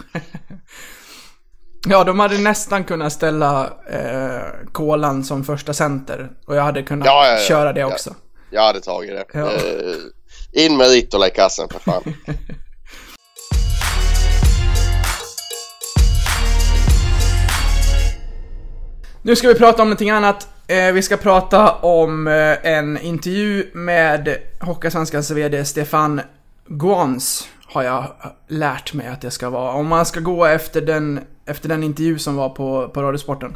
ja, 1.88 2.04
de 2.04 2.20
hade 2.20 2.38
nästan 2.38 2.84
kunnat 2.84 3.12
ställa 3.12 3.64
eh, 3.90 4.70
Kolan 4.72 5.24
som 5.24 5.44
första 5.44 5.74
center 5.74 6.30
och 6.46 6.56
jag 6.56 6.62
hade 6.62 6.82
kunnat 6.82 7.06
Ja, 7.06 7.26
ja, 7.26 7.38
köra 7.38 7.72
det 7.72 7.84
också. 7.84 8.14
Jag 8.50 8.62
hade 8.62 8.80
tagit 8.80 9.10
det. 9.32 9.38
Eh, 9.40 10.64
in 10.64 10.76
med 10.76 10.90
Ritola 10.90 11.26
i 11.26 11.30
kassen 11.30 11.68
för 11.68 11.78
fan. 11.78 12.02
Nu 19.26 19.36
ska 19.36 19.48
vi 19.48 19.54
prata 19.54 19.82
om 19.82 19.88
någonting 19.88 20.10
annat. 20.10 20.48
Eh, 20.66 20.92
vi 20.92 21.02
ska 21.02 21.16
prata 21.16 21.72
om 21.72 22.26
eh, 22.26 22.72
en 22.72 22.98
intervju 22.98 23.70
med 23.74 24.36
Hockeysvenskans 24.60 25.30
VD 25.30 25.64
Stefan 25.64 26.20
Guans, 26.66 27.48
har 27.66 27.82
jag 27.82 28.04
lärt 28.48 28.94
mig 28.94 29.06
att 29.06 29.20
det 29.20 29.30
ska 29.30 29.50
vara. 29.50 29.72
Om 29.72 29.86
man 29.86 30.06
ska 30.06 30.20
gå 30.20 30.44
efter 30.44 30.80
den, 30.80 31.20
efter 31.46 31.68
den 31.68 31.82
intervju 31.82 32.18
som 32.18 32.36
var 32.36 32.48
på, 32.48 32.88
på 32.88 33.02
Radiosporten. 33.02 33.54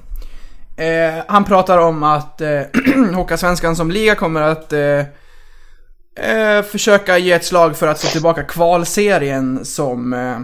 Eh, 0.76 1.24
han 1.28 1.44
pratar 1.44 1.78
om 1.78 2.02
att 2.02 2.40
eh, 2.40 2.62
Hockeysvenskan 3.14 3.76
som 3.76 3.90
liga 3.90 4.14
kommer 4.14 4.42
att 4.42 4.72
eh, 4.72 4.98
eh, 6.30 6.62
försöka 6.62 7.18
ge 7.18 7.32
ett 7.32 7.44
slag 7.44 7.76
för 7.76 7.86
att 7.86 8.00
få 8.00 8.06
tillbaka 8.06 8.42
kvalserien 8.42 9.64
som 9.64 10.12
eh, 10.12 10.38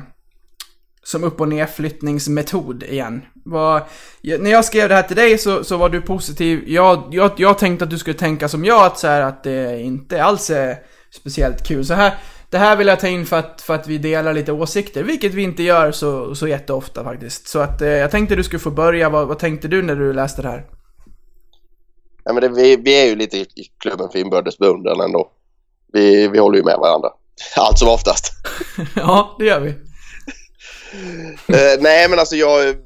som 1.07 1.25
upp 1.25 1.41
och 1.41 1.49
nedflyttningsmetod 1.49 2.83
igen. 2.83 3.23
Ja, 3.45 3.89
när 4.21 4.51
jag 4.51 4.65
skrev 4.65 4.89
det 4.89 4.95
här 4.95 5.03
till 5.03 5.17
dig 5.17 5.39
så, 5.39 5.65
så 5.65 5.77
var 5.77 5.89
du 5.89 6.01
positiv. 6.01 6.65
Jag, 6.67 7.09
jag, 7.11 7.31
jag 7.37 7.59
tänkte 7.59 7.85
att 7.85 7.91
du 7.91 7.99
skulle 7.99 8.19
tänka 8.19 8.49
som 8.49 8.65
jag, 8.65 8.87
att, 8.87 8.99
så 8.99 9.07
här, 9.07 9.23
att 9.23 9.45
det 9.45 9.81
inte 9.81 10.25
alls 10.25 10.51
är 10.51 10.77
speciellt 11.11 11.67
kul. 11.67 11.85
Så 11.85 11.95
här, 11.95 12.15
det 12.51 12.59
här 12.59 12.77
vill 12.77 12.87
jag 12.87 13.01
ta 13.01 13.09
in 13.09 13.27
för 13.27 13.39
att, 13.39 13.63
för 13.63 13.75
att 13.75 13.87
vi 13.87 13.99
delar 13.99 14.35
lite 14.35 14.53
åsikter, 14.53 15.03
vilket 15.03 15.35
vi 15.35 15.43
inte 15.43 15.63
gör 15.63 15.93
så, 15.93 16.35
så 16.35 16.49
jätteofta 16.49 17.05
faktiskt. 17.05 17.49
Så 17.49 17.59
att 17.59 17.83
eh, 17.83 17.89
jag 17.89 18.11
tänkte 18.11 18.37
du 18.37 18.45
skulle 18.45 18.61
få 18.61 18.71
börja. 18.71 19.09
Vad, 19.09 19.29
vad 19.29 19.39
tänkte 19.39 19.69
du 19.69 19.83
när 19.83 19.97
du 19.97 20.13
läste 20.13 20.43
det 20.43 20.49
här? 20.49 20.67
Ja, 22.25 22.33
men 22.33 22.43
det, 22.43 22.49
vi, 22.49 22.77
vi 22.77 23.03
är 23.03 23.07
ju 23.07 23.17
lite 23.17 23.37
i 23.37 23.47
klubben 23.79 24.09
för 24.13 24.19
inbördes 24.19 24.59
beundran 24.59 25.01
ändå. 25.01 25.31
Vi, 25.93 26.29
vi 26.29 26.39
håller 26.39 26.59
ju 26.59 26.65
med 26.65 26.79
varandra. 26.79 27.09
Allt 27.57 27.79
som 27.79 27.89
oftast. 27.89 28.33
ja, 28.97 29.37
det 29.39 29.45
gör 29.45 29.61
vi 29.61 29.86
uh, 31.51 31.81
nej, 31.81 32.09
men 32.09 32.19
alltså 32.19 32.37
jag... 32.37 32.77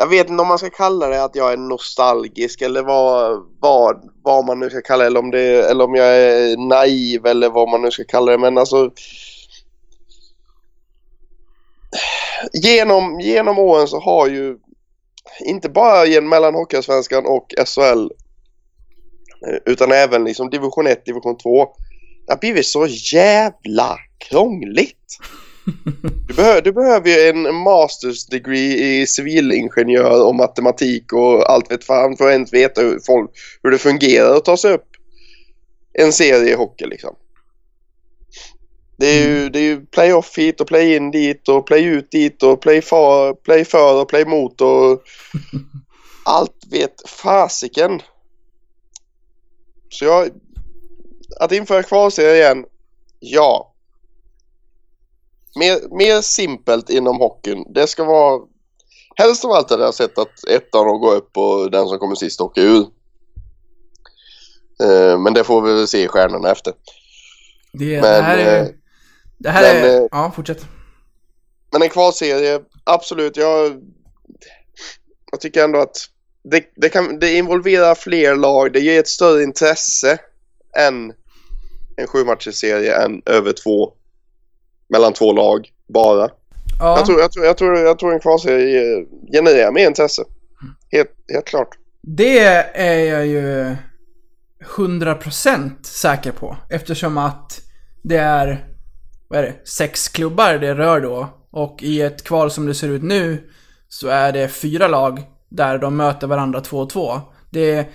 Jag 0.00 0.06
vet 0.06 0.30
inte 0.30 0.42
om 0.42 0.48
man 0.48 0.58
ska 0.58 0.70
kalla 0.70 1.08
det 1.08 1.24
att 1.24 1.36
jag 1.36 1.52
är 1.52 1.56
nostalgisk 1.56 2.62
eller 2.62 2.82
vad, 2.82 3.46
vad, 3.60 4.10
vad 4.22 4.44
man 4.44 4.60
nu 4.60 4.70
ska 4.70 4.80
kalla 4.80 5.04
det. 5.04 5.06
Eller 5.06 5.20
om, 5.20 5.30
det, 5.30 5.70
eller 5.70 5.84
om 5.84 5.94
jag 5.94 6.16
är 6.16 6.68
naiv 6.68 7.26
eller 7.26 7.48
vad 7.50 7.68
man 7.68 7.82
nu 7.82 7.90
ska 7.90 8.04
kalla 8.04 8.32
det. 8.32 8.38
Men 8.38 8.58
alltså... 8.58 8.90
Genom, 12.52 13.20
genom 13.20 13.58
åren 13.58 13.88
så 13.88 14.00
har 14.00 14.28
ju 14.28 14.58
inte 15.40 15.68
bara 15.68 16.06
genom 16.06 16.30
mellan 16.30 16.54
Hockeyallsvenskan 16.54 17.26
och 17.26 17.54
SHL 17.66 18.10
eh, 19.46 19.58
utan 19.66 19.92
även 19.92 20.24
liksom 20.24 20.50
division 20.50 20.86
1, 20.86 21.04
division 21.04 21.38
2. 21.38 21.68
Det 22.26 22.32
har 22.32 22.38
blivit 22.38 22.66
så 22.66 22.86
jävla 22.86 23.98
krångligt. 24.18 25.18
Du, 26.28 26.34
behö- 26.34 26.60
du 26.60 26.72
behöver 26.72 27.08
ju 27.08 27.28
en 27.28 27.54
masters 27.54 28.26
degree 28.26 29.00
i 29.00 29.06
civilingenjör 29.06 30.26
och 30.26 30.34
matematik 30.34 31.12
och 31.12 31.50
allt 31.50 31.70
vet 31.70 31.84
fan 31.84 32.16
för 32.16 32.26
att 32.26 32.32
ens 32.32 32.52
veta 32.52 32.80
hur, 32.80 33.00
folk, 33.06 33.30
hur 33.62 33.70
det 33.70 33.78
fungerar 33.78 34.36
att 34.36 34.44
ta 34.44 34.56
sig 34.56 34.72
upp 34.72 34.86
en 35.92 36.12
serie 36.12 36.52
i 36.52 36.54
hockey 36.54 36.86
liksom. 36.86 37.14
Det 38.96 39.06
är 39.06 39.28
ju, 39.28 39.48
det 39.48 39.58
är 39.58 39.62
ju 39.62 39.86
playoff 39.86 40.38
hit 40.38 40.60
och 40.60 40.66
play-in 40.66 41.10
dit 41.10 41.48
och 41.48 41.66
play-ut 41.66 42.10
dit 42.10 42.42
och 42.42 42.60
play 42.60 42.82
för, 42.82 43.34
play 43.34 43.64
för 43.64 44.02
och 44.02 44.08
play 44.08 44.24
mot 44.24 44.60
och 44.60 45.02
allt 46.24 46.66
vet 46.70 47.08
fasiken. 47.08 48.02
Så 49.90 50.04
jag, 50.04 50.28
att 51.40 51.52
införa 51.52 51.82
kvalserie 51.82 52.36
igen, 52.36 52.64
ja. 53.20 53.74
Mer, 55.54 55.96
mer 55.98 56.20
simpelt 56.20 56.90
inom 56.90 57.16
hockeyn. 57.18 57.64
Det 57.74 57.86
ska 57.86 58.04
vara... 58.04 58.40
Helst 59.16 59.44
av 59.44 59.50
allt 59.52 59.70
hade 59.70 59.84
jag 59.84 59.94
sett 59.94 60.18
att 60.18 60.44
ettan 60.48 61.00
går 61.00 61.14
upp 61.14 61.36
och 61.36 61.70
den 61.70 61.88
som 61.88 61.98
kommer 61.98 62.14
sist 62.14 62.40
åker 62.40 62.62
ur. 62.62 62.86
Eh, 64.82 65.18
men 65.18 65.34
det 65.34 65.44
får 65.44 65.62
vi 65.62 65.72
väl 65.72 65.88
se 65.88 66.04
i 66.04 66.08
stjärnorna 66.08 66.50
efter. 66.50 66.72
Det, 67.72 68.00
Men, 68.00 68.02
det 68.02 68.22
här 68.22 68.38
är... 68.38 68.62
eh, 68.62 68.68
Det 69.38 69.50
här 69.50 69.74
men, 69.74 69.90
är... 69.90 70.00
eh, 70.00 70.06
Ja, 70.10 70.32
fortsätt. 70.36 70.64
Men 71.72 71.82
en 71.82 71.88
kvalserie, 71.88 72.60
absolut. 72.84 73.36
Jag, 73.36 73.82
jag 75.30 75.40
tycker 75.40 75.64
ändå 75.64 75.78
att 75.78 75.96
det, 76.42 76.64
det, 76.76 76.88
kan, 76.88 77.18
det 77.18 77.36
involverar 77.36 77.94
fler 77.94 78.36
lag. 78.36 78.72
Det 78.72 78.80
ger 78.80 79.00
ett 79.00 79.08
större 79.08 79.42
intresse 79.42 80.18
än 80.78 81.12
en 81.96 82.06
sjumatchersserie 82.06 82.96
än 83.04 83.22
över 83.26 83.52
två. 83.52 83.92
Mellan 84.88 85.12
två 85.12 85.32
lag 85.32 85.68
bara. 85.88 86.30
Ja. 86.80 86.96
Jag, 86.96 87.06
tror, 87.06 87.20
jag, 87.20 87.32
tror, 87.32 87.44
jag, 87.44 87.56
tror, 87.56 87.78
jag 87.78 87.98
tror 87.98 88.12
en 88.12 88.20
kvalserie 88.20 89.06
genererar 89.32 89.72
mer 89.72 89.86
intresse. 89.86 90.24
Helt, 90.92 91.10
helt 91.32 91.46
klart. 91.46 91.68
Det 92.02 92.38
är 92.74 92.98
jag 92.98 93.26
ju 93.26 93.76
100% 94.76 95.70
säker 95.82 96.32
på. 96.32 96.56
Eftersom 96.70 97.18
att 97.18 97.60
det 98.02 98.16
är, 98.16 98.64
vad 99.28 99.38
är 99.38 99.42
det, 99.42 99.68
sex 99.68 100.08
klubbar 100.08 100.54
det 100.54 100.74
rör 100.74 101.00
då. 101.00 101.28
Och 101.50 101.82
i 101.82 102.00
ett 102.00 102.24
kval 102.24 102.50
som 102.50 102.66
det 102.66 102.74
ser 102.74 102.88
ut 102.88 103.02
nu 103.02 103.50
så 103.88 104.08
är 104.08 104.32
det 104.32 104.48
fyra 104.48 104.88
lag 104.88 105.22
där 105.48 105.78
de 105.78 105.96
möter 105.96 106.26
varandra 106.26 106.60
2-2. 106.60 107.20
Det 107.50 107.70
är 107.70 107.88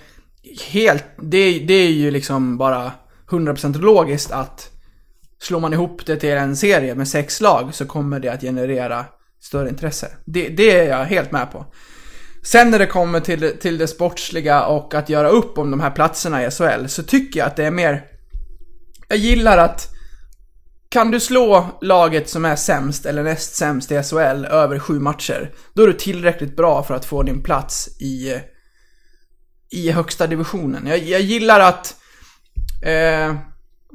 helt, 0.70 1.04
det, 1.22 1.58
det 1.58 1.74
är 1.74 1.90
ju 1.90 2.10
liksom 2.10 2.58
bara 2.58 2.92
100% 3.28 3.80
logiskt 3.80 4.30
att 4.30 4.70
slår 5.44 5.60
man 5.60 5.72
ihop 5.72 6.06
det 6.06 6.16
till 6.16 6.30
en 6.30 6.56
serie 6.56 6.94
med 6.94 7.08
sex 7.08 7.40
lag 7.40 7.74
så 7.74 7.86
kommer 7.86 8.20
det 8.20 8.28
att 8.28 8.40
generera 8.40 9.04
större 9.40 9.68
intresse. 9.68 10.08
Det, 10.24 10.48
det 10.48 10.78
är 10.78 10.88
jag 10.98 11.04
helt 11.04 11.32
med 11.32 11.52
på. 11.52 11.66
Sen 12.44 12.70
när 12.70 12.78
det 12.78 12.86
kommer 12.86 13.20
till, 13.20 13.58
till 13.60 13.78
det 13.78 13.88
sportsliga 13.88 14.64
och 14.64 14.94
att 14.94 15.08
göra 15.08 15.28
upp 15.28 15.58
om 15.58 15.70
de 15.70 15.80
här 15.80 15.90
platserna 15.90 16.44
i 16.44 16.50
SHL 16.50 16.86
så 16.86 17.02
tycker 17.02 17.40
jag 17.40 17.46
att 17.46 17.56
det 17.56 17.64
är 17.64 17.70
mer... 17.70 18.04
Jag 19.08 19.18
gillar 19.18 19.58
att... 19.58 19.90
Kan 20.88 21.10
du 21.10 21.20
slå 21.20 21.78
laget 21.80 22.28
som 22.28 22.44
är 22.44 22.56
sämst 22.56 23.06
eller 23.06 23.22
näst 23.22 23.54
sämst 23.54 23.92
i 23.92 24.02
SHL 24.02 24.44
över 24.44 24.78
sju 24.78 25.00
matcher, 25.00 25.54
då 25.74 25.82
är 25.82 25.86
du 25.86 25.92
tillräckligt 25.92 26.56
bra 26.56 26.82
för 26.82 26.94
att 26.94 27.04
få 27.04 27.22
din 27.22 27.42
plats 27.42 27.88
i, 28.00 28.40
i 29.70 29.90
högsta 29.90 30.26
divisionen. 30.26 30.86
Jag, 30.86 30.98
jag 30.98 31.20
gillar 31.20 31.60
att 31.60 31.96
eh, 32.82 33.34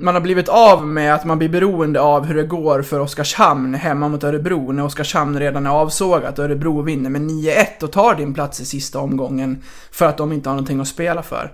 man 0.01 0.13
har 0.13 0.21
blivit 0.21 0.49
av 0.49 0.87
med 0.87 1.15
att 1.15 1.25
man 1.25 1.37
blir 1.37 1.49
beroende 1.49 2.01
av 2.01 2.25
hur 2.25 2.35
det 2.35 2.43
går 2.43 2.81
för 2.81 2.99
Oskarshamn 2.99 3.75
hemma 3.75 4.09
mot 4.09 4.23
Örebro 4.23 4.71
när 4.71 4.85
Oskarshamn 4.85 5.39
redan 5.39 5.65
är 5.65 5.69
avsågat 5.69 6.39
och 6.39 6.45
Örebro 6.45 6.81
vinner 6.81 7.09
med 7.09 7.21
9-1 7.21 7.83
och 7.83 7.91
tar 7.91 8.15
din 8.15 8.33
plats 8.33 8.61
i 8.61 8.65
sista 8.65 8.99
omgången 8.99 9.63
för 9.91 10.05
att 10.05 10.17
de 10.17 10.31
inte 10.31 10.49
har 10.49 10.55
någonting 10.55 10.79
att 10.79 10.87
spela 10.87 11.23
för. 11.23 11.53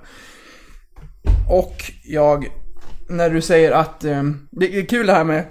Och 1.50 1.92
jag, 2.04 2.48
när 3.10 3.30
du 3.30 3.42
säger 3.42 3.72
att, 3.72 4.04
eh, 4.04 4.24
det 4.52 4.80
är 4.80 4.86
kul 4.86 5.08
det 5.08 5.14
här 5.14 5.24
med 5.24 5.46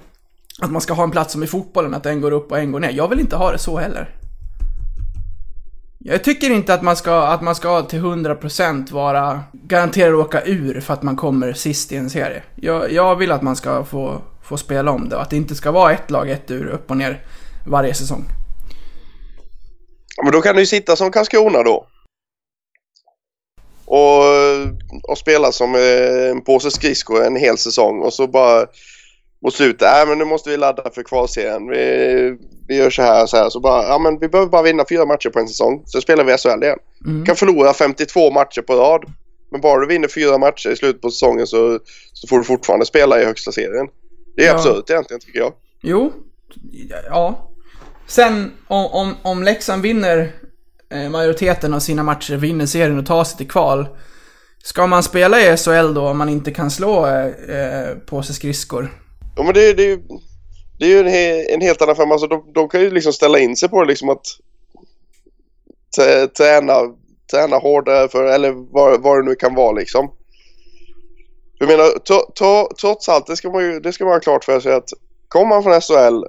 att 0.60 0.70
man 0.70 0.80
ska 0.80 0.94
ha 0.94 1.04
en 1.04 1.10
plats 1.10 1.32
som 1.32 1.42
i 1.42 1.46
fotbollen, 1.46 1.94
att 1.94 2.06
en 2.06 2.20
går 2.20 2.32
upp 2.32 2.52
och 2.52 2.58
en 2.58 2.72
går 2.72 2.80
ner. 2.80 2.90
Jag 2.90 3.08
vill 3.08 3.20
inte 3.20 3.36
ha 3.36 3.52
det 3.52 3.58
så 3.58 3.78
heller. 3.78 4.23
Jag 6.06 6.24
tycker 6.24 6.50
inte 6.50 6.74
att 6.74 6.82
man 6.82 6.96
ska, 6.96 7.22
att 7.22 7.42
man 7.42 7.54
ska 7.54 7.82
till 7.82 8.00
100% 8.00 8.92
vara 8.92 9.42
garanterad 9.52 10.14
att 10.14 10.26
åka 10.26 10.42
ur 10.42 10.80
för 10.80 10.94
att 10.94 11.02
man 11.02 11.16
kommer 11.16 11.52
sist 11.52 11.92
i 11.92 11.96
en 11.96 12.10
serie. 12.10 12.42
Jag, 12.56 12.92
jag 12.92 13.16
vill 13.16 13.32
att 13.32 13.42
man 13.42 13.56
ska 13.56 13.84
få, 13.84 14.22
få 14.42 14.56
spela 14.56 14.90
om 14.90 15.08
det 15.08 15.16
och 15.16 15.22
att 15.22 15.30
det 15.30 15.36
inte 15.36 15.54
ska 15.54 15.70
vara 15.70 15.92
ett 15.92 16.10
lag, 16.10 16.30
ett 16.30 16.50
ur, 16.50 16.66
upp 16.66 16.90
och 16.90 16.96
ner 16.96 17.24
varje 17.66 17.94
säsong. 17.94 18.24
Ja, 20.16 20.22
Men 20.22 20.32
då 20.32 20.40
kan 20.40 20.54
du 20.54 20.62
ju 20.62 20.66
sitta 20.66 20.96
som 20.96 21.10
Karlskrona 21.10 21.62
då. 21.62 21.86
Och, 23.84 24.24
och 25.02 25.18
spela 25.18 25.52
som 25.52 25.74
eh, 25.74 26.30
en 26.30 26.40
påse 26.40 26.70
skridskor 26.70 27.24
en 27.24 27.36
hel 27.36 27.58
säsong 27.58 28.02
och 28.02 28.12
så 28.12 28.26
bara 28.26 28.66
mot 29.44 29.54
slutet, 29.54 29.80
nej 29.80 30.06
men 30.06 30.18
nu 30.18 30.24
måste 30.24 30.50
vi 30.50 30.56
ladda 30.56 30.90
för 30.90 31.02
kvalserien. 31.02 31.68
Vi, 31.68 32.36
vi 32.68 32.76
gör 32.76 32.90
så 32.90 33.02
här 33.02 33.22
och 33.22 33.30
så 33.30 33.36
här. 33.36 33.50
Så 33.50 33.60
bara, 33.60 33.82
ja 33.82 33.98
men 33.98 34.18
vi 34.18 34.28
behöver 34.28 34.50
bara 34.50 34.62
vinna 34.62 34.84
fyra 34.88 35.04
matcher 35.04 35.30
på 35.30 35.38
en 35.38 35.48
säsong. 35.48 35.82
Så 35.86 36.00
spelar 36.00 36.24
vi 36.24 36.36
SHL 36.38 36.62
igen. 36.64 36.78
Mm. 37.06 37.24
Kan 37.24 37.36
förlora 37.36 37.72
52 37.74 38.30
matcher 38.30 38.62
på 38.62 38.74
rad. 38.74 39.04
Men 39.52 39.60
bara 39.60 39.80
du 39.80 39.86
vinner 39.86 40.08
fyra 40.08 40.38
matcher 40.38 40.70
i 40.70 40.76
slutet 40.76 41.02
på 41.02 41.10
säsongen 41.10 41.46
så, 41.46 41.78
så 42.12 42.26
får 42.28 42.38
du 42.38 42.44
fortfarande 42.44 42.86
spela 42.86 43.20
i 43.22 43.24
högsta 43.24 43.52
serien. 43.52 43.86
Det 44.36 44.42
är 44.42 44.46
Ja. 44.46 44.54
absurt 44.54 44.90
egentligen 44.90 45.20
tycker 45.20 45.38
jag. 45.38 45.52
Jo, 45.82 46.12
ja. 47.08 47.50
Sen 48.06 48.52
om, 48.68 48.86
om, 48.86 49.14
om 49.22 49.42
Leksand 49.42 49.82
vinner 49.82 50.32
eh, 50.92 51.10
majoriteten 51.10 51.74
av 51.74 51.80
sina 51.80 52.02
matcher, 52.02 52.36
vinner 52.36 52.66
serien 52.66 52.98
och 52.98 53.06
tar 53.06 53.24
sig 53.24 53.36
till 53.36 53.48
kval. 53.48 53.86
Ska 54.64 54.86
man 54.86 55.02
spela 55.02 55.40
i 55.40 55.56
SHL 55.56 55.94
då 55.94 56.08
om 56.08 56.18
man 56.18 56.28
inte 56.28 56.50
kan 56.50 56.70
slå 56.70 57.06
eh, 57.06 57.26
eh, 57.58 57.96
på 58.06 58.22
sig 58.22 58.34
skridskor? 58.34 58.88
Ja 59.36 59.42
men 59.42 59.54
det, 59.54 59.72
det, 59.72 59.82
är 59.82 59.88
ju- 59.88 60.02
det 60.78 60.84
är 60.84 60.88
ju 60.88 60.98
en, 60.98 61.06
he, 61.06 61.54
en 61.54 61.60
helt 61.60 61.82
annan 61.82 61.96
femma. 61.96 62.14
Alltså, 62.14 62.26
de, 62.26 62.52
de 62.54 62.68
kan 62.68 62.80
ju 62.80 62.90
liksom 62.90 63.12
ställa 63.12 63.38
in 63.38 63.56
sig 63.56 63.68
på 63.68 63.80
det 63.82 63.88
liksom 63.88 64.08
att 64.08 64.26
träna, 66.36 66.74
träna 67.30 67.56
hårdare 67.56 68.02
eh, 68.04 68.08
för, 68.08 68.24
eller 68.24 68.52
vad, 68.72 69.02
vad 69.02 69.18
det 69.18 69.28
nu 69.28 69.34
kan 69.34 69.54
vara 69.54 69.72
liksom. 69.72 70.10
Jag 71.58 71.66
menar, 71.68 71.98
to, 71.98 72.14
to, 72.34 72.74
trots 72.80 73.08
allt, 73.08 73.26
det 73.26 73.36
ska 73.36 73.50
man 73.50 73.64
ju 73.64 73.80
det 73.80 73.92
ska 73.92 74.04
man 74.04 74.12
ha 74.14 74.20
klart 74.20 74.44
för 74.44 74.60
sig 74.60 74.72
att 74.72 74.88
kommer 75.28 75.48
man 75.48 75.62
från 75.62 75.80
SHL 75.80 76.24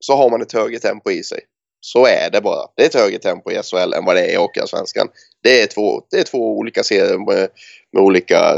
så 0.00 0.16
har 0.16 0.30
man 0.30 0.42
ett 0.42 0.52
högre 0.52 0.78
tempo 0.78 1.10
i 1.10 1.22
sig. 1.22 1.40
Så 1.80 2.06
är 2.06 2.30
det 2.30 2.40
bara. 2.40 2.66
Det 2.76 2.82
är 2.82 2.86
ett 2.86 2.94
högre 2.94 3.18
tempo 3.18 3.50
i 3.50 3.62
SHL 3.62 3.92
än 3.92 4.04
vad 4.04 4.16
det 4.16 4.26
är 4.26 4.32
i 4.32 4.36
Hockeyallsvenskan. 4.36 5.08
Det 5.42 5.62
är 5.62 5.66
två, 5.66 6.02
det 6.10 6.16
är 6.16 6.22
två 6.24 6.58
olika 6.58 6.82
serier 6.82 7.18
med, 7.18 7.48
med 7.92 8.02
olika... 8.02 8.54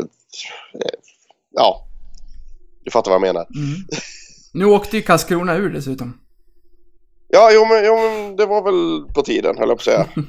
Eh, 0.74 0.98
ja, 1.50 1.86
du 2.84 2.90
fattar 2.90 3.10
vad 3.10 3.14
jag 3.14 3.34
menar. 3.34 3.46
Nu 4.52 4.64
åkte 4.64 4.96
ju 4.96 5.02
Karlskrona 5.02 5.56
ur 5.56 5.70
dessutom. 5.70 6.18
Ja, 7.28 7.50
jo 7.52 7.64
men, 7.64 7.84
jo 7.84 7.96
men 7.96 8.36
det 8.36 8.46
var 8.46 8.62
väl 8.62 9.12
på 9.14 9.22
tiden 9.22 9.58
höll 9.58 9.68
jag 9.68 9.78
på 9.78 9.80
att 9.80 9.84
säga. 9.84 10.06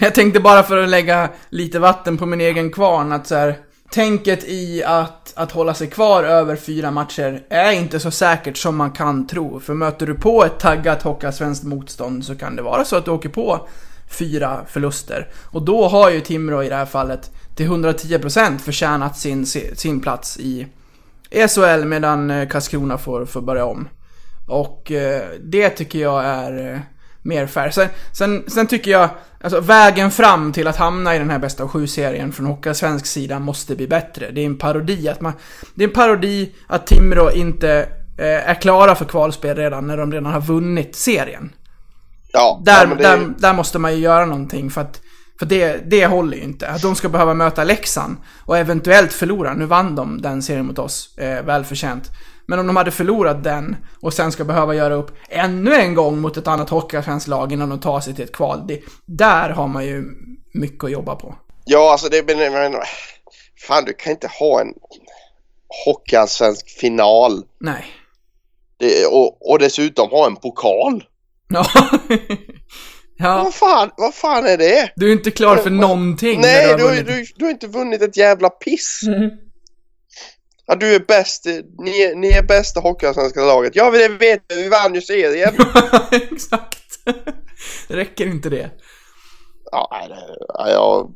Jag 0.00 0.14
tänkte 0.14 0.40
bara 0.40 0.62
för 0.62 0.78
att 0.78 0.88
lägga 0.88 1.30
lite 1.48 1.78
vatten 1.78 2.18
på 2.18 2.26
min 2.26 2.40
egen 2.40 2.72
kvarn 2.72 3.12
att 3.12 3.26
så 3.26 3.34
här, 3.34 3.58
tänket 3.90 4.44
i 4.44 4.84
att, 4.84 5.32
att 5.36 5.52
hålla 5.52 5.74
sig 5.74 5.86
kvar 5.86 6.24
över 6.24 6.56
fyra 6.56 6.90
matcher 6.90 7.46
är 7.48 7.72
inte 7.72 8.00
så 8.00 8.10
säkert 8.10 8.56
som 8.56 8.76
man 8.76 8.90
kan 8.90 9.26
tro. 9.26 9.60
För 9.60 9.74
möter 9.74 10.06
du 10.06 10.14
på 10.14 10.44
ett 10.44 10.58
taggat 10.58 11.02
Hockeyallsvenskt 11.02 11.64
motstånd 11.64 12.24
så 12.24 12.36
kan 12.36 12.56
det 12.56 12.62
vara 12.62 12.84
så 12.84 12.96
att 12.96 13.04
du 13.04 13.10
åker 13.10 13.28
på 13.28 13.68
fyra 14.10 14.60
förluster. 14.68 15.28
Och 15.50 15.62
då 15.62 15.88
har 15.88 16.10
ju 16.10 16.20
Timrå 16.20 16.62
i 16.62 16.68
det 16.68 16.76
här 16.76 16.86
fallet 16.86 17.30
till 17.56 17.66
110% 17.66 18.58
förtjänat 18.58 19.18
sin, 19.18 19.46
sin 19.46 20.00
plats 20.00 20.38
i 20.38 20.66
SHL 21.32 21.84
medan 21.84 22.30
eh, 22.30 22.48
Karlskrona 22.48 22.98
får, 22.98 23.26
får 23.26 23.40
börja 23.40 23.64
om. 23.64 23.88
Och 24.46 24.92
eh, 24.92 25.22
det 25.40 25.70
tycker 25.70 25.98
jag 25.98 26.24
är 26.24 26.74
eh, 26.74 26.80
mer 27.22 27.46
fair. 27.46 27.70
Sen, 27.70 27.88
sen, 28.12 28.44
sen 28.46 28.66
tycker 28.66 28.90
jag, 28.90 29.08
alltså 29.40 29.60
vägen 29.60 30.10
fram 30.10 30.52
till 30.52 30.66
att 30.66 30.76
hamna 30.76 31.16
i 31.16 31.18
den 31.18 31.30
här 31.30 31.38
bästa 31.38 31.62
av 31.62 31.68
sju-serien 31.68 32.32
från 32.32 32.46
Hockeyallsvensk 32.46 33.06
sida 33.06 33.38
måste 33.38 33.76
bli 33.76 33.88
bättre. 33.88 34.30
Det 34.30 34.40
är 34.40 34.46
en 34.46 34.58
parodi 34.58 35.08
att 35.08 35.20
man, 35.20 35.32
det 35.74 35.84
är 35.84 35.88
en 35.88 35.94
parodi 35.94 36.54
att 36.66 36.86
Timrå 36.86 37.30
inte 37.30 37.88
eh, 38.18 38.48
är 38.48 38.54
klara 38.54 38.94
för 38.94 39.04
kvalspel 39.04 39.56
redan 39.56 39.86
när 39.86 39.96
de 39.96 40.12
redan 40.12 40.32
har 40.32 40.40
vunnit 40.40 40.96
serien. 40.96 41.52
Ja, 42.32 42.60
Där, 42.64 42.86
ja, 42.86 42.94
det, 42.94 43.02
där, 43.02 43.34
där 43.38 43.52
måste 43.52 43.78
man 43.78 43.94
ju 43.94 43.98
göra 43.98 44.26
någonting 44.26 44.70
för 44.70 44.80
att 44.80 45.00
för 45.42 45.46
det, 45.46 45.90
det 45.90 46.06
håller 46.06 46.36
ju 46.36 46.42
inte. 46.42 46.68
Att 46.68 46.82
de 46.82 46.94
ska 46.94 47.08
behöva 47.08 47.34
möta 47.34 47.64
Leksand 47.64 48.16
och 48.46 48.58
eventuellt 48.58 49.12
förlora. 49.12 49.54
Nu 49.54 49.64
vann 49.64 49.94
de 49.94 50.22
den 50.22 50.42
serien 50.42 50.66
mot 50.66 50.78
oss, 50.78 51.18
eh, 51.18 51.42
välförtjänt. 51.42 52.10
Men 52.46 52.58
om 52.58 52.66
de 52.66 52.76
hade 52.76 52.90
förlorat 52.90 53.44
den 53.44 53.76
och 54.00 54.14
sen 54.14 54.32
ska 54.32 54.44
behöva 54.44 54.74
göra 54.74 54.94
upp 54.94 55.10
ännu 55.28 55.74
en 55.74 55.94
gång 55.94 56.20
mot 56.20 56.36
ett 56.36 56.46
annat 56.46 56.70
hockeyallsvenskt 56.70 57.28
lag 57.28 57.52
innan 57.52 57.68
de 57.68 57.80
tar 57.80 58.00
sig 58.00 58.14
till 58.14 58.24
ett 58.24 58.32
kval. 58.32 58.66
Det, 58.66 58.80
där 59.06 59.50
har 59.50 59.68
man 59.68 59.84
ju 59.84 60.04
mycket 60.54 60.84
att 60.84 60.90
jobba 60.90 61.16
på. 61.16 61.34
ja 61.64 61.92
alltså 61.92 62.08
det 62.08 62.26
men, 62.26 62.52
men, 62.52 62.82
Fan 63.68 63.84
du 63.84 63.92
kan 63.92 64.12
inte 64.12 64.28
ha 64.28 64.60
en 64.60 64.74
hockeyallsvensk 65.84 66.68
final. 66.68 67.44
Nej. 67.60 67.84
Det, 68.76 69.06
och, 69.06 69.50
och 69.50 69.58
dessutom 69.58 70.10
ha 70.10 70.26
en 70.26 70.36
pokal. 70.36 71.04
Ja. 71.48 71.66
ja. 73.16 73.42
Vad 73.44 73.54
fan, 73.54 73.90
vad 73.96 74.14
fan 74.14 74.46
är 74.46 74.56
det? 74.58 74.92
Du 74.96 75.08
är 75.08 75.12
inte 75.12 75.30
klar 75.30 75.56
för 75.56 75.70
någonting. 75.70 76.40
Nej, 76.40 76.74
du, 76.76 76.82
har- 76.82 76.90
vunnit. 76.90 77.06
du, 77.06 77.24
du 77.36 77.44
har 77.44 77.50
inte 77.52 77.66
vunnit 77.66 78.02
ett 78.02 78.16
jävla 78.16 78.50
piss. 78.50 79.00
Mm. 79.06 79.30
Ja, 80.66 80.74
du 80.74 80.94
är 80.94 81.00
bäst. 81.00 81.44
Ni, 81.78 82.02
är- 82.02 82.14
ni 82.14 82.28
är 82.28 82.42
bästa 82.42 82.80
hockeyallsvenska 82.80 83.40
laget. 83.40 83.76
Ja, 83.76 83.90
det 83.90 84.08
vet 84.08 84.42
vi. 84.48 84.62
Vi 84.62 84.68
vann 84.68 84.94
ju 84.94 85.00
serien. 85.00 85.54
Exakt. 86.32 86.78
Räcker 87.88 88.26
inte 88.26 88.48
det? 88.50 88.70
Ja, 89.72 89.88
nej, 89.92 90.08
det, 90.08 90.36
ja, 90.48 90.70
jag... 90.70 91.10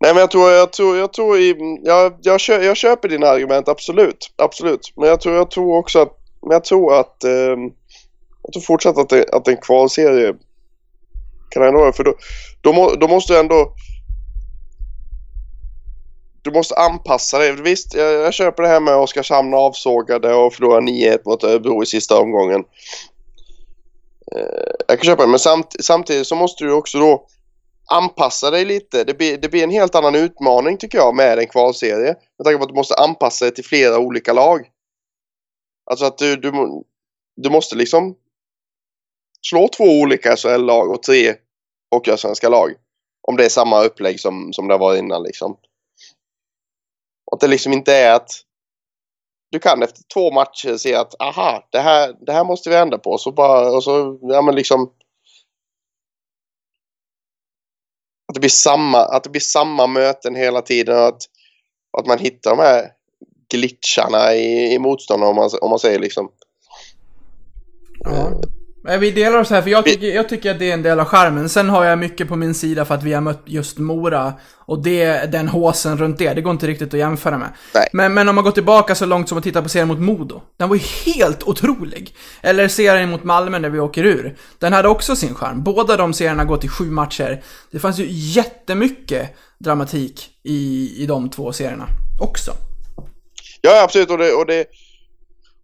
Nej 0.00 0.14
men 0.14 0.20
jag 0.20 0.30
tror, 0.30 0.50
jag 0.50 0.72
tror, 0.72 0.96
jag 0.96 1.12
tror 1.12 1.38
i, 1.38 1.54
jag, 1.84 2.18
jag, 2.22 2.40
kö, 2.40 2.62
jag 2.62 2.76
köper 2.76 3.08
dina 3.08 3.26
argument 3.26 3.68
absolut, 3.68 4.34
absolut. 4.36 4.92
Men 4.96 5.08
jag 5.08 5.20
tror, 5.20 5.34
jag 5.34 5.50
tror 5.50 5.76
också 5.78 5.98
att, 6.02 6.18
men 6.42 6.52
jag 6.52 6.64
tror 6.64 7.00
att, 7.00 7.24
eh, 7.24 7.56
jag 8.52 8.62
tror 8.62 8.74
fortsatt 8.74 8.98
att, 8.98 9.08
det, 9.08 9.28
att 9.32 9.48
en 9.48 9.56
kvalserie 9.56 10.34
kan 11.50 11.62
ändå 11.62 11.80
vara, 11.80 11.92
för 11.92 12.04
då, 12.04 12.14
då, 12.60 12.72
må, 12.72 12.94
då 12.94 13.08
måste 13.08 13.32
du 13.32 13.38
ändå, 13.38 13.74
du 16.42 16.50
måste 16.50 16.74
anpassa 16.74 17.38
dig. 17.38 17.52
Visst, 17.52 17.94
jag, 17.94 18.12
jag 18.12 18.34
köper 18.34 18.62
det 18.62 18.68
här 18.68 18.80
med 18.80 18.96
Oskarshamn 18.96 19.54
avsågade 19.54 20.34
och 20.34 20.54
förlora 20.54 20.80
9-1 20.80 21.18
mot 21.24 21.44
Örebro 21.44 21.82
i 21.82 21.86
sista 21.86 22.20
omgången. 22.20 22.64
Eh, 24.36 24.72
jag 24.88 24.98
kan 24.98 25.06
köpa 25.06 25.22
det, 25.22 25.28
men 25.28 25.38
samt, 25.38 25.76
samtidigt 25.80 26.26
så 26.26 26.36
måste 26.36 26.64
du 26.64 26.72
också 26.72 26.98
då 26.98 27.26
anpassa 27.90 28.50
dig 28.50 28.64
lite. 28.64 29.04
Det 29.04 29.14
blir, 29.14 29.36
det 29.36 29.48
blir 29.48 29.64
en 29.64 29.70
helt 29.70 29.94
annan 29.94 30.14
utmaning 30.14 30.78
tycker 30.78 30.98
jag 30.98 31.16
med 31.16 31.38
en 31.38 31.46
kvalserie. 31.46 32.14
Med 32.38 32.44
tanke 32.44 32.58
på 32.58 32.62
att 32.62 32.68
du 32.68 32.74
måste 32.74 32.94
anpassa 32.94 33.44
dig 33.44 33.54
till 33.54 33.64
flera 33.64 33.98
olika 33.98 34.32
lag. 34.32 34.60
Alltså 35.90 36.04
att 36.04 36.18
du, 36.18 36.36
du, 36.36 36.52
du 37.36 37.50
måste 37.50 37.76
liksom 37.76 38.16
slå 39.46 39.68
två 39.68 39.84
olika 39.84 40.36
SHL-lag 40.36 40.90
och 40.90 41.02
tre 41.02 41.34
Hockeyallsvenska 41.90 42.48
lag. 42.48 42.74
Om 43.28 43.36
det 43.36 43.44
är 43.44 43.48
samma 43.48 43.82
upplägg 43.82 44.20
som, 44.20 44.52
som 44.52 44.68
det 44.68 44.78
var 44.78 44.96
innan 44.96 45.22
liksom. 45.22 45.56
Och 47.26 47.34
att 47.36 47.40
det 47.40 47.48
liksom 47.48 47.72
inte 47.72 47.94
är 47.94 48.14
att 48.14 48.30
du 49.50 49.58
kan 49.58 49.82
efter 49.82 50.02
två 50.14 50.30
matcher 50.30 50.76
se 50.76 50.94
att 50.94 51.20
aha, 51.20 51.68
det 51.72 51.80
här, 51.80 52.16
det 52.20 52.32
här 52.32 52.44
måste 52.44 52.70
vi 52.70 52.76
ändra 52.76 52.98
på. 52.98 53.18
Så 53.18 53.32
bara, 53.32 53.70
och 53.70 53.84
så, 53.84 54.18
ja 54.22 54.42
men 54.42 54.54
liksom 54.54 54.92
att 58.28 58.34
det 58.34 58.40
blir 58.40 58.50
samma, 58.50 58.98
att 58.98 59.24
det 59.24 59.30
blir 59.30 59.40
samma 59.40 59.86
möten 59.86 60.34
hela 60.34 60.62
tiden. 60.62 60.98
Att, 60.98 61.22
att 61.98 62.06
man 62.06 62.18
hittar 62.18 62.50
de 62.50 62.58
här 62.58 62.92
glitcharna 63.48 64.34
i, 64.34 64.74
i 64.74 64.78
motståndarna 64.78 65.30
om 65.30 65.36
man, 65.36 65.50
om 65.60 65.70
man 65.70 65.78
säger 65.78 65.98
liksom. 65.98 66.32
Ja. 68.04 68.30
Vi 68.84 69.10
delar 69.10 69.38
oss 69.38 69.50
här, 69.50 69.62
för 69.62 69.70
jag 69.70 69.84
tycker, 69.84 70.06
jag 70.06 70.28
tycker 70.28 70.50
att 70.50 70.58
det 70.58 70.70
är 70.70 70.74
en 70.74 70.82
del 70.82 71.00
av 71.00 71.06
charmen. 71.06 71.48
Sen 71.48 71.68
har 71.68 71.84
jag 71.84 71.98
mycket 71.98 72.28
på 72.28 72.36
min 72.36 72.54
sida 72.54 72.84
för 72.84 72.94
att 72.94 73.02
vi 73.02 73.12
har 73.12 73.20
mött 73.20 73.42
just 73.44 73.78
Mora. 73.78 74.32
Och 74.56 74.82
det, 74.82 75.32
den 75.32 75.48
håsen 75.48 75.98
runt 75.98 76.18
det, 76.18 76.34
det 76.34 76.40
går 76.40 76.50
inte 76.50 76.66
riktigt 76.66 76.94
att 76.94 77.00
jämföra 77.00 77.38
med. 77.38 77.48
Nej. 77.74 77.88
Men, 77.92 78.14
men 78.14 78.28
om 78.28 78.34
man 78.34 78.44
går 78.44 78.50
tillbaka 78.50 78.94
så 78.94 79.06
långt 79.06 79.28
som 79.28 79.38
att 79.38 79.44
titta 79.44 79.62
på 79.62 79.68
serien 79.68 79.88
mot 79.88 79.98
Modo. 79.98 80.42
Den 80.58 80.68
var 80.68 80.76
ju 80.76 80.82
helt 80.82 81.42
otrolig. 81.42 82.14
Eller 82.40 82.68
serien 82.68 83.10
mot 83.10 83.24
Malmö 83.24 83.58
när 83.58 83.68
vi 83.68 83.80
åker 83.80 84.04
ur. 84.04 84.36
Den 84.58 84.72
hade 84.72 84.88
också 84.88 85.16
sin 85.16 85.34
charm. 85.34 85.62
Båda 85.62 85.96
de 85.96 86.14
serierna 86.14 86.44
går 86.44 86.56
till 86.56 86.70
sju 86.70 86.84
matcher. 86.84 87.42
Det 87.70 87.78
fanns 87.78 87.98
ju 87.98 88.06
jättemycket 88.08 89.36
dramatik 89.58 90.30
i, 90.42 90.92
i 91.02 91.06
de 91.06 91.30
två 91.30 91.52
serierna 91.52 91.86
också. 92.20 92.52
Ja 93.60 93.82
absolut 93.84 94.10
och 94.10 94.18
det, 94.18 94.32
och 94.32 94.46
det, 94.46 94.64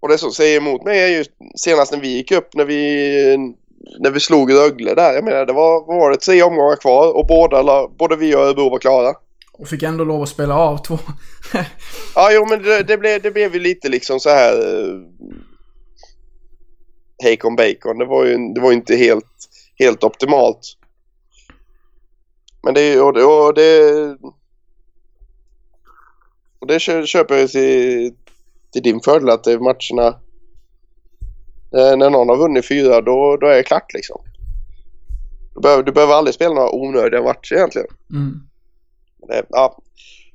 och 0.01 0.09
det 0.09 0.19
som 0.19 0.31
säger 0.33 0.57
emot 0.57 0.85
mig 0.85 1.01
är 1.01 1.09
ju 1.09 1.25
senast 1.57 1.93
när 1.93 2.01
vi 2.01 2.09
gick 2.09 2.33
upp 2.33 2.55
när 2.55 2.65
vi 2.65 3.55
när 4.01 4.11
vi 4.11 4.21
slog 4.21 4.53
Rögle 4.53 4.95
där. 4.95 5.13
Jag 5.15 5.25
menar 5.25 5.47
det 5.47 5.53
var, 5.53 5.87
var 5.87 6.11
det, 6.11 6.17
tre 6.17 6.43
omgångar 6.43 6.77
kvar 6.77 7.17
och 7.17 7.27
båda, 7.27 7.89
både 7.89 8.17
vi 8.17 8.35
och 8.35 8.41
Örebro 8.41 8.71
var 8.71 8.79
klara. 8.79 9.15
Och 9.53 9.69
fick 9.69 9.83
ändå 9.83 10.05
lov 10.05 10.23
att 10.23 10.29
spela 10.29 10.55
av 10.59 10.79
två. 10.79 10.99
Ja, 12.15 12.31
jo, 12.33 12.47
men 12.47 12.63
det, 12.63 12.83
det, 12.83 12.99
blev, 12.99 13.23
det 13.23 13.31
blev 13.31 13.55
ju 13.55 13.61
lite 13.61 13.89
liksom 13.89 14.21
så 14.21 14.31
här... 14.31 14.57
Uh, 14.57 15.03
Hacon 17.25 17.57
bacon. 17.57 17.99
Det 17.99 18.05
var 18.05 18.25
ju 18.25 18.37
det 18.55 18.61
var 18.61 18.73
inte 18.73 18.97
helt, 18.97 19.25
helt 19.79 20.05
optimalt. 20.05 20.61
Men 22.63 22.75
det 22.75 22.81
är 22.81 22.95
ju- 22.95 23.01
och 23.01 23.13
det, 23.13 23.25
och 23.25 23.55
det, 23.55 23.93
och 26.59 26.67
det 26.67 26.79
kö- 26.79 27.07
köper 27.07 27.35
jag 27.35 27.51
till, 27.51 28.15
till 28.73 28.83
din 28.83 29.01
fördel 29.01 29.31
att 29.31 29.45
det 29.45 29.53
är 29.53 29.59
matcherna... 29.59 30.17
eh, 31.77 31.97
När 31.97 32.11
någon 32.11 32.29
har 32.29 32.37
vunnit 32.37 32.69
fyra 32.69 33.01
då, 33.01 33.37
då 33.37 33.47
är 33.47 33.57
det 33.57 33.63
klart 33.63 33.95
liksom. 33.95 34.21
Du 35.55 35.61
behöver, 35.61 35.83
du 35.83 35.93
behöver 35.93 36.15
aldrig 36.15 36.35
spela 36.35 36.55
några 36.55 36.75
onödiga 36.75 37.23
matcher 37.23 37.55
egentligen. 37.55 37.89
Mm. 38.13 38.41
Det, 39.29 39.43
ja, 39.49 39.83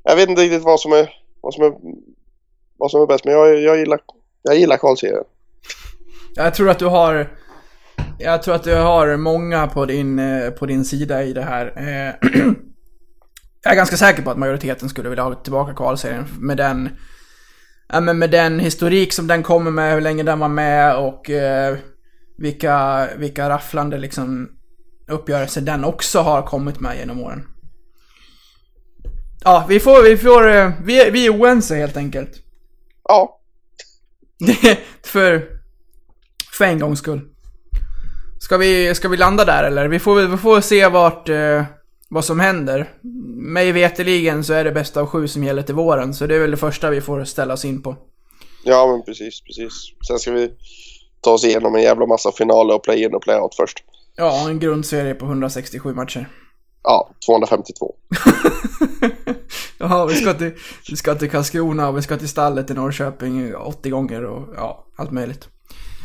jag 0.03 0.15
vet 0.15 0.29
inte 0.29 0.41
riktigt 0.41 0.63
vad 0.63 0.79
som 0.79 0.91
är, 0.91 1.09
vad 1.41 1.53
som 1.53 1.63
är, 1.63 1.73
vad 2.77 2.91
som 2.91 3.01
är 3.01 3.05
bäst, 3.07 3.25
men 3.25 3.33
jag, 3.33 3.61
jag 3.61 3.77
gillar, 3.77 3.99
jag 4.41 4.55
gillar 4.55 4.77
kvalserien. 4.77 5.23
Jag 6.35 6.53
tror 6.53 6.69
att 6.69 6.79
du 6.79 6.85
har... 6.85 7.37
Jag 8.19 8.43
tror 8.43 8.55
att 8.55 8.63
du 8.63 8.75
har 8.75 9.17
många 9.17 9.67
på 9.67 9.85
din, 9.85 10.19
eh, 10.19 10.49
på 10.49 10.65
din 10.65 10.85
sida 10.85 11.23
i 11.23 11.33
det 11.33 11.41
här. 11.41 11.65
Eh, 11.77 12.29
Jag 13.63 13.71
är 13.71 13.75
ganska 13.75 13.97
säker 13.97 14.21
på 14.21 14.29
att 14.31 14.37
majoriteten 14.37 14.89
skulle 14.89 15.09
vilja 15.09 15.23
ha 15.23 15.35
tillbaka 15.35 15.73
kvalserien 15.73 16.25
med 16.39 16.57
den... 16.57 16.89
Ja, 17.93 17.99
men 17.99 18.19
med 18.19 18.29
den 18.29 18.59
historik 18.59 19.13
som 19.13 19.27
den 19.27 19.43
kommer 19.43 19.71
med, 19.71 19.93
hur 19.93 20.01
länge 20.01 20.23
den 20.23 20.39
var 20.39 20.47
med 20.47 20.95
och 20.95 21.29
eh, 21.29 21.77
vilka, 22.37 23.07
vilka 23.17 23.49
rafflande 23.49 23.97
liksom 23.97 24.49
uppgörelser 25.07 25.61
den 25.61 25.83
också 25.83 26.19
har 26.19 26.41
kommit 26.41 26.79
med 26.79 26.97
genom 26.97 27.21
åren. 27.21 27.47
Ja, 29.43 29.65
vi 29.69 29.79
får, 29.79 30.03
vi 30.03 30.17
får, 30.17 30.55
eh, 30.55 30.71
vi, 30.83 31.09
vi 31.11 31.25
är 31.25 31.33
oense 31.33 31.75
helt 31.75 31.97
enkelt. 31.97 32.31
Ja, 33.09 33.39
för, 35.05 35.47
för 36.57 36.65
en 36.65 36.79
gångs 36.79 36.99
skull. 36.99 37.21
Ska 38.39 38.57
vi, 38.57 38.95
ska 38.95 39.07
vi 39.07 39.17
landa 39.17 39.45
där 39.45 39.63
eller? 39.63 39.87
Vi 39.87 39.99
får, 39.99 40.27
vi 40.27 40.37
får 40.37 40.61
se 40.61 40.87
vart, 40.87 41.29
eh, 41.29 41.63
vad 42.13 42.25
som 42.25 42.39
händer. 42.39 42.89
Mig 43.35 43.71
veteligen 43.71 44.43
så 44.43 44.53
är 44.53 44.63
det 44.63 44.71
bästa 44.71 45.01
av 45.01 45.07
sju 45.07 45.27
som 45.27 45.43
gäller 45.43 45.61
till 45.61 45.75
våren, 45.75 46.13
så 46.13 46.27
det 46.27 46.35
är 46.35 46.39
väl 46.39 46.51
det 46.51 46.57
första 46.57 46.89
vi 46.89 47.01
får 47.01 47.23
ställa 47.23 47.53
oss 47.53 47.65
in 47.65 47.81
på. 47.81 47.95
ja 48.63 48.87
men 48.87 49.05
precis, 49.05 49.41
precis. 49.41 49.73
Sen 50.07 50.19
ska 50.19 50.31
vi 50.31 50.51
ta 51.21 51.31
oss 51.31 51.45
igenom 51.45 51.75
en 51.75 51.81
jävla 51.81 52.05
massa 52.05 52.31
finaler 52.31 52.75
och 52.75 52.83
play-in 52.83 53.13
och 53.13 53.21
play-out 53.23 53.55
först. 53.55 53.83
Ja, 54.15 54.49
en 54.49 54.59
grundserie 54.59 55.13
på 55.13 55.25
167 55.25 55.93
matcher. 55.93 56.29
Ja, 56.83 57.09
252. 57.25 57.95
ja, 59.77 60.05
vi 60.05 60.15
ska, 60.15 60.33
till, 60.33 60.51
vi 60.89 60.95
ska 60.95 61.15
till 61.15 61.29
Karlskrona 61.29 61.89
och 61.89 61.97
vi 61.97 62.01
ska 62.01 62.17
till 62.17 62.29
stallet 62.29 62.69
i 62.69 62.73
Norrköping 62.73 63.55
80 63.55 63.89
gånger 63.89 64.25
och 64.25 64.53
ja, 64.55 64.85
allt 64.95 65.11
möjligt. 65.11 65.47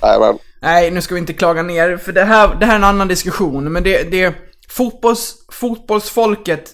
Nej 0.03 0.21
men, 0.21 0.39
Nej, 0.61 0.91
nu 0.91 1.01
ska 1.01 1.15
vi 1.15 1.21
inte 1.21 1.33
klaga 1.33 1.63
ner, 1.63 1.97
för 1.97 2.13
det 2.13 2.25
här, 2.25 2.57
det 2.61 2.67
här 2.67 2.73
är 2.73 2.79
en 2.79 2.85
annan 2.85 3.09
diskussion, 3.09 3.73
men 3.73 3.83
det, 3.83 4.11
det 4.11 4.35
fotbolls, 4.71 5.35
fotbollsfolket, 5.53 6.71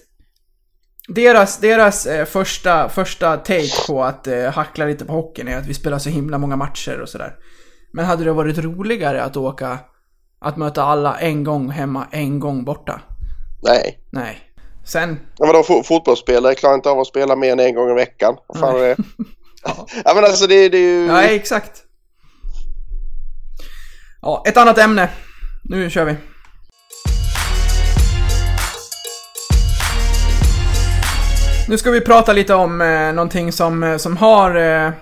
deras, 1.09 1.59
deras 1.59 2.07
eh, 2.07 2.25
första, 2.25 2.89
första 2.89 3.37
take 3.37 3.87
på 3.87 4.05
att 4.05 4.27
eh, 4.27 4.45
hackla 4.53 4.85
lite 4.85 5.05
på 5.05 5.13
hockeyn 5.13 5.49
är 5.49 5.59
att 5.59 5.67
vi 5.67 5.75
spelar 5.75 5.99
så 5.99 6.09
himla 6.11 6.39
många 6.39 6.57
matcher 6.57 7.01
och 7.01 7.09
sådär. 7.09 7.35
Men 7.93 8.05
hade 8.05 8.25
det 8.25 8.33
varit 8.33 8.59
roligare 8.59 9.23
att 9.25 9.37
åka, 9.37 9.79
att 10.41 10.57
möta 10.57 10.83
alla 10.83 11.19
en 11.21 11.45
gång 11.45 11.71
hemma, 11.71 12.07
en 12.11 12.41
gång 12.41 12.65
borta? 12.65 13.01
nej. 13.63 14.01
Nej. 14.13 14.41
Sen, 14.87 15.21
Ja, 15.39 15.47
vadå 15.47 15.63
fo- 15.63 15.83
fotbollsspelare 15.83 16.55
klarar 16.55 16.75
inte 16.75 16.91
av 16.91 17.01
att 17.01 17.07
spela 17.07 17.37
mer 17.37 17.53
än 17.53 17.61
en 17.61 17.75
gång 17.75 17.91
i 17.91 17.95
veckan. 17.95 18.37
Vad 18.47 18.59
fan 18.61 18.77
är 18.77 18.81
det? 18.81 18.97
ja 20.05 20.15
men 20.15 20.25
alltså 20.25 20.47
det, 20.47 20.69
det 20.69 20.79
är 20.79 21.01
ju... 21.01 21.07
nej 21.07 21.37
exakt. 21.37 21.83
Ja, 24.23 24.43
ett 24.47 24.57
annat 24.57 24.79
ämne. 24.79 25.11
Nu 25.65 25.91
kör 25.91 26.05
vi. 26.05 26.17
Nu 31.69 31.79
ska 31.79 31.91
vi 31.91 32.01
prata 32.01 32.33
lite 32.33 32.55
om 32.55 32.81
eh, 32.81 33.13
någonting 33.13 33.53
som, 33.53 33.83
eh, 33.83 33.97
som 33.97 34.17
har 34.17 34.55
eh, 34.55 34.93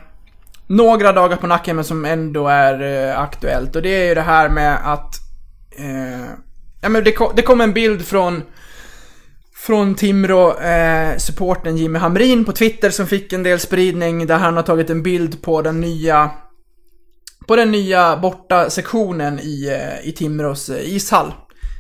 några 0.67 1.13
dagar 1.13 1.37
på 1.37 1.47
nacken 1.47 1.77
men 1.77 1.85
som 1.85 2.05
ändå 2.05 2.49
är 2.49 2.83
eh, 2.83 3.21
aktuellt. 3.21 3.77
Och 3.77 3.83
det 3.83 3.89
är 3.89 4.09
ju 4.09 4.15
det 4.15 4.21
här 4.21 4.49
med 4.49 4.79
att... 4.93 5.15
Eh, 5.79 6.27
ja 6.83 6.89
men 6.89 7.05
det, 7.05 7.13
kom, 7.13 7.33
det 7.37 7.43
kom 7.43 7.61
en 7.61 7.73
bild 7.73 8.07
från 8.07 8.43
från 9.55 9.95
Timrå, 9.95 10.59
eh, 10.59 11.17
supporten 11.17 11.77
Jimmy 11.77 11.99
Hamrin 11.99 12.45
på 12.45 12.53
Twitter 12.53 12.91
som 12.91 13.07
fick 13.07 13.33
en 13.33 13.43
del 13.43 13.61
spridning 13.61 14.27
där 14.27 14.39
han 14.39 14.57
har 14.57 14.63
tagit 14.63 14.91
en 14.91 15.03
bild 15.03 15.43
på 15.43 15.63
den 15.63 15.81
nya 15.81 16.31
på 17.47 17.57
den 17.57 17.71
nya 17.71 18.17
borta 18.17 18.71
sektionen 18.71 19.41
i, 19.41 19.69
eh, 19.69 20.09
i 20.09 20.13
Timrås 20.13 20.69
eh, 20.69 20.95
ishall. 20.95 21.33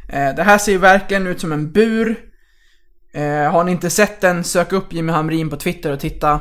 Eh, 0.08 0.34
det 0.36 0.42
här 0.42 0.58
ser 0.58 0.72
ju 0.72 0.78
verkligen 0.78 1.26
ut 1.26 1.40
som 1.40 1.52
en 1.52 1.72
bur. 1.72 2.31
Eh, 3.14 3.50
har 3.52 3.64
ni 3.64 3.72
inte 3.72 3.90
sett 3.90 4.20
den, 4.20 4.44
sök 4.44 4.72
upp 4.72 4.92
Jimmy 4.92 5.12
Hamrin 5.12 5.50
på 5.50 5.56
Twitter 5.56 5.92
och 5.92 6.00
titta. 6.00 6.40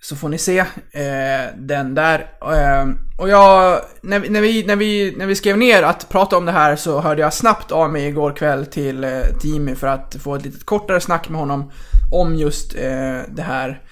Så 0.00 0.16
får 0.16 0.28
ni 0.28 0.38
se 0.38 0.58
eh, 0.58 1.54
den 1.56 1.94
där. 1.94 2.18
Eh, 2.42 2.86
och 3.18 3.28
jag, 3.28 3.80
när, 4.02 4.18
vi- 4.18 4.28
när, 4.28 4.40
vi, 4.40 4.64
när, 4.66 4.76
vi, 4.76 5.14
när 5.16 5.26
vi 5.26 5.34
skrev 5.34 5.58
ner 5.58 5.82
att 5.82 6.08
prata 6.08 6.36
om 6.36 6.44
det 6.44 6.52
här 6.52 6.76
så 6.76 7.00
hörde 7.00 7.22
jag 7.22 7.32
snabbt 7.34 7.72
av 7.72 7.90
mig 7.92 8.06
igår 8.06 8.32
kväll 8.36 8.66
till, 8.66 9.04
eh, 9.04 9.20
till 9.40 9.50
Jimmy 9.50 9.74
för 9.74 9.86
att 9.86 10.16
få 10.22 10.34
ett 10.34 10.44
lite 10.44 10.64
kortare 10.64 11.00
snack 11.00 11.28
med 11.28 11.40
honom 11.40 11.72
om 12.12 12.34
just 12.34 12.74
eh, 12.74 13.20
det 13.28 13.42
här. 13.42 13.82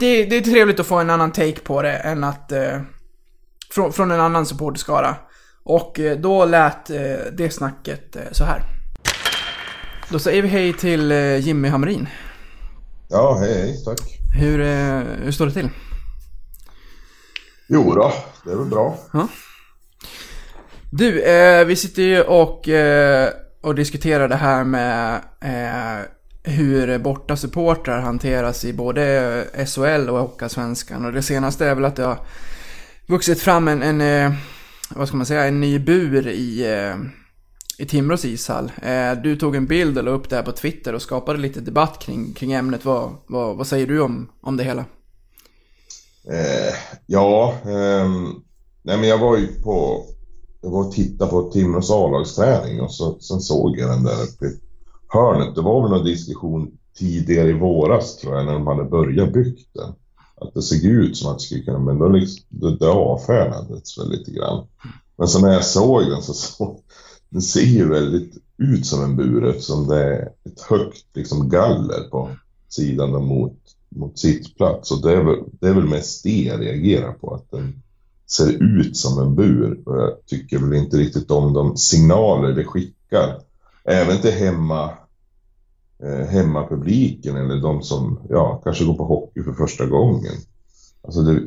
Det, 0.00 0.24
det 0.24 0.36
är 0.36 0.40
trevligt 0.40 0.80
att 0.80 0.86
få 0.86 0.96
en 0.98 1.10
annan 1.10 1.32
take 1.32 1.60
på 1.60 1.82
det 1.82 1.92
än 1.92 2.24
att... 2.24 2.52
Eh, 2.52 2.80
från, 3.74 3.92
från 3.92 4.10
en 4.10 4.20
annan 4.20 4.46
supporterskara. 4.46 5.16
Och 5.64 6.00
eh, 6.00 6.18
då 6.18 6.44
lät 6.44 6.90
eh, 6.90 7.16
det 7.32 7.50
snacket 7.50 8.16
eh, 8.16 8.22
så 8.32 8.44
här. 8.44 8.62
Då 10.10 10.18
säger 10.18 10.42
vi 10.42 10.48
hej 10.48 10.72
till 10.72 11.12
eh, 11.12 11.36
Jimmy 11.36 11.68
Hamrin. 11.68 12.08
Ja, 13.08 13.38
hej, 13.40 13.54
hej, 13.54 13.84
tack. 13.84 14.00
Hur, 14.38 14.60
eh, 14.60 15.02
hur 15.24 15.32
står 15.32 15.46
det 15.46 15.52
till? 15.52 15.70
Jo 17.68 17.94
då, 17.94 18.12
det 18.44 18.50
är 18.50 18.56
väl 18.56 18.66
bra. 18.66 18.98
Du, 20.90 21.22
eh, 21.22 21.64
vi 21.64 21.76
sitter 21.76 22.02
ju 22.02 22.22
och, 22.22 22.68
eh, 22.68 23.30
och 23.60 23.74
diskuterar 23.74 24.28
det 24.28 24.36
här 24.36 24.64
med 24.64 25.20
eh, 25.40 26.06
hur 26.52 26.98
borta 26.98 27.36
supportrar 27.36 28.00
hanteras 28.00 28.64
i 28.64 28.72
både 28.72 29.44
SHL 29.66 30.10
och 30.10 30.18
Hockeyallsvenskan. 30.18 31.04
Och 31.04 31.12
det 31.12 31.22
senaste 31.22 31.66
är 31.66 31.74
väl 31.74 31.84
att 31.84 31.96
det 31.96 32.04
har 32.04 32.18
vuxit 33.06 33.40
fram 33.40 33.68
en, 33.68 33.82
en 33.82 34.00
eh, 34.00 34.32
vad 34.90 35.08
ska 35.08 35.16
man 35.16 35.26
säga, 35.26 35.44
en 35.44 35.60
ny 35.60 35.78
bur 35.78 36.28
i, 36.28 36.66
i 37.78 37.86
Timrås 37.86 38.24
ishall. 38.24 38.72
Eh, 38.82 39.22
du 39.22 39.36
tog 39.36 39.56
en 39.56 39.66
bild 39.66 39.98
och 39.98 40.04
la 40.04 40.10
upp 40.10 40.30
det 40.30 40.36
här 40.36 40.42
på 40.42 40.52
Twitter 40.52 40.94
och 40.94 41.02
skapade 41.02 41.38
lite 41.38 41.60
debatt 41.60 41.98
kring, 41.98 42.32
kring 42.32 42.52
ämnet. 42.52 42.84
Vad, 42.84 43.12
vad, 43.26 43.56
vad 43.56 43.66
säger 43.66 43.86
du 43.86 44.00
om, 44.00 44.28
om 44.40 44.56
det 44.56 44.64
hela? 44.64 44.84
Eh, 46.30 46.74
ja, 47.06 47.54
eh, 47.62 48.08
nej 48.82 48.98
men 48.98 49.08
jag 49.08 49.18
var 49.18 49.36
ju 49.36 49.46
på, 49.46 50.06
jag 50.60 50.70
var 50.70 50.86
och 50.86 50.92
tittade 50.92 51.30
på 51.30 51.50
Timrås 51.50 51.90
A-lagsträning 51.90 52.80
och 52.80 52.92
så, 52.92 53.18
sen 53.20 53.40
såg 53.40 53.78
jag 53.78 53.90
den 53.90 54.04
där 54.04 54.22
uppe 54.22 54.46
i 54.46 54.58
hörnet. 55.08 55.54
Det 55.54 55.60
var 55.60 55.82
väl 55.82 55.90
någon 55.90 56.04
diskussion 56.04 56.70
tidigare 56.98 57.48
i 57.48 57.58
våras 57.58 58.16
tror 58.16 58.36
jag 58.36 58.46
när 58.46 58.52
de 58.52 58.66
hade 58.66 58.84
börjat 58.84 59.32
byggt 59.32 59.74
den. 59.74 59.92
Att 60.40 60.54
det 60.54 60.62
såg 60.62 60.84
ut 60.84 61.16
som 61.16 61.30
att 61.30 61.38
det 61.38 61.44
skulle 61.44 61.62
kunna, 61.62 61.78
men 61.78 61.98
då 61.98 62.08
liksom, 62.08 62.44
det, 62.48 62.76
det 62.76 62.88
avfärdades 62.90 63.98
väl 63.98 64.10
lite 64.10 64.30
grann. 64.30 64.66
Men 65.16 65.28
så 65.28 65.40
när 65.40 65.52
jag 65.52 65.64
såg 65.64 66.06
den 66.06 66.22
så 66.22 66.34
såg 66.34 66.80
den 67.30 67.42
ser 67.42 67.60
ju 67.60 67.88
väldigt 67.88 68.42
ut 68.58 68.86
som 68.86 69.04
en 69.04 69.16
bur 69.16 69.46
eftersom 69.46 69.88
det 69.88 70.04
är 70.04 70.22
ett 70.44 70.60
högt 70.60 71.06
liksom 71.14 71.48
galler 71.48 72.08
på 72.10 72.30
sidan 72.68 73.10
mot, 73.10 73.58
mot 73.88 74.18
sittplats. 74.18 74.90
Och 74.90 75.02
det 75.02 75.12
är, 75.12 75.24
väl, 75.24 75.38
det 75.60 75.68
är 75.68 75.74
väl 75.74 75.88
mest 75.88 76.24
det 76.24 76.42
jag 76.42 76.60
reagerar 76.60 77.12
på, 77.12 77.34
att 77.34 77.50
den 77.50 77.82
ser 78.26 78.62
ut 78.62 78.96
som 78.96 79.18
en 79.22 79.34
bur. 79.34 79.82
Och 79.84 79.96
jag 79.96 80.26
tycker 80.26 80.58
väl 80.58 80.74
inte 80.74 80.96
riktigt 80.96 81.30
om 81.30 81.52
de 81.52 81.76
signaler 81.76 82.52
det 82.52 82.64
skickar. 82.64 83.40
Även 83.84 84.20
till 84.20 84.32
hemma, 84.32 84.90
eh, 86.02 86.26
hemmapubliken 86.26 87.36
eller 87.36 87.60
de 87.60 87.82
som 87.82 88.20
ja, 88.28 88.60
kanske 88.64 88.84
går 88.84 88.94
på 88.94 89.04
hockey 89.04 89.42
för 89.42 89.52
första 89.52 89.86
gången. 89.86 90.34
Alltså 91.02 91.22
det, 91.22 91.42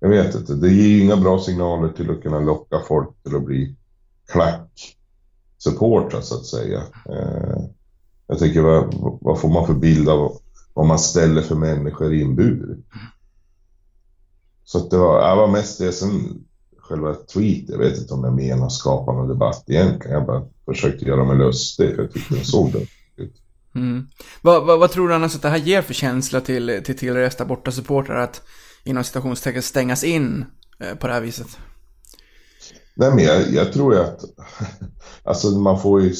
jag 0.00 0.08
vet 0.08 0.34
inte, 0.34 0.54
det 0.54 0.72
ger 0.72 0.88
ju 0.88 1.02
inga 1.02 1.16
bra 1.16 1.38
signaler 1.38 1.88
till 1.88 2.10
att 2.10 2.22
kunna 2.22 2.40
locka 2.40 2.80
folk 2.88 3.08
till 3.22 3.36
att 3.36 3.44
bli 3.44 3.76
klacksupportrar 4.32 6.20
så 6.20 6.34
att 6.34 6.46
säga. 6.46 6.82
Eh, 7.08 7.64
jag 8.26 8.38
tänker, 8.38 8.60
vad, 8.60 8.94
vad 9.20 9.40
får 9.40 9.48
man 9.48 9.66
för 9.66 9.74
bild 9.74 10.08
av 10.08 10.38
vad 10.74 10.86
man 10.86 10.98
ställer 10.98 11.42
för 11.42 11.54
människor 11.54 12.14
i 12.14 12.22
en 12.22 12.36
bur? 12.36 12.78
Så 14.64 14.78
att 14.78 14.90
det 14.90 14.98
var, 14.98 15.30
det 15.30 15.36
var 15.36 15.48
mest 15.48 15.78
det, 15.78 15.92
sen 15.92 16.44
själva 16.78 17.14
tweet, 17.14 17.68
jag 17.68 17.78
vet 17.78 17.98
inte 17.98 18.14
om 18.14 18.24
jag 18.24 18.34
menar 18.34 18.66
att 18.66 18.72
skapa 18.72 19.12
någon 19.12 19.28
debatt 19.28 19.64
egentligen. 19.66 20.16
Jag 20.16 20.26
bara 20.26 20.42
försökte 20.66 21.04
göra 21.04 21.24
mig 21.24 21.36
lustig 21.36 21.94
för 21.94 22.02
jag 22.02 22.12
tyckte 22.12 22.34
den 22.34 22.44
såg 22.44 22.72
det 22.72 22.86
ut. 23.22 23.34
Mm. 23.74 24.06
Vad, 24.42 24.66
vad, 24.66 24.78
vad 24.78 24.90
tror 24.90 25.08
du 25.08 25.14
annars 25.14 25.34
att 25.34 25.42
det 25.42 25.48
här 25.48 25.58
ger 25.58 25.82
för 25.82 25.94
känsla 25.94 26.40
till, 26.40 26.82
till 26.84 26.98
tillresta 26.98 27.44
borta 27.44 27.72
supportrar 27.72 28.16
att 28.16 28.42
inom 28.84 29.04
citationstecken 29.04 29.62
stängas 29.62 30.04
in 30.04 30.44
eh, 30.80 30.94
på 30.94 31.06
det 31.06 31.12
här 31.12 31.20
viset? 31.20 31.58
Nej 32.96 33.10
men 33.14 33.24
jag, 33.24 33.52
jag 33.52 33.72
tror 33.72 33.94
ju 33.94 34.00
att, 34.00 34.20
alltså 35.24 35.48
man 35.50 35.80
får 35.80 36.00
ju, 36.02 36.14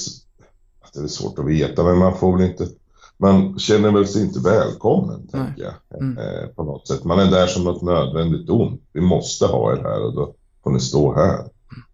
det 0.94 1.00
är 1.00 1.06
svårt 1.06 1.38
att 1.38 1.46
veta, 1.46 1.84
men 1.84 1.98
man 1.98 2.18
får 2.18 2.36
väl 2.38 2.46
inte, 2.50 2.66
man 3.16 3.58
känner 3.58 3.90
väl 3.90 4.06
sig 4.08 4.22
inte 4.22 4.40
välkommen, 4.40 5.28
tänker 5.28 5.62
jag, 5.62 6.00
Mm. 6.00 6.18
eh, 6.18 6.46
på 6.46 6.64
något 6.64 6.88
sätt. 6.88 7.04
Man 7.04 7.18
är 7.18 7.30
där 7.30 7.46
som 7.46 7.64
något 7.64 7.82
nödvändigt 7.82 8.50
ont. 8.50 8.82
Vi 8.92 9.00
måste 9.00 9.46
ha 9.46 9.72
er 9.72 9.76
här 9.82 10.04
och 10.04 10.14
då 10.14 10.34
får 10.64 10.70
ni 10.70 10.80
stå 10.80 11.14
här. 11.14 11.38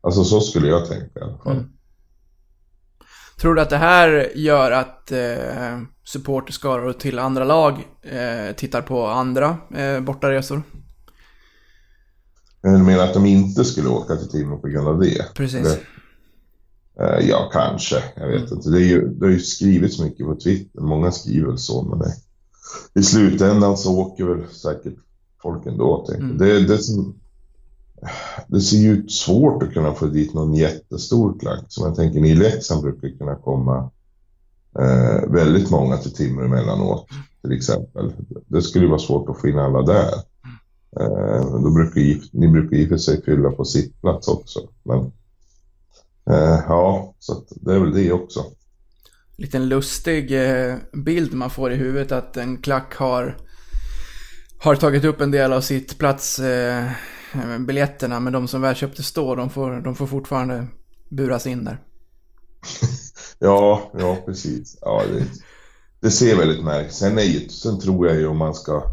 Alltså 0.00 0.24
så 0.24 0.40
skulle 0.40 0.68
jag 0.68 0.86
tänka 0.88 1.20
i 1.20 1.22
alla 1.22 1.38
fall. 1.38 1.52
Mm. 1.52 1.68
Tror 3.40 3.54
du 3.54 3.60
att 3.60 3.70
det 3.70 3.76
här 3.76 4.32
gör 4.34 4.70
att 4.70 5.12
eh, 5.12 5.78
supporterskaror 6.04 6.92
till 6.92 7.18
andra 7.18 7.44
lag 7.44 7.72
eh, 8.02 8.54
tittar 8.56 8.82
på 8.82 9.06
andra 9.06 9.56
eh, 9.74 10.00
bortaresor? 10.00 10.62
Men 12.62 12.72
du 12.72 12.78
menar 12.78 13.04
att 13.04 13.14
de 13.14 13.26
inte 13.26 13.64
skulle 13.64 13.88
åka 13.88 14.16
till 14.16 14.28
Timrå 14.28 14.58
på 14.58 14.68
grund 14.68 14.88
av 14.88 15.00
det? 15.00 15.34
Precis. 15.34 15.62
Det- 15.62 15.80
Eh, 17.00 17.28
ja, 17.28 17.50
kanske. 17.52 18.02
Jag 18.16 18.28
vet 18.28 18.50
inte. 18.50 18.70
Det, 18.70 18.76
är 18.78 18.86
ju, 18.86 19.08
det 19.08 19.26
har 19.26 19.32
ju 19.32 19.38
skrivits 19.40 20.00
mycket 20.00 20.26
på 20.26 20.34
Twitter. 20.36 20.80
Många 20.80 21.12
skriver 21.12 21.46
väl 21.48 21.58
så, 21.58 21.82
men 21.82 21.98
det, 21.98 22.14
i 23.00 23.02
slutändan 23.02 23.76
så 23.76 23.98
åker 23.98 24.24
väl 24.24 24.46
säkert 24.48 24.94
folk 25.42 25.66
ändå. 25.66 26.06
Tänker. 26.08 26.24
Mm. 26.24 26.38
Det, 26.38 26.60
det, 26.66 26.78
som, 26.78 27.14
det 28.48 28.60
ser 28.60 28.76
ju 28.76 28.90
ut 28.92 29.12
svårt 29.12 29.62
att 29.62 29.72
kunna 29.72 29.94
få 29.94 30.06
dit 30.06 30.34
någon 30.34 30.54
jättestor 30.54 31.38
klack. 31.38 31.64
Som 31.68 31.86
jag 31.86 31.96
tänker, 31.96 32.24
i 32.24 32.34
Leksand 32.34 32.82
brukar 32.82 33.18
kunna 33.18 33.34
komma 33.34 33.90
eh, 34.78 35.28
väldigt 35.30 35.70
många 35.70 35.96
till 35.96 36.12
Timrå 36.14 36.44
emellanåt, 36.44 37.06
till 37.42 37.52
exempel. 37.52 38.12
Det 38.46 38.62
skulle 38.62 38.86
vara 38.86 38.98
svårt 38.98 39.28
att 39.30 39.40
få 39.40 39.48
in 39.48 39.58
alla 39.58 39.82
där. 39.82 40.10
Eh, 41.00 41.60
då 41.62 41.70
brukar 41.70 42.00
ju, 42.00 42.20
ni 42.32 42.48
brukar 42.48 42.76
i 42.76 42.84
och 42.84 42.88
för 42.88 42.96
sig 42.96 43.22
fylla 43.22 43.50
på 43.50 43.64
sittplats 43.64 44.28
också. 44.28 44.60
Men 44.82 44.98
eh, 46.30 46.60
ja, 46.68 47.14
så 47.18 47.44
det 47.50 47.74
är 47.74 47.78
väl 47.78 47.94
det 47.94 48.12
också. 48.12 48.44
Liten 49.36 49.68
lustig 49.68 50.32
eh, 50.32 50.76
bild 50.92 51.34
man 51.34 51.50
får 51.50 51.72
i 51.72 51.76
huvudet 51.76 52.12
att 52.12 52.36
en 52.36 52.56
klack 52.56 52.94
har, 52.94 53.36
har 54.58 54.76
tagit 54.76 55.04
upp 55.04 55.20
en 55.20 55.30
del 55.30 55.52
av 55.52 55.60
sitt 55.60 55.98
plats 55.98 56.38
eh, 56.38 56.90
men 58.20 58.32
de 58.32 58.48
som 58.48 58.60
väl 58.60 58.74
köpte 58.74 59.02
stå 59.02 59.34
de 59.34 59.50
får, 59.50 59.80
de 59.80 59.94
får 59.94 60.06
fortfarande 60.06 60.66
buras 61.08 61.46
in 61.46 61.64
där. 61.64 61.80
Ja, 63.42 63.90
ja 63.98 64.18
precis. 64.26 64.78
Ja, 64.80 65.02
det, 65.12 65.26
det 66.00 66.10
ser 66.10 66.36
väldigt 66.36 66.64
märkligt 66.64 66.94
Sen, 66.94 67.18
är 67.18 67.22
ju, 67.22 67.48
sen 67.48 67.80
tror 67.80 68.06
jag 68.06 68.16
ju 68.16 68.26
om 68.26 68.36
man 68.36 68.54
ska 68.54 68.92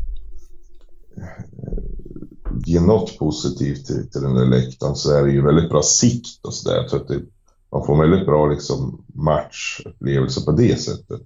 ge 2.67 2.79
något 2.79 3.17
positivt 3.19 3.85
till, 3.85 4.09
till 4.09 4.21
den 4.21 4.35
där 4.35 4.45
läktaren 4.45 4.95
så 4.95 5.11
är 5.11 5.23
det 5.23 5.31
ju 5.31 5.45
väldigt 5.45 5.69
bra 5.69 5.81
sikt 5.81 6.45
och 6.45 6.53
sådär. 6.53 6.75
Jag 6.75 6.89
tror 6.89 7.01
att 7.01 7.07
det, 7.07 7.21
man 7.71 7.85
får 7.85 7.93
en 7.93 8.09
väldigt 8.09 8.25
bra 8.25 8.47
liksom, 8.47 9.05
matchupplevelse 9.07 10.41
på 10.41 10.51
det 10.51 10.81
sättet. 10.81 11.21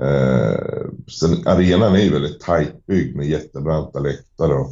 Eh, 0.00 0.88
sen 1.20 1.46
arenan 1.46 1.94
är 1.94 1.98
ju 1.98 2.12
väldigt 2.12 2.40
tajt 2.40 2.86
byggd 2.86 3.16
med 3.16 3.28
jättebranta 3.28 4.00
läktare 4.00 4.54
och 4.54 4.70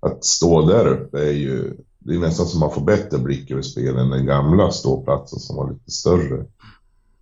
att 0.00 0.24
stå 0.24 0.66
där 0.66 0.86
uppe 0.86 1.18
är 1.18 1.32
ju 1.32 1.76
det 1.98 2.14
är 2.14 2.18
nästan 2.18 2.46
som 2.46 2.60
man 2.60 2.70
får 2.70 2.84
bättre 2.84 3.18
blick 3.18 3.50
över 3.50 3.62
spelen 3.62 3.98
än 3.98 4.10
den 4.10 4.26
gamla 4.26 4.70
ståplatsen 4.70 5.38
som 5.38 5.56
var 5.56 5.70
lite 5.70 5.90
större 5.90 6.44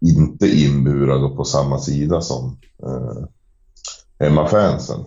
inte 0.00 0.48
inburad 0.48 1.24
och 1.24 1.36
på 1.36 1.44
samma 1.44 1.78
sida 1.78 2.20
som 2.20 2.56
eh, 2.82 3.24
hemmafansen 4.18 5.04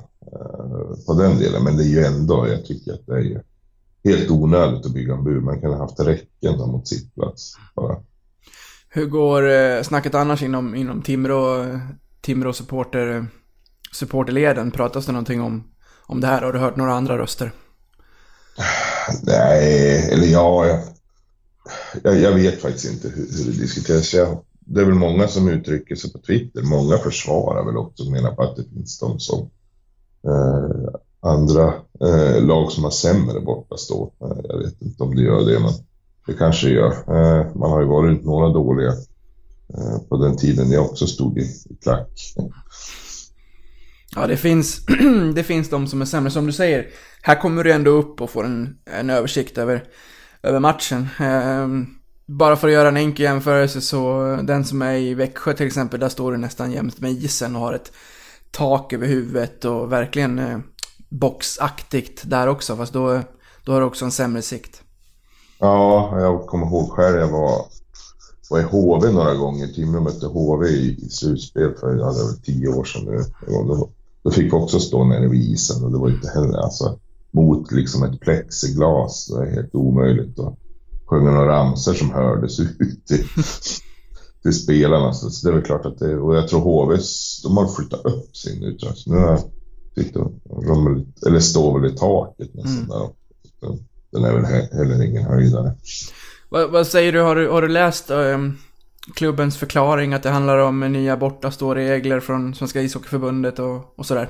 på 1.06 1.14
den 1.14 1.38
delen. 1.38 1.64
Men 1.64 1.78
det 1.78 1.84
är 1.84 1.88
ju 1.88 2.04
ändå, 2.04 2.48
jag 2.48 2.66
tycker 2.66 2.94
att 2.94 3.06
det 3.06 3.14
är 3.14 3.20
ju 3.20 3.40
helt 4.04 4.32
onödigt 4.32 4.86
att 4.86 4.94
bygga 4.94 5.14
en 5.14 5.24
bur. 5.24 5.42
Man 5.42 5.62
kan 5.62 5.72
ha 5.72 5.78
haft 5.78 6.00
räcken 6.00 6.58
där 6.58 6.66
mot 6.66 6.88
sittplats 6.88 7.54
bara. 7.76 7.98
Hur 8.90 9.06
går 9.06 9.50
eh, 9.50 9.82
snacket 9.82 10.16
annars 10.16 10.44
inom, 10.44 10.76
inom 10.76 11.02
Timrå, 11.02 11.66
Timrå 12.22 12.54
supporter, 12.54 13.28
supporterleden? 13.92 14.72
Pratas 14.72 15.06
det 15.06 15.12
någonting 15.12 15.42
om, 15.42 15.64
om 16.06 16.22
det 16.22 16.28
här? 16.28 16.42
Har 16.42 16.54
du 16.54 16.60
hört 16.60 16.76
några 16.76 16.94
andra 16.94 17.18
röster? 17.18 17.52
Nej, 19.24 20.10
eller 20.12 20.28
ja, 20.28 20.66
jag, 20.66 20.80
jag, 22.04 22.20
jag 22.20 22.32
vet 22.32 22.62
faktiskt 22.62 22.94
inte 22.94 23.08
hur, 23.08 23.38
hur 23.38 23.52
det 23.52 23.60
diskuteras. 23.62 24.14
Jag, 24.14 24.44
det 24.60 24.82
är 24.82 24.86
väl 24.86 24.96
många 24.96 25.28
som 25.28 25.50
uttrycker 25.50 25.96
sig 25.96 26.12
på 26.12 26.20
Twitter. 26.20 26.62
Många 26.62 26.98
försvarar 26.98 27.66
väl 27.66 27.78
också 27.78 28.04
och 28.04 28.12
menar 28.12 28.36
på 28.36 28.44
att 28.44 28.56
det 28.56 28.64
finns 28.64 29.00
de 29.00 29.20
som 29.20 29.40
eh, 29.40 29.48
Eh, 30.26 30.96
andra 31.22 31.74
eh, 32.02 32.44
lag 32.46 32.72
som 32.72 32.84
har 32.84 32.92
sämre 32.92 33.40
bortastå. 33.40 34.14
Eh, 34.22 34.40
jag 34.44 34.58
vet 34.58 34.82
inte 34.82 35.04
om 35.04 35.16
det 35.16 35.22
gör 35.22 35.46
det, 35.46 35.60
men 35.60 35.72
det 36.28 36.34
kanske 36.34 36.70
gör. 36.70 36.92
Eh, 36.92 37.56
man 37.56 37.72
har 37.72 37.82
ju 37.82 37.88
varit 37.88 38.26
några 38.26 38.50
dåliga 38.50 38.92
eh, 39.74 39.98
på 40.10 40.18
den 40.18 40.38
tiden 40.38 40.72
jag 40.72 40.86
också 40.86 41.08
stod 41.08 41.38
i, 41.38 41.42
i 41.42 41.76
klack. 41.84 42.10
Ja, 44.16 44.28
det 44.28 44.38
finns, 44.38 44.86
det 45.36 45.44
finns 45.44 45.70
de 45.70 45.88
som 45.88 46.02
är 46.02 46.06
sämre. 46.06 46.32
Som 46.32 46.46
du 46.46 46.52
säger, 46.52 46.88
här 47.22 47.42
kommer 47.42 47.64
du 47.64 47.72
ändå 47.72 47.92
upp 47.92 48.22
och 48.22 48.30
får 48.30 48.46
en, 48.46 48.78
en 48.86 49.10
översikt 49.10 49.58
över, 49.58 49.84
över 50.44 50.60
matchen. 50.60 51.08
Ehm, 51.20 51.86
bara 52.26 52.56
för 52.56 52.68
att 52.68 52.74
göra 52.74 52.88
en 52.88 52.98
enkel 52.98 53.24
jämförelse 53.24 53.82
så, 53.82 54.24
den 54.44 54.66
som 54.66 54.82
är 54.82 54.94
i 54.94 55.14
Växjö 55.14 55.54
till 55.54 55.68
exempel, 55.68 56.00
där 56.00 56.10
står 56.10 56.32
du 56.32 56.38
nästan 56.38 56.72
jämt 56.72 57.00
med 57.00 57.12
isen 57.12 57.56
och 57.56 57.62
har 57.62 57.74
ett 57.74 57.92
tak 58.56 58.94
över 58.94 59.08
huvudet 59.08 59.66
och 59.66 59.92
verkligen 59.92 60.40
eh, 60.40 60.60
boxaktigt 61.10 62.24
där 62.26 62.48
också. 62.48 62.76
Fast 62.76 62.94
då, 62.94 63.22
då 63.66 63.72
har 63.72 63.80
du 63.80 63.86
också 63.86 64.06
en 64.06 64.12
sämre 64.12 64.42
sikt. 64.42 64.82
Ja, 65.60 66.20
jag 66.20 66.48
kommer 66.48 66.68
ihåg 66.68 66.90
själv 66.90 67.18
jag 67.18 67.28
var 67.28 67.66
var 68.50 68.60
i 68.60 68.64
HV 68.64 69.12
några 69.12 69.36
gånger. 69.36 69.68
Timrå 69.68 70.02
mötte 70.02 70.26
HV 70.26 70.68
i, 70.68 71.06
i 71.06 71.10
slutspel 71.10 71.74
för 71.80 71.88
ja, 71.90 71.96
det 71.96 72.24
var 72.24 72.32
väl 72.32 72.42
tio 72.42 72.68
år 72.68 72.84
sedan 72.84 73.06
nu. 73.06 73.24
Då, 73.48 73.90
då 74.24 74.32
fick 74.32 74.46
vi 74.46 74.52
också 74.52 74.80
stå 74.80 75.04
nere 75.04 75.28
vid 75.28 75.42
isen 75.42 75.84
och 75.84 75.92
det 75.92 75.98
var 75.98 76.10
inte 76.10 76.30
heller 76.30 76.58
alltså 76.58 77.00
mot 77.32 77.72
liksom 77.72 78.04
ett 78.04 78.20
plexiglas. 78.20 79.28
Det 79.28 79.42
är 79.42 79.52
helt 79.52 79.76
omöjligt 79.76 80.40
och 80.40 80.58
sjunga 81.06 81.32
några 81.32 81.48
ramsor 81.48 81.94
som 81.94 82.12
hördes 82.12 82.60
ut 82.60 83.12
till, 84.52 84.54
spelarna. 84.64 85.14
Så, 85.14 85.48
det 85.48 85.52
är 85.52 85.56
väl 85.56 85.66
klart 85.66 85.86
att 85.86 86.00
det, 86.00 86.18
och 86.18 86.36
jag 86.36 86.48
tror 86.48 86.60
HV, 86.60 86.98
de 87.44 87.58
har 87.58 87.68
flyttat 87.68 88.06
upp 88.06 88.38
sin 88.38 88.64
utrustning. 88.64 89.16
Nu 89.16 89.38
tyckte 89.96 90.20
de, 90.20 90.42
de, 90.46 91.06
eller 91.28 91.40
står 91.40 91.80
väl 91.80 91.92
i 91.92 91.98
taket 91.98 92.54
nästan 92.54 92.74
Mm. 92.86 92.88
där. 93.62 93.78
Den 94.12 94.24
är 94.24 94.34
väl 94.34 94.44
he- 94.46 94.76
heller 94.78 95.04
ingen 95.06 95.24
höjdare. 95.24 95.76
Vad, 96.50 96.72
vad 96.72 96.88
säger 96.88 97.12
du? 97.14 97.22
Har 97.22 97.36
du, 97.36 97.50
har 97.50 97.62
du 97.62 97.68
läst 97.68 98.12
ehm, 98.12 98.54
klubbens 99.16 99.58
förklaring 99.58 100.14
att 100.14 100.24
det 100.24 100.30
handlar 100.30 100.58
om 100.58 100.80
nya 100.80 101.18
bortaståregler 101.18 102.20
från 102.20 102.56
Svenska 102.56 102.82
ishockeyförbundet 102.82 103.60
och, 103.60 103.94
och 104.00 104.06
sådär? 104.06 104.30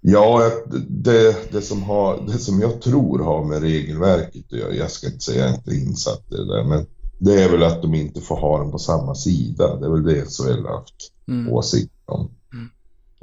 Ja, 0.00 0.42
jag- 0.42 0.82
det, 0.88 1.52
det, 1.52 1.62
som 1.62 1.82
har, 1.82 2.20
det 2.26 2.38
som 2.38 2.60
jag 2.60 2.80
tror 2.82 3.18
har 3.24 3.44
med 3.44 3.60
regelverket 3.62 4.44
att 4.52 4.58
göra, 4.58 4.74
jag 4.74 4.90
ska 4.90 5.06
inte 5.06 5.20
säga 5.20 5.40
jag 5.44 5.50
är 5.50 5.54
inte 5.54 5.74
insatt 5.74 6.24
i 6.32 6.34
det 6.34 6.46
där, 6.56 6.64
men 6.64 6.86
det 7.18 7.42
är 7.42 7.50
väl 7.50 7.62
att 7.62 7.82
de 7.82 7.94
inte 7.94 8.20
får 8.20 8.36
ha 8.36 8.58
den 8.58 8.70
på 8.70 8.78
samma 8.78 9.14
sida. 9.14 9.76
Det 9.76 9.86
är 9.86 9.90
väl 9.90 10.04
det 10.04 10.24
SHL 10.30 10.66
har 10.66 10.76
haft 10.78 11.12
Mm. 11.28 11.52
åsikt 11.52 11.92
om. 12.04 12.30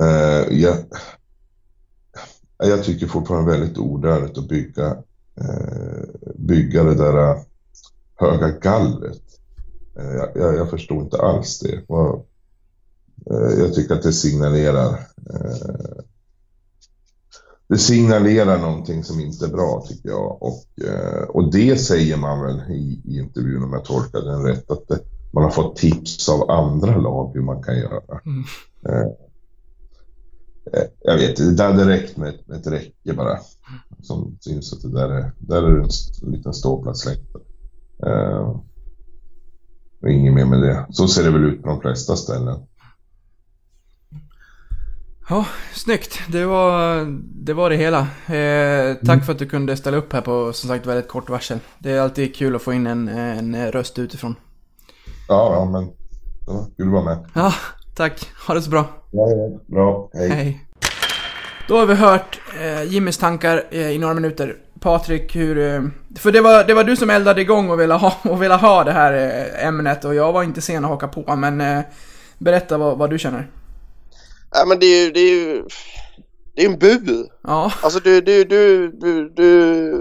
Eh, 0.02 0.60
jag, 0.60 0.78
jag 2.58 2.84
tycker 2.84 3.08
fortfarande 3.08 3.52
väldigt 3.52 3.78
onödigt 3.78 4.38
att 4.38 4.48
bygga, 4.48 4.88
eh, 5.36 6.04
bygga 6.36 6.84
det 6.84 6.96
där 6.96 7.30
eh, 7.32 7.42
höga 8.16 8.50
gallret. 8.50 9.22
Eh, 10.00 10.14
jag, 10.36 10.56
jag, 10.56 10.70
förstår 10.70 11.04
inte 11.04 11.18
alls 11.18 11.60
det. 11.60 11.82
Jag 13.58 13.74
tycker 13.74 13.96
att 13.96 14.04
det 14.04 14.14
signalerar 14.14 15.00
det 17.68 17.78
signalerar 17.78 18.58
någonting 18.58 19.04
som 19.04 19.20
inte 19.20 19.46
är 19.46 19.50
bra 19.50 19.86
tycker 19.88 20.10
jag. 20.10 20.44
Och, 20.44 20.66
eh, 20.88 21.24
och 21.24 21.52
det 21.52 21.78
säger 21.78 22.18
man 22.18 22.42
väl 22.42 22.72
i, 22.72 23.02
i 23.06 23.20
intervjun 23.20 23.64
om 23.64 23.74
jag 23.74 23.86
tolkar 23.86 24.22
den 24.22 24.44
rätt. 24.44 24.72
Att 24.72 24.88
det, 24.88 25.00
man 25.34 25.44
har 25.44 25.52
fått 25.52 25.76
tips 25.76 26.30
av 26.30 26.52
andra 26.52 26.98
lag 26.98 27.32
hur 27.34 27.42
man 27.42 27.64
kan 27.64 27.78
göra. 27.78 28.20
Mm. 28.26 28.44
Eh, 28.90 29.08
eh, 30.74 30.88
jag 31.00 31.18
vet 31.18 31.58
det 31.58 31.64
hade 31.64 31.90
räckt 31.90 32.18
med 32.18 32.30
ett, 32.30 32.48
med 32.48 32.58
ett 32.58 32.68
räcke 32.68 33.14
bara. 33.14 33.40
Som 34.02 34.38
syns 34.40 34.74
att 34.74 34.82
det 34.82 34.92
där 34.92 35.10
är, 35.10 35.32
där 35.38 35.64
är 35.64 35.80
en, 35.80 36.32
liten 36.32 36.54
ståplatsläktare. 36.54 37.44
Eh, 38.06 38.62
och 40.02 40.10
inget 40.10 40.34
mer 40.34 40.46
med 40.46 40.62
det. 40.62 40.86
Så 40.90 41.08
ser 41.08 41.24
det 41.24 41.32
väl 41.32 41.44
ut 41.44 41.62
på 41.62 41.70
de 41.70 41.82
flesta 41.82 42.16
ställen. 42.16 42.60
Ja, 45.30 45.46
snyggt. 45.74 46.20
Det 46.28 46.46
var 46.46 47.06
det, 47.46 47.54
var 47.54 47.70
det 47.70 47.76
hela. 47.76 48.00
Eh, 48.28 48.96
tack 49.06 49.26
för 49.26 49.32
att 49.32 49.40
du 49.40 49.46
kunde 49.46 49.78
ställa 49.78 49.98
upp 49.98 50.14
här 50.14 50.22
på 50.22 50.54
som 50.54 50.70
sagt 50.70 50.86
väldigt 50.86 51.08
kort 51.08 51.30
varsel. 51.30 51.60
Det 51.80 51.92
är 51.92 52.02
alltid 52.02 52.36
kul 52.36 52.56
att 52.56 52.62
få 52.62 52.74
in 52.74 52.88
en, 52.88 53.08
en 53.08 53.72
röst 53.72 54.00
utifrån. 54.00 54.36
Ja, 55.28 55.54
ja 55.54 55.66
men 55.66 55.90
ja, 56.48 56.68
kul 56.78 56.88
att 56.88 56.94
vara 56.94 57.04
med. 57.04 57.26
Ja, 57.34 57.54
tack. 57.96 58.32
Ha 58.48 58.54
det 58.54 58.62
så 58.62 58.70
bra. 58.70 58.86
Ja, 59.12 59.30
ja, 59.30 59.60
bra, 59.68 60.10
hej. 60.14 60.30
Hej. 60.30 60.66
Då 61.68 61.78
har 61.78 61.86
vi 61.86 61.96
hört 61.96 62.42
eh, 62.62 62.84
Jimmys 62.84 63.18
tankar 63.18 63.64
eh, 63.72 63.90
i 63.90 63.98
några 63.98 64.14
minuter. 64.14 64.56
Patrik, 64.80 65.36
hur... 65.36 65.58
Eh, 65.58 65.82
för 66.16 66.32
det 66.32 66.42
var, 66.42 66.64
det 66.64 66.74
var 66.74 66.84
du 66.84 66.96
som 66.96 67.10
eldade 67.10 67.42
igång 67.42 67.70
och 67.70 67.80
ville 67.80 67.94
ha, 67.94 68.14
och 68.24 68.44
ville 68.44 68.56
ha 68.56 68.84
det 68.84 68.92
här 68.92 69.14
eh, 69.14 69.68
ämnet 69.68 70.06
och 70.06 70.16
jag 70.16 70.34
var 70.34 70.44
inte 70.44 70.62
sen 70.62 70.86
att 70.86 70.92
haka 70.92 71.08
på, 71.08 71.36
men 71.36 71.62
eh, 71.62 71.80
berätta 72.38 72.78
vad, 72.78 72.98
vad 72.98 73.10
du 73.10 73.20
känner. 73.20 73.48
Ja, 74.54 74.66
men 74.66 74.80
det 74.80 74.86
är 74.86 75.06
ju, 75.06 75.12
det 75.12 75.20
är 75.20 75.30
ju, 75.32 75.64
det 76.56 76.62
är 76.62 76.66
en 76.70 76.80
bur. 76.80 77.28
Ja, 77.44 77.72
Alltså 77.82 78.00
du, 78.00 78.22
du, 78.22 78.44
du, 78.44 78.92
du, 78.92 79.30
du, 79.30 79.92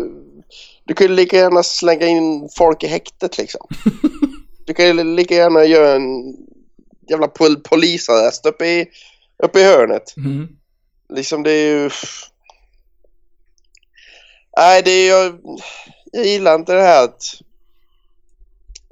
du 0.84 0.94
kan 0.94 1.06
ju 1.06 1.12
lika 1.14 1.36
gärna 1.36 1.62
slänga 1.62 2.06
in 2.06 2.48
folk 2.56 2.82
i 2.82 2.86
häktet 2.86 3.38
liksom. 3.38 3.66
Du 4.66 4.74
kan 4.74 4.86
ju 4.86 5.04
lika 5.04 5.34
gärna 5.34 5.64
göra 5.64 5.94
en 5.94 6.36
jävla 7.10 7.28
pol 7.28 7.56
polisarrest 7.56 8.46
uppe 8.46 8.66
i, 8.66 8.86
uppe 9.42 9.60
i 9.60 9.64
hörnet. 9.64 10.16
mm. 10.16 10.48
Liksom 11.14 11.42
det 11.42 11.50
är 11.50 11.66
ju... 11.82 11.90
Nej, 14.56 14.82
det 14.82 14.90
är 14.90 15.08
jag... 15.08 15.38
Jag 16.12 16.26
gillar 16.26 16.54
inte 16.54 16.74
det 16.74 16.82
här 16.82 17.04
att... 17.04 17.22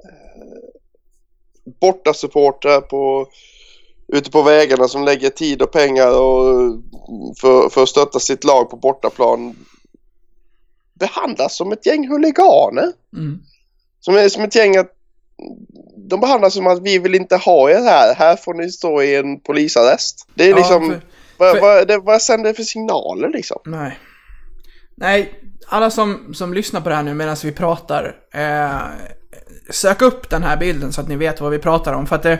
eh, 0.03 1.71
Borta 1.81 2.13
supportrar 2.13 2.81
på 2.81 3.27
ute 4.11 4.31
på 4.31 4.41
vägarna 4.41 4.87
som 4.87 5.03
lägger 5.05 5.29
tid 5.29 5.61
och 5.61 5.71
pengar 5.71 6.21
och 6.21 6.77
för, 7.41 7.69
för 7.69 7.83
att 7.83 7.89
stötta 7.89 8.19
sitt 8.19 8.43
lag 8.43 8.69
på 8.69 8.77
bortaplan 8.77 9.55
behandlas 10.93 11.57
som 11.57 11.71
ett 11.71 11.85
gäng 11.85 12.07
huliganer. 12.07 12.91
Mm. 13.17 13.39
Som, 13.99 14.15
är, 14.15 14.29
som 14.29 14.43
ett 14.43 14.55
gäng 14.55 14.77
att 14.77 14.91
de 16.09 16.19
behandlas 16.19 16.53
som 16.53 16.67
att 16.67 16.81
vi 16.81 16.99
vill 16.99 17.15
inte 17.15 17.35
ha 17.37 17.69
er 17.69 17.81
här. 17.81 18.15
Här 18.15 18.35
får 18.35 18.53
ni 18.53 18.71
stå 18.71 19.01
i 19.01 19.15
en 19.15 19.39
polisarrest. 19.39 20.27
Det 20.33 20.43
är 20.43 20.49
Ja, 20.49 20.55
liksom... 20.55 20.89
för- 20.89 21.01
vad, 21.37 21.51
för- 21.51 21.61
vad, 21.61 21.87
det, 21.87 21.97
vad 21.97 22.21
sänder 22.21 22.49
det 22.49 22.53
för 22.53 22.63
signaler 22.63 23.29
liksom? 23.29 23.57
Nej. 23.65 23.99
Nej, 24.95 25.33
alla 25.67 25.89
som, 25.91 26.33
som 26.33 26.53
lyssnar 26.53 26.81
på 26.81 26.89
det 26.89 26.95
här 26.95 27.03
nu 27.03 27.13
medan 27.13 27.35
vi 27.43 27.51
pratar, 27.51 28.15
eh, 28.33 28.81
sök 29.69 30.01
upp 30.01 30.29
den 30.29 30.43
här 30.43 30.57
bilden 30.57 30.93
så 30.93 31.01
att 31.01 31.07
ni 31.07 31.15
vet 31.15 31.41
vad 31.41 31.51
vi 31.51 31.59
pratar 31.59 31.93
om. 31.93 32.07
För 32.07 32.15
att 32.15 32.23
det... 32.23 32.39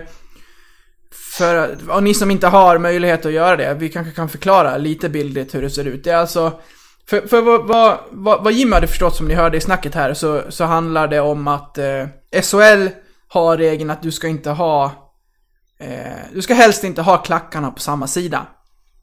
För, 1.12 1.78
och 1.90 2.04
ni 2.04 2.14
som 2.14 2.32
inte 2.32 2.48
har 2.48 2.78
möjlighet 2.78 3.26
att 3.26 3.32
göra 3.32 3.56
det, 3.56 3.74
vi 3.74 3.90
kanske 3.90 4.14
kan 4.14 4.30
förklara 4.30 4.78
lite 4.78 5.10
bildligt 5.10 5.56
hur 5.56 5.62
det 5.62 5.70
ser 5.70 5.86
ut. 5.86 6.04
Det 6.04 6.10
är 6.10 6.18
alltså... 6.18 6.60
För, 7.10 7.28
för 7.28 7.42
vad, 7.42 7.68
vad, 7.68 7.98
vad, 8.12 8.44
vad 8.44 8.54
Jim 8.54 8.72
hade 8.72 8.88
förstått 8.88 9.16
som 9.16 9.28
ni 9.28 9.34
hörde 9.34 9.58
i 9.58 9.62
snacket 9.62 9.96
här 9.96 10.14
så, 10.14 10.44
så 10.50 10.64
handlar 10.64 11.08
det 11.08 11.20
om 11.20 11.48
att 11.48 11.78
eh, 11.78 12.08
SHL 12.42 12.88
har 13.28 13.58
regeln 13.58 13.90
att 13.90 14.02
du 14.02 14.12
ska 14.12 14.28
inte 14.28 14.50
ha... 14.50 14.92
Eh, 15.80 15.90
du 16.34 16.42
ska 16.42 16.54
helst 16.54 16.84
inte 16.84 17.02
ha 17.02 17.18
klackarna 17.18 17.72
på 17.72 17.80
samma 17.80 18.08
sida. 18.08 18.48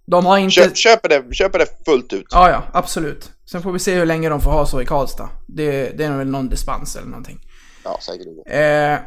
De 0.07 0.27
har 0.27 0.39
inte... 0.39 0.55
Köp, 0.55 0.77
köper, 0.77 1.09
det, 1.09 1.35
köper 1.35 1.59
det 1.59 1.67
fullt 1.85 2.13
ut. 2.13 2.27
Ja, 2.31 2.51
ja, 2.51 2.63
absolut. 2.73 3.31
Sen 3.51 3.63
får 3.63 3.73
vi 3.73 3.79
se 3.79 3.95
hur 3.95 4.07
länge 4.07 4.29
de 4.29 4.41
får 4.41 4.51
ha 4.51 4.67
så 4.67 4.83
i 4.83 4.87
Karlstad. 4.87 5.29
Det, 5.47 5.99
det 5.99 6.05
är 6.05 6.17
väl 6.17 6.31
någon 6.31 6.49
dispens 6.49 6.97
eller 6.97 7.09
någonting. 7.09 7.41
Ja, 7.85 7.99
säkerligen. 8.03 8.47
Eh, 8.47 8.99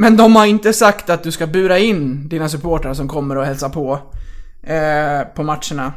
men 0.00 0.16
de 0.16 0.36
har 0.36 0.46
inte 0.46 0.72
sagt 0.72 1.10
att 1.10 1.22
du 1.22 1.32
ska 1.32 1.46
bura 1.46 1.78
in 1.78 2.28
dina 2.28 2.48
supportrar 2.48 2.94
som 2.94 3.08
kommer 3.08 3.36
och 3.36 3.44
hälsar 3.44 3.68
på 3.68 3.98
eh, 4.62 5.34
på 5.34 5.42
matcherna. 5.42 5.92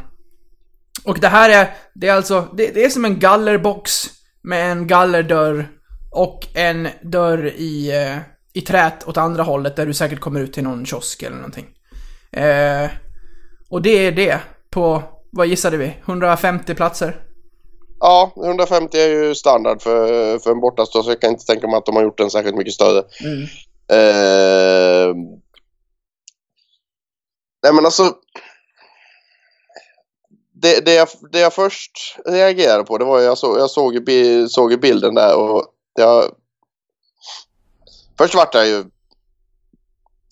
Och 1.05 1.19
det 1.19 1.27
här 1.27 1.49
är, 1.49 1.75
det 1.93 2.07
är 2.07 2.13
alltså, 2.13 2.47
det, 2.53 2.67
det 2.67 2.85
är 2.85 2.89
som 2.89 3.05
en 3.05 3.19
gallerbox 3.19 3.91
med 4.43 4.71
en 4.71 4.87
gallerdörr 4.87 5.67
och 6.11 6.47
en 6.53 6.87
dörr 7.01 7.47
i, 7.47 7.91
eh, 7.91 8.17
i 8.53 8.61
trät 8.61 9.07
åt 9.07 9.17
andra 9.17 9.43
hållet 9.43 9.75
där 9.75 9.85
du 9.85 9.93
säkert 9.93 10.19
kommer 10.19 10.39
ut 10.39 10.53
till 10.53 10.63
någon 10.63 10.85
kiosk 10.85 11.23
eller 11.23 11.35
någonting. 11.35 11.67
Eh, 12.31 12.89
och 13.69 13.81
det 13.81 14.07
är 14.07 14.11
det 14.11 14.39
på, 14.69 15.03
vad 15.31 15.47
gissade 15.47 15.77
vi? 15.77 15.93
150 16.05 16.73
platser? 16.73 17.21
Ja, 17.99 18.33
150 18.45 18.97
är 18.97 19.09
ju 19.09 19.35
standard 19.35 19.81
för, 19.81 20.39
för 20.39 20.51
en 20.51 20.59
bortastå 20.59 21.03
så 21.03 21.11
jag 21.11 21.21
kan 21.21 21.29
inte 21.29 21.45
tänka 21.45 21.67
mig 21.67 21.77
att 21.77 21.85
de 21.85 21.95
har 21.95 22.03
gjort 22.03 22.17
den 22.17 22.29
särskilt 22.29 22.57
mycket 22.57 22.73
större. 22.73 23.03
Mm. 23.23 23.47
Eh, 23.91 25.15
nej 27.63 27.73
men 27.73 27.85
alltså. 27.85 28.15
Det, 30.53 30.85
det, 30.85 30.93
jag, 30.93 31.07
det 31.31 31.39
jag 31.39 31.53
först 31.53 31.91
reagerade 32.25 32.83
på 32.83 32.97
det 32.97 33.05
var 33.05 33.19
jag, 33.19 33.37
så, 33.37 33.57
jag 33.57 33.69
såg, 33.69 34.09
såg 34.49 34.79
bilden 34.79 35.15
där 35.15 35.35
och 35.39 35.65
jag... 35.95 36.35
Först 38.17 38.35
vart 38.35 38.53
jag 38.53 38.67
ju 38.67 38.85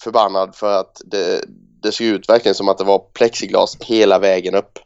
förbannad 0.03 0.55
för 0.55 0.79
att 0.79 1.01
det, 1.05 1.43
det 1.83 1.91
såg 1.91 2.07
ut 2.07 2.29
verkligen 2.29 2.55
som 2.55 2.69
att 2.69 2.77
det 2.77 2.83
var 2.83 2.99
plexiglas 3.13 3.77
hela 3.79 4.19
vägen 4.19 4.55
upp. 4.55 4.79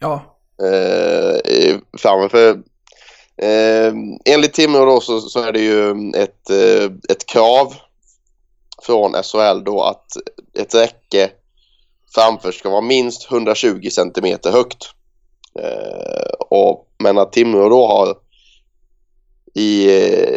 Ja. 0.00 0.38
eh, 0.62 1.52
i- 1.52 1.80
framme. 1.98 2.28
För, 2.28 2.62
eh, 3.38 3.92
enligt 4.24 4.52
Timrå 4.52 4.84
då 4.84 5.00
så, 5.00 5.20
så 5.20 5.40
är 5.40 5.52
det 5.52 5.60
ju 5.60 6.12
ett, 6.16 6.50
eh, 6.50 6.90
ett 7.08 7.26
krav 7.26 7.74
från 8.82 9.14
SHL 9.22 9.64
då 9.64 9.82
att 9.82 10.16
ett 10.54 10.74
räcke 10.74 11.30
framför 12.14 12.52
ska 12.52 12.70
vara 12.70 12.80
minst 12.80 13.30
120 13.30 13.88
cm 13.90 14.38
högt. 14.44 14.84
Eh, 15.58 16.32
och, 16.38 16.88
men 16.98 17.18
att 17.18 17.32
Timrå 17.32 17.68
då 17.68 17.86
har 17.86 18.14
i, 19.54 19.92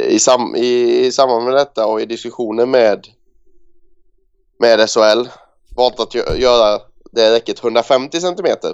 i, 0.07 0.19
sam, 0.19 0.55
i, 0.55 0.99
i 1.05 1.11
samband 1.11 1.45
med 1.45 1.53
detta 1.53 1.85
och 1.85 2.01
i 2.01 2.05
diskussioner 2.05 2.65
med, 2.65 3.07
med 4.59 4.89
SHL 4.89 5.27
valt 5.75 5.99
att 5.99 6.13
gö- 6.13 6.37
göra 6.37 6.81
det 7.11 7.31
räcket 7.31 7.63
150 7.63 8.21
cm 8.21 8.73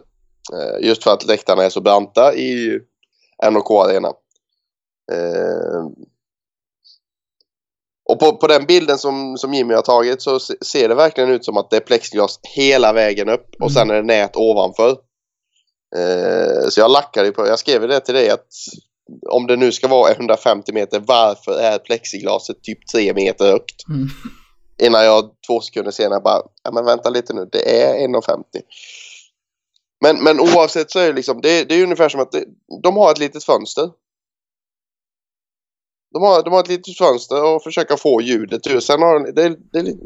Eh, 0.54 0.88
just 0.88 1.04
för 1.04 1.12
att 1.12 1.26
läktarna 1.26 1.64
är 1.64 1.70
så 1.70 1.82
branta 1.82 2.36
i 2.36 2.80
NOK 3.52 3.72
Arena. 3.72 4.08
Eh, 5.12 5.84
Och 8.10 8.20
på, 8.20 8.38
på 8.38 8.48
den 8.48 8.66
bilden 8.66 8.98
som, 8.98 9.38
som 9.38 9.54
Jimmy 9.54 9.74
har 9.74 9.82
tagit 9.82 10.22
så 10.22 10.40
se- 10.40 10.66
ser 10.66 10.90
det 10.90 10.96
verkligen 10.96 11.30
ut 11.30 11.46
som 11.46 11.58
att 11.58 11.70
det 11.70 11.76
är 11.78 11.82
plexiglas 11.82 12.40
hela 12.56 12.94
vägen 12.94 13.30
upp 13.30 13.48
och 13.62 13.72
sen 13.72 13.90
är 13.90 13.96
det 13.96 14.02
nät 14.02 14.36
ovanför. 14.36 14.90
Eh, 15.96 16.70
så 16.70 16.80
jag 16.80 16.92
lackade 16.92 17.32
på, 17.32 17.48
jag 17.48 17.60
skrev 17.60 17.88
det 17.88 18.00
till 18.00 18.14
dig 18.16 18.30
att 18.30 18.48
om 19.30 19.48
det 19.48 19.56
nu 19.56 19.72
ska 19.72 19.88
vara 19.88 20.12
150 20.16 20.74
meter, 20.74 21.00
varför 21.00 21.60
är 21.60 21.78
plexiglaset 21.80 22.62
typ 22.64 22.88
3 22.88 23.14
meter 23.14 23.46
högt? 23.52 23.88
Mm. 23.90 24.08
Innan 24.82 25.06
jag 25.06 25.30
två 25.48 25.62
sekunder 25.62 25.92
senare 25.92 26.20
bara, 26.20 26.42
ja 26.64 26.72
men 26.72 26.86
vänta 26.86 27.10
lite 27.10 27.34
nu, 27.34 27.50
det 27.52 27.82
är 27.84 28.08
1,50. 28.08 28.44
Men, 30.02 30.24
men 30.24 30.40
oavsett 30.40 30.92
så 30.92 31.00
är 31.00 31.08
det 31.08 31.14
liksom, 31.14 31.42
det, 31.42 31.64
det 31.70 31.76
är 31.76 31.84
ungefär 31.84 32.10
som 32.10 32.20
att 32.22 32.32
det, 32.32 32.46
de 32.84 32.98
har 32.98 33.12
ett 33.12 33.20
litet 33.20 33.44
fönster. 33.44 33.90
De 36.14 36.24
har, 36.24 36.44
de 36.44 36.54
har 36.54 36.60
ett 36.60 36.68
litet 36.68 36.98
fönster 36.98 37.44
och 37.46 37.64
försöker 37.64 37.96
få 37.98 38.22
ljudet 38.22 38.68
ur. 38.68 38.80
Sen 38.80 39.02
har 39.02 39.20
de, 39.20 39.32
det, 39.32 39.50
det, 39.72 39.82
det, 39.82 39.98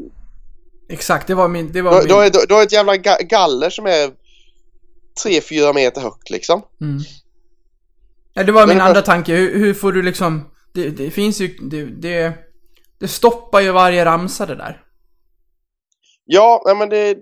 Exakt, 0.88 1.26
det 1.26 1.34
var 1.34 1.48
min... 1.48 1.72
Det 1.72 1.82
var 1.82 1.90
du, 1.92 1.98
min... 1.98 2.08
du, 2.48 2.54
har, 2.54 2.62
ett- 2.62 2.72
jävla 2.72 2.94
ga- 2.94 3.22
galler 3.22 3.70
som 3.70 3.86
är 3.86 4.10
3-4 5.24 5.74
meter 5.74 6.00
högt 6.00 6.30
liksom. 6.30 6.62
Mm. 6.80 7.02
Ja, 8.34 8.42
det 8.44 8.52
var 8.52 8.66
min 8.66 8.76
Men- 8.76 8.86
andra 8.86 9.02
tanke. 9.02 9.32
Hur, 9.34 9.58
hur 9.58 9.74
får 9.74 9.92
du 9.92 10.02
liksom... 10.02 10.50
Det, 10.74 10.90
det 10.90 11.10
finns 11.10 11.40
ju... 11.40 11.48
Det, 11.48 11.84
det, 11.84 12.32
det 12.98 13.08
stoppar 13.08 13.60
ju 13.60 13.70
varje 13.72 14.04
ramsa 14.04 14.46
det 14.46 14.54
där. 14.54 14.82
Ja, 16.24 16.74
men 16.78 16.88
det, 16.88 17.16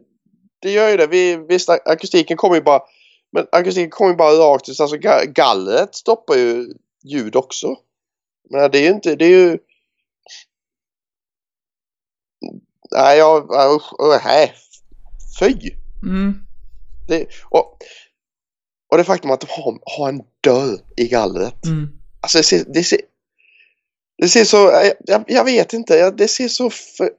det 0.63 0.71
gör 0.71 0.89
ju 0.91 0.97
det. 0.97 1.07
Vi, 1.07 1.37
visst, 1.37 1.69
akustiken 1.69 2.37
kommer 2.37 2.55
ju 2.55 2.63
bara... 2.63 2.83
Men 3.33 3.47
akustiken 3.53 3.91
kommer 3.91 4.11
ju 4.11 4.17
bara 4.17 4.33
rakt 4.33 4.69
ut. 4.69 4.81
Alltså 4.81 4.97
ga- 4.97 5.27
gallret 5.27 5.95
stoppar 5.95 6.35
ju 6.35 6.75
ljud 7.05 7.37
också. 7.37 7.77
Men 8.51 8.71
det 8.71 8.79
är 8.79 8.83
ju 8.83 8.89
inte... 8.89 9.17
Det 9.17 9.25
är 9.25 9.29
ju... 9.29 9.59
Nej, 12.91 13.19
jag... 13.19 13.49
nej. 14.25 14.55
Fy! 15.41 15.55
Mm. 16.03 16.35
Det, 17.09 17.27
och, 17.45 17.79
och 18.91 18.97
det 18.97 19.05
faktum 19.05 19.31
att 19.31 19.41
de 19.41 19.47
har, 19.51 19.79
har 19.97 20.09
en 20.09 20.23
dörr 20.41 20.79
i 20.97 21.09
gallret. 21.09 21.65
Mm. 21.67 21.89
Alltså 22.21 22.39
det 22.39 22.45
ser, 22.45 22.65
det 22.65 22.85
ser, 22.85 23.01
det 24.19 24.29
ser 24.29 24.45
så, 24.45 24.57
jag, 25.07 25.25
jag, 25.27 25.45
vet 25.45 25.73
inte, 25.73 26.11
det 26.11 26.29
ser 26.29 26.49
så 26.49 26.71
för 26.71 27.11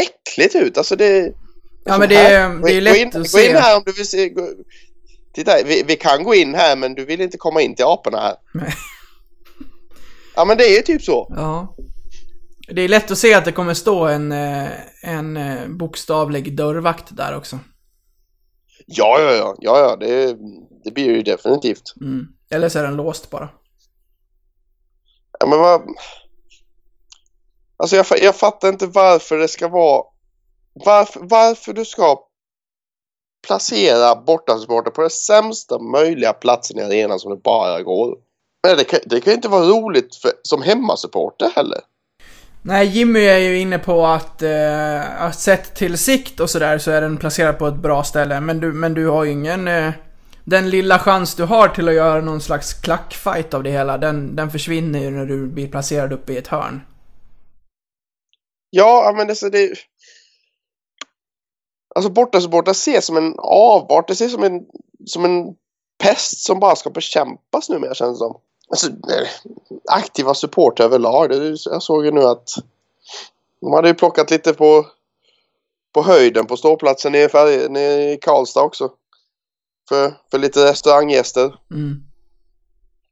äckligt 0.00 0.54
ut. 0.54 0.78
Alltså 0.78 0.96
det... 0.96 1.34
Ja, 1.84 1.98
men 1.98 2.08
det, 2.08 2.16
är- 2.16 2.48
det 2.48 2.54
är 2.54 2.58
gå 2.60 2.68
in, 2.68 2.84
lätt 2.84 3.06
att 3.06 3.12
Gå 3.32 3.38
in 3.38 3.44
se. 3.46 3.58
här 3.58 3.76
om 3.76 3.82
du 3.86 3.92
vill 3.92 4.08
se. 4.08 4.28
Gå, 4.28 4.48
titta, 5.34 5.52
vi, 5.64 5.82
vi 5.86 5.96
kan 5.96 6.24
gå 6.24 6.34
in 6.34 6.54
här 6.54 6.76
men 6.76 6.94
du 6.94 7.04
vill 7.04 7.20
inte 7.20 7.36
komma 7.38 7.60
in 7.62 7.74
till 7.74 7.84
aporna 7.84 8.20
här. 8.20 8.36
Nej. 8.54 8.74
Ja 10.36 10.44
men 10.44 10.56
det 10.58 10.64
är 10.64 10.76
ju 10.76 10.82
typ 10.82 11.02
så. 11.02 11.26
Ja. 11.36 11.76
Det 12.68 12.82
är 12.82 12.88
lätt 12.88 13.10
att 13.10 13.18
se 13.18 13.34
att 13.34 13.44
det 13.44 13.52
kommer 13.52 13.74
stå 13.74 14.04
en, 14.06 14.32
eh, 14.32 14.68
en 15.02 15.36
eh, 15.36 15.68
bokstavlig 15.68 16.56
dörrvakt 16.56 17.16
där 17.16 17.36
också. 17.36 17.58
Ja, 18.86 19.20
ja, 19.20 19.32
ja, 19.32 19.56
ja, 19.60 19.78
ja 19.78 19.96
det, 19.96 20.36
det 20.84 20.90
blir 20.90 21.04
ju 21.04 21.22
definitivt. 21.22 21.94
Mm. 22.00 22.26
Eller 22.50 22.68
så 22.68 22.78
är 22.78 22.82
den 22.82 22.96
låst 22.96 23.30
bara. 23.30 23.48
Ja, 25.40 25.46
men 25.46 25.58
vad... 25.58 25.82
Alltså 27.76 27.96
jag, 27.96 28.06
jag 28.22 28.36
fattar 28.36 28.68
inte 28.68 28.86
varför 28.86 29.38
det 29.38 29.48
ska 29.48 29.68
vara... 29.68 30.02
Varför, 30.74 31.20
varför 31.22 31.72
du 31.72 31.84
ska 31.84 32.18
placera 33.46 34.16
bortasupporter 34.16 34.90
på 34.90 35.00
den 35.00 35.10
sämsta 35.10 35.78
möjliga 35.78 36.32
platsen 36.32 36.78
i 36.78 36.82
arenan 36.82 37.18
som 37.18 37.30
det 37.30 37.42
bara 37.42 37.82
går. 37.82 38.16
Men 38.66 38.76
det 38.76 38.84
kan, 38.84 39.00
det 39.06 39.20
kan 39.20 39.32
inte 39.32 39.48
vara 39.48 39.64
roligt 39.64 40.16
för, 40.16 40.30
som 40.42 40.62
hemmasupporter 40.62 41.50
heller. 41.54 41.80
Nej, 42.62 42.86
Jimmy 42.86 43.20
är 43.20 43.38
ju 43.38 43.58
inne 43.58 43.78
på 43.78 44.06
att, 44.06 44.42
eh, 44.42 45.22
att 45.22 45.40
sett 45.40 45.74
till 45.74 45.98
sikt 45.98 46.40
och 46.40 46.50
sådär 46.50 46.78
så 46.78 46.90
är 46.90 47.00
den 47.00 47.16
placerad 47.16 47.58
på 47.58 47.66
ett 47.66 47.74
bra 47.74 48.04
ställe. 48.04 48.40
Men 48.40 48.60
du, 48.60 48.72
men 48.72 48.94
du 48.94 49.08
har 49.08 49.24
ju 49.24 49.30
ingen... 49.30 49.68
Eh, 49.68 49.92
den 50.44 50.70
lilla 50.70 50.98
chans 50.98 51.34
du 51.34 51.44
har 51.44 51.68
till 51.68 51.88
att 51.88 51.94
göra 51.94 52.20
någon 52.20 52.40
slags 52.40 52.74
klackfight 52.74 53.54
av 53.54 53.62
det 53.62 53.70
hela, 53.70 53.98
den, 53.98 54.36
den 54.36 54.50
försvinner 54.50 55.00
ju 55.00 55.10
när 55.10 55.26
du 55.26 55.46
blir 55.46 55.68
placerad 55.68 56.12
uppe 56.12 56.32
i 56.32 56.36
ett 56.36 56.48
hörn. 56.48 56.80
Ja, 58.70 59.14
men 59.16 59.26
det, 59.26 59.34
så 59.34 59.48
det 59.48 59.72
Alltså 61.94 62.10
bortasupportrar 62.10 62.72
ses 62.72 63.06
som 63.06 63.16
en 63.16 63.34
avart. 63.38 64.08
Det 64.08 64.12
ses 64.12 64.32
som 64.32 64.42
en, 64.42 64.66
som 65.06 65.24
en 65.24 65.54
pest 65.98 66.44
som 66.44 66.60
bara 66.60 66.76
ska 66.76 66.90
bekämpas 66.90 67.68
numera 67.68 67.94
känns 67.94 68.18
det 68.18 68.18
som. 68.18 68.40
Alltså, 68.68 68.86
eh, 68.86 69.28
aktiva 69.90 70.34
supportrar 70.34 70.86
överlag. 70.86 71.32
Jag 71.64 71.82
såg 71.82 72.04
ju 72.04 72.10
nu 72.10 72.22
att 72.22 72.48
de 73.60 73.72
hade 73.72 73.88
ju 73.88 73.94
plockat 73.94 74.30
lite 74.30 74.52
på, 74.52 74.86
på 75.92 76.02
höjden 76.02 76.46
på 76.46 76.56
ståplatsen 76.56 77.14
i, 77.14 77.28
nere 77.68 78.12
i 78.12 78.18
Karlstad 78.22 78.62
också. 78.62 78.90
För, 79.88 80.14
för 80.30 80.38
lite 80.38 80.70
restauranggäster. 80.70 81.54
Mm. 81.70 82.02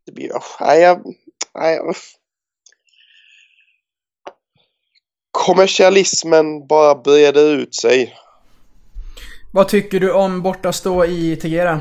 Det 0.06 0.12
blir... 0.12 0.32
Nej, 0.60 0.80
jag... 0.80 1.14
Nej. 1.54 1.80
Kommersialismen 5.30 6.66
bara 6.66 6.94
breder 6.94 7.50
ut 7.50 7.74
sig. 7.74 8.18
Vad 9.54 9.68
tycker 9.68 10.00
du 10.00 10.12
om 10.12 10.42
borta 10.42 10.72
stå 10.72 11.04
i 11.04 11.36
Tegera? 11.36 11.80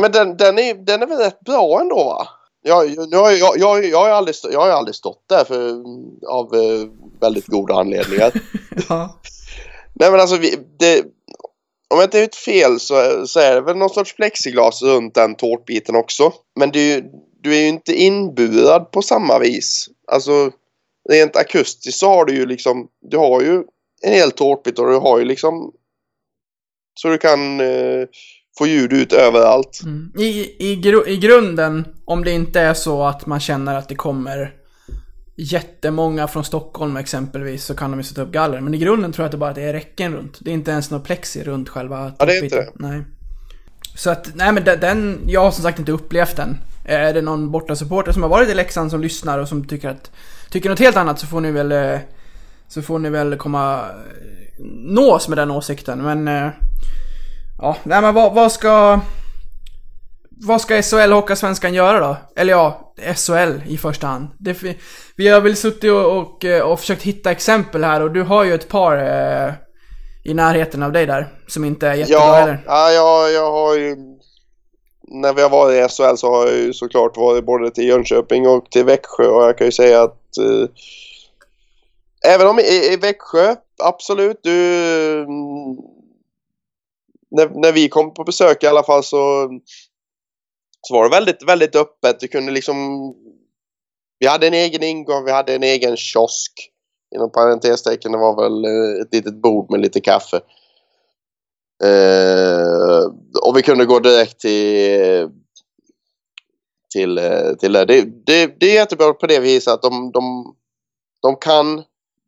Men 0.00 0.12
den, 0.12 0.36
den, 0.36 0.58
är, 0.58 0.74
den 0.74 1.02
är 1.02 1.06
väl 1.06 1.18
rätt 1.18 1.40
bra 1.40 1.80
ändå 1.80 1.96
va? 1.96 2.28
Jag, 2.62 2.74
har 2.74 3.30
jag, 3.30 3.58
jag, 3.58 3.84
jag, 3.84 3.98
har 3.98 4.08
aldrig, 4.08 4.36
jag 4.52 4.60
har 4.60 4.68
aldrig 4.68 4.94
stått 4.94 5.24
där 5.28 5.44
för, 5.44 5.70
av 6.28 6.54
eh, 6.54 6.88
väldigt 7.20 7.46
goda 7.46 7.74
anledningar. 7.74 8.32
Ja. 8.88 9.20
Nej 9.94 10.10
men 10.10 10.20
alltså, 10.20 10.36
vi, 10.36 10.58
det, 10.78 11.02
om 11.88 11.98
jag 11.98 12.04
inte 12.04 12.20
är 12.20 12.28
fel 12.44 12.80
så, 12.80 13.26
så 13.26 13.40
är 13.40 13.54
det 13.54 13.60
väl 13.60 13.76
någon 13.76 13.90
sorts 13.90 14.16
plexiglas 14.16 14.82
runt 14.82 15.14
den 15.14 15.34
tårtbiten 15.34 15.96
också. 15.96 16.32
Men 16.58 16.70
du, 16.70 17.10
du 17.42 17.56
är 17.56 17.60
ju 17.60 17.68
inte 17.68 17.94
inburad 17.94 18.90
på 18.90 19.02
samma 19.02 19.38
vis. 19.38 19.88
Alltså 20.12 20.50
rent 21.08 21.36
akustiskt 21.36 22.00
så 22.00 22.08
har 22.08 22.24
du 22.24 22.34
ju 22.34 22.46
liksom, 22.46 22.88
du 23.10 23.16
har 23.16 23.40
ju 23.40 23.64
en 24.02 24.12
hel 24.12 24.30
tårtbit 24.30 24.78
och 24.78 24.86
du 24.86 24.96
har 24.96 25.18
ju 25.18 25.24
liksom 25.24 25.72
så 26.96 27.08
du 27.08 27.18
kan 27.18 27.60
eh, 27.60 28.06
få 28.58 28.66
ljud 28.66 28.92
ut 28.92 29.12
överallt. 29.12 29.80
Mm. 29.84 30.12
I, 30.18 30.56
i, 30.72 30.76
gru, 30.76 31.02
I 31.06 31.16
grunden, 31.16 31.84
om 32.04 32.24
det 32.24 32.30
inte 32.30 32.60
är 32.60 32.74
så 32.74 33.04
att 33.04 33.26
man 33.26 33.40
känner 33.40 33.74
att 33.74 33.88
det 33.88 33.94
kommer 33.94 34.54
jättemånga 35.36 36.28
från 36.28 36.44
Stockholm 36.44 36.96
exempelvis, 36.96 37.64
så 37.64 37.74
kan 37.74 37.90
de 37.90 38.00
ju 38.00 38.04
sätta 38.04 38.22
upp 38.22 38.32
galler. 38.32 38.60
Men 38.60 38.74
i 38.74 38.78
grunden 38.78 39.12
tror 39.12 39.22
jag 39.22 39.26
att 39.26 39.32
det 39.32 39.38
bara 39.38 39.52
det 39.52 39.62
är 39.62 39.72
räcken 39.72 40.12
runt. 40.14 40.38
Det 40.40 40.50
är 40.50 40.54
inte 40.54 40.70
ens 40.70 40.90
något 40.90 41.04
plexi 41.04 41.42
runt 41.44 41.68
själva 41.68 42.12
Ja, 42.18 42.26
det 42.26 42.32
är 42.38 42.44
inte 42.44 42.56
toppbiten. 42.56 42.88
Nej. 42.90 43.02
Så 43.96 44.10
att, 44.10 44.30
nej 44.34 44.52
men 44.52 44.64
den- 44.64 45.20
jag 45.26 45.40
har 45.40 45.50
som 45.50 45.62
sagt 45.62 45.78
inte 45.78 45.92
upplevt 45.92 46.36
den. 46.36 46.58
Är 46.84 47.14
det 47.14 47.22
någon 47.22 47.50
bortasupporter 47.50 48.12
som 48.12 48.22
har 48.22 48.28
varit 48.30 48.48
i 48.48 48.54
Leksand 48.54 48.90
som 48.90 49.00
lyssnar 49.00 49.38
och 49.38 49.48
som 49.48 49.68
tycker 49.68 49.88
att, 49.88 50.10
tycker 50.50 50.68
något 50.70 50.78
helt 50.78 50.96
annat 50.96 51.18
så 51.18 51.26
får 51.26 51.40
ni 51.40 51.50
väl, 51.50 51.72
eh, 51.72 51.98
så 52.68 52.82
får 52.82 52.98
ni 52.98 53.10
väl 53.10 53.36
komma, 53.36 53.84
nås 54.84 55.28
med 55.28 55.38
den 55.38 55.50
åsikten. 55.50 56.02
Men, 56.02 56.28
eh, 56.28 56.50
ja, 57.58 57.76
nej 57.82 58.02
men 58.02 58.14
vad, 58.14 58.34
vad 58.34 58.52
ska, 58.52 59.00
vad 60.46 60.60
ska 60.60 60.82
SHL 60.82 61.12
Hockeysvenskan 61.12 61.74
göra 61.74 62.00
då? 62.00 62.16
Eller 62.36 62.52
ja, 62.52 62.94
SHL 63.16 63.60
i 63.66 63.78
första 63.78 64.06
hand. 64.06 64.28
Det, 64.38 64.56
vi 65.16 65.28
har 65.28 65.40
väl 65.40 65.56
suttit 65.56 65.90
och, 65.92 66.18
och, 66.18 66.44
eh, 66.44 66.62
och 66.62 66.80
försökt 66.80 67.02
hitta 67.02 67.30
exempel 67.30 67.84
här 67.84 68.02
och 68.02 68.10
du 68.10 68.22
har 68.22 68.44
ju 68.44 68.54
ett 68.54 68.68
par 68.68 68.96
eh, 68.96 69.52
i 70.24 70.34
närheten 70.34 70.82
av 70.82 70.92
dig 70.92 71.06
där 71.06 71.28
som 71.46 71.64
inte 71.64 71.88
är 71.88 71.94
jättebra 71.94 72.20
Ja, 72.20 72.34
heller. 72.34 72.64
ja 72.66 72.90
jag, 72.90 73.32
jag 73.32 73.52
har 73.52 73.74
ju... 73.74 73.96
När 75.08 75.34
vi 75.34 75.42
har 75.42 75.50
varit 75.50 75.74
i 75.74 75.94
SHL 75.94 76.16
så 76.16 76.30
har 76.34 76.46
jag 76.46 76.56
ju 76.56 76.72
såklart 76.72 77.16
varit 77.16 77.46
både 77.46 77.70
till 77.70 77.88
Jönköping 77.88 78.48
och 78.48 78.70
till 78.70 78.84
Växjö 78.84 79.26
och 79.26 79.42
jag 79.42 79.58
kan 79.58 79.66
ju 79.66 79.72
säga 79.72 80.02
att 80.02 80.38
eh, 80.38 80.68
även 82.34 82.46
om 82.46 82.58
i, 82.58 82.92
i 82.92 82.96
Växjö, 82.96 83.54
absolut, 83.82 84.40
du... 84.42 85.20
Mm, 85.20 85.76
när, 87.30 87.60
när 87.60 87.72
vi 87.72 87.88
kom 87.88 88.14
på 88.14 88.24
besök 88.24 88.62
i 88.62 88.66
alla 88.66 88.82
fall 88.82 89.04
så, 89.04 89.50
så 90.80 90.94
var 90.94 91.04
det 91.04 91.10
väldigt, 91.10 91.48
väldigt 91.48 91.76
öppet. 91.76 92.20
Du 92.20 92.28
kunde 92.28 92.52
liksom... 92.52 92.76
Vi 94.18 94.26
hade 94.26 94.46
en 94.46 94.54
egen 94.54 94.82
ingång, 94.82 95.24
vi 95.24 95.30
hade 95.30 95.54
en 95.54 95.62
egen 95.62 95.96
kiosk. 95.96 96.52
Inom 97.14 97.32
parentestecken, 97.32 98.12
det 98.12 98.18
var 98.18 98.42
väl 98.42 98.64
eh, 98.64 99.02
ett 99.02 99.14
litet 99.14 99.34
bord 99.34 99.70
med 99.70 99.80
lite 99.80 100.00
kaffe. 100.00 100.40
Eh, 101.84 103.04
och 103.42 103.56
vi 103.56 103.62
kunde 103.62 103.84
gå 103.84 103.98
direkt 103.98 104.40
till 104.40 105.30
till, 106.96 107.18
eh, 107.18 107.54
till 107.58 107.72
det. 107.72 107.84
Det, 107.84 108.02
det. 108.26 108.60
det 108.60 108.66
är 108.66 108.74
jättebra 108.74 109.12
på 109.12 109.26
det 109.26 109.40
viset 109.40 109.74
att 109.74 109.82
de, 109.82 110.12
de, 110.12 110.54
de 111.22 111.36
kan 111.36 111.84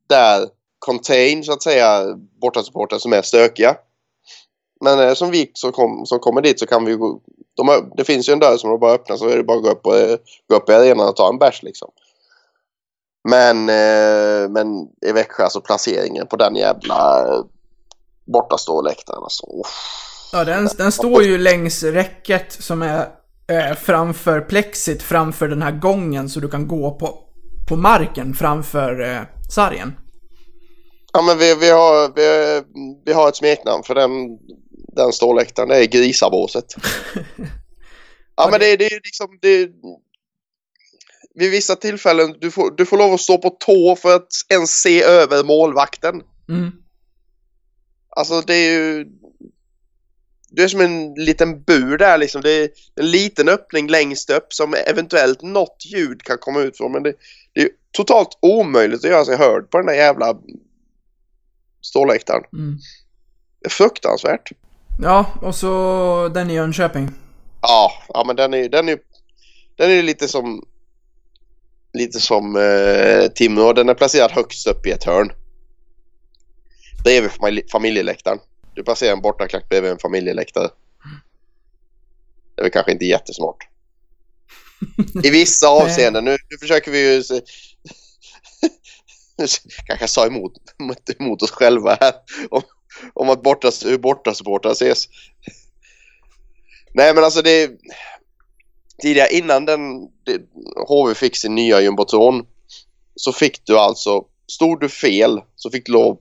där 0.08 0.48
contain 0.78 1.44
så 1.44 1.52
att 1.52 1.62
säga 1.62 2.04
bortasupportrar 2.40 2.98
som 2.98 3.12
är 3.12 3.22
stökiga. 3.22 3.76
Men 4.80 5.00
eh, 5.00 5.14
som 5.14 5.30
vi 5.30 5.50
som, 5.54 5.72
kom, 5.72 6.06
som 6.06 6.18
kommer 6.18 6.40
dit 6.40 6.60
så 6.60 6.66
kan 6.66 6.84
vi 6.84 6.94
gå, 6.94 7.20
de 7.56 7.68
har, 7.68 7.96
det 7.96 8.04
finns 8.04 8.28
ju 8.28 8.32
en 8.32 8.38
dörr 8.38 8.56
som 8.56 8.70
de 8.70 8.80
bara 8.80 8.92
öppnar 8.92 9.16
så 9.16 9.28
är 9.28 9.36
det 9.36 9.44
bara 9.44 9.56
att 9.56 9.64
gå 9.64 9.70
upp, 9.70 9.86
och, 9.86 10.18
gå 10.48 10.56
upp 10.56 10.70
i 10.70 10.72
arenan 10.72 11.08
och 11.08 11.16
ta 11.16 11.28
en 11.28 11.38
bärs 11.38 11.62
liksom. 11.62 11.90
Men, 13.28 13.68
eh, 13.68 14.48
men 14.48 14.88
i 15.06 15.12
Växjö, 15.12 15.44
alltså 15.44 15.60
placeringen 15.60 16.26
på 16.26 16.36
den 16.36 16.56
jävla 16.56 17.28
eh, 17.28 17.44
bortaståläktaren. 18.32 19.22
Alltså. 19.22 19.46
Oh. 19.46 19.66
Ja, 20.32 20.44
den, 20.44 20.68
den 20.78 20.92
står 20.92 21.22
ju 21.22 21.38
längs 21.38 21.82
räcket 21.82 22.52
som 22.52 22.82
är 22.82 23.08
eh, 23.48 23.74
framför 23.76 24.40
plexit, 24.40 25.02
framför 25.02 25.48
den 25.48 25.62
här 25.62 25.72
gången 25.72 26.28
så 26.28 26.40
du 26.40 26.48
kan 26.48 26.68
gå 26.68 26.90
på, 26.90 27.18
på 27.68 27.76
marken 27.76 28.34
framför 28.34 29.00
eh, 29.00 29.22
sargen. 29.50 29.92
Ja, 31.18 31.22
men 31.22 31.38
vi, 31.38 31.54
vi, 31.54 31.70
har, 31.70 32.12
vi, 32.16 32.62
vi 33.04 33.12
har 33.12 33.28
ett 33.28 33.36
smeknamn 33.36 33.82
för 33.82 33.94
den, 33.94 34.10
den 34.96 35.12
ståläktaren. 35.12 35.68
Det 35.68 35.76
är 35.76 35.84
Grisabåset. 35.84 36.64
ja, 38.36 38.48
men 38.50 38.60
det, 38.60 38.76
det 38.76 38.86
är 38.86 39.00
liksom... 39.04 39.38
Det, 39.40 39.70
vid 41.34 41.50
vissa 41.50 41.76
tillfällen 41.76 42.34
du 42.40 42.50
får, 42.50 42.70
du 42.70 42.86
får 42.86 42.98
lov 42.98 43.14
att 43.14 43.20
stå 43.20 43.38
på 43.38 43.50
tå 43.50 43.96
för 43.96 44.16
att 44.16 44.28
ens 44.48 44.70
se 44.70 45.02
över 45.02 45.44
målvakten. 45.44 46.22
Mm. 46.48 46.72
Alltså 48.16 48.40
det 48.40 48.54
är 48.54 48.72
ju... 48.72 49.06
Det 50.50 50.62
är 50.62 50.68
som 50.68 50.80
en 50.80 51.14
liten 51.14 51.62
bur 51.62 51.98
där 51.98 52.18
liksom. 52.18 52.42
Det 52.42 52.52
är 52.52 52.68
en 52.96 53.10
liten 53.10 53.48
öppning 53.48 53.88
längst 53.88 54.30
upp 54.30 54.52
som 54.52 54.74
eventuellt 54.74 55.42
något 55.42 55.84
ljud 55.86 56.22
kan 56.22 56.38
komma 56.38 56.60
ut 56.60 56.76
från. 56.76 56.92
Men 56.92 57.02
det, 57.02 57.14
det 57.52 57.62
är 57.62 57.68
totalt 57.92 58.38
omöjligt 58.42 59.04
att 59.04 59.10
göra 59.10 59.24
sig 59.24 59.36
hörd 59.36 59.70
på 59.70 59.78
den 59.78 59.86
där 59.86 59.94
jävla 59.94 60.36
ståläktaren. 61.80 62.44
Mm. 62.52 62.78
Det 63.60 63.66
är 63.66 63.70
fruktansvärt. 63.70 64.50
Ja, 65.02 65.32
och 65.42 65.54
så 65.54 66.28
den 66.34 66.50
i 66.50 66.54
Jönköping. 66.54 67.10
Ja, 67.62 67.92
ja 68.08 68.24
men 68.26 68.36
den 68.36 68.54
är 68.54 68.68
den 68.68 68.88
är 68.88 68.98
den 69.76 69.90
är 69.90 70.02
lite 70.02 70.28
som 70.28 70.64
lite 71.92 72.20
som 72.20 72.56
eh, 72.56 73.26
Timrå. 73.34 73.72
Den 73.72 73.88
är 73.88 73.94
placerad 73.94 74.30
högst 74.30 74.66
upp 74.66 74.86
i 74.86 74.90
ett 74.90 75.04
hörn. 75.04 75.32
Bredvid 77.04 77.30
familj- 77.30 77.70
familjeläktaren. 77.72 78.38
Du 78.74 78.84
placerar 78.84 79.12
en 79.12 79.20
bortaklack 79.20 79.68
bredvid 79.68 79.90
en 79.90 79.98
familjeläktare. 79.98 80.68
Det 82.54 82.60
är 82.60 82.62
väl 82.62 82.72
kanske 82.72 82.92
inte 82.92 83.04
jättesmart. 83.04 83.68
I 85.24 85.30
vissa 85.30 85.68
avseenden. 85.68 86.24
Nu, 86.24 86.30
nu 86.50 86.56
försöker 86.60 86.90
vi 86.90 87.14
ju... 87.14 87.22
kanske 89.86 90.08
sa 90.08 90.26
emot, 90.26 90.52
emot, 91.18 91.42
oss 91.42 91.50
själva 91.50 91.98
här. 92.00 92.12
Om, 92.50 92.62
om 93.14 93.30
att 93.30 93.42
borta, 93.42 93.70
hur 93.84 93.98
bortasupportrar 93.98 94.72
ses. 94.72 95.08
Nej 96.94 97.14
men 97.14 97.24
alltså 97.24 97.42
det... 97.42 97.70
Tidigare 99.02 99.28
innan 99.28 99.64
den, 99.64 99.80
det, 100.24 100.40
HV 100.88 101.14
fick 101.14 101.36
sin 101.36 101.54
nya 101.54 101.80
jumbotron 101.80 102.46
så 103.14 103.32
fick 103.32 103.66
du 103.66 103.78
alltså, 103.78 104.24
stod 104.46 104.80
du 104.80 104.88
fel 104.88 105.40
så 105.56 105.70
fick 105.70 105.86
du 105.86 105.92
lov 105.92 106.18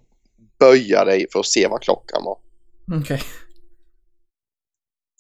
böja 0.59 1.05
dig 1.05 1.25
för 1.31 1.39
att 1.39 1.45
se 1.45 1.67
vad 1.67 1.81
klockan 1.81 2.23
var. 2.23 2.37
Okej. 3.01 3.21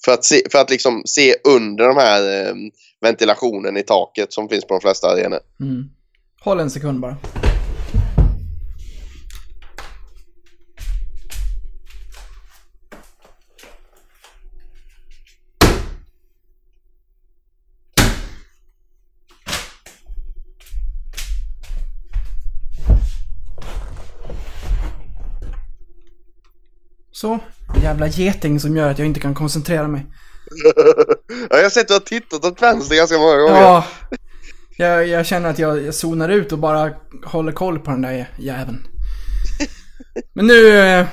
För 0.05 0.11
att, 0.11 0.25
se, 0.25 0.41
för 0.51 0.59
att 0.59 0.69
liksom 0.69 1.01
se 1.05 1.35
under 1.43 1.87
de 1.87 1.97
här 1.97 2.47
eh, 2.47 2.53
ventilationen 3.01 3.77
i 3.77 3.83
taket 3.83 4.33
som 4.33 4.49
finns 4.49 4.65
på 4.65 4.73
de 4.73 4.81
flesta 4.81 5.07
arenor. 5.07 5.39
Mm. 5.59 5.89
Håll 6.39 6.59
en 6.59 6.71
sekund 6.71 6.99
bara. 6.99 7.17
Så. 27.17 27.39
Jävla 27.83 28.07
geting 28.07 28.59
som 28.59 28.77
gör 28.77 28.91
att 28.91 28.99
jag 28.99 29.05
inte 29.05 29.19
kan 29.19 29.33
koncentrera 29.33 29.87
mig. 29.87 30.05
ja, 31.49 31.57
jag 31.57 31.63
har 31.63 31.69
sett 31.69 31.81
att 31.81 31.87
du 31.87 31.93
har 31.93 31.99
tittat 31.99 32.45
åt 32.45 32.61
vänster 32.61 32.95
ganska 32.95 33.17
många 33.17 33.37
gånger. 33.37 33.61
Ja. 33.61 33.85
Jag, 34.77 35.07
jag 35.07 35.25
känner 35.25 35.49
att 35.49 35.59
jag, 35.59 35.83
jag 35.83 35.95
zonar 35.95 36.29
ut 36.29 36.51
och 36.51 36.59
bara 36.59 36.93
håller 37.25 37.51
koll 37.51 37.79
på 37.79 37.91
den 37.91 38.01
där 38.01 38.29
jäveln. 38.37 38.87
Men 40.33 40.47
nu, 40.47 41.05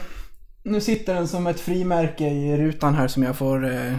nu 0.63 0.81
sitter 0.81 1.15
den 1.15 1.29
som 1.29 1.47
ett 1.47 1.61
frimärke 1.61 2.25
i 2.25 2.57
rutan 2.57 2.95
här 2.95 3.09
som 3.09 3.23
jag 3.23 3.37
får 3.37 3.73
eh, 3.73 3.97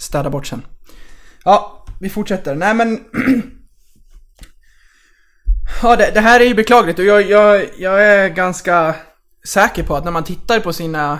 städa 0.00 0.30
bort 0.30 0.46
sen. 0.46 0.62
Ja, 1.44 1.86
vi 2.00 2.10
fortsätter. 2.10 2.54
Nej 2.54 2.74
men... 2.74 3.00
Ja, 5.82 5.96
det, 5.96 6.10
det 6.14 6.20
här 6.20 6.40
är 6.40 6.44
ju 6.44 6.54
beklagligt 6.54 6.98
och 6.98 7.04
jag, 7.04 7.22
jag, 7.22 7.68
jag 7.78 8.02
är 8.02 8.28
ganska 8.28 8.94
säker 9.48 9.82
på 9.82 9.96
att 9.96 10.04
när 10.04 10.12
man 10.12 10.24
tittar 10.24 10.60
på 10.60 10.72
sina 10.72 11.18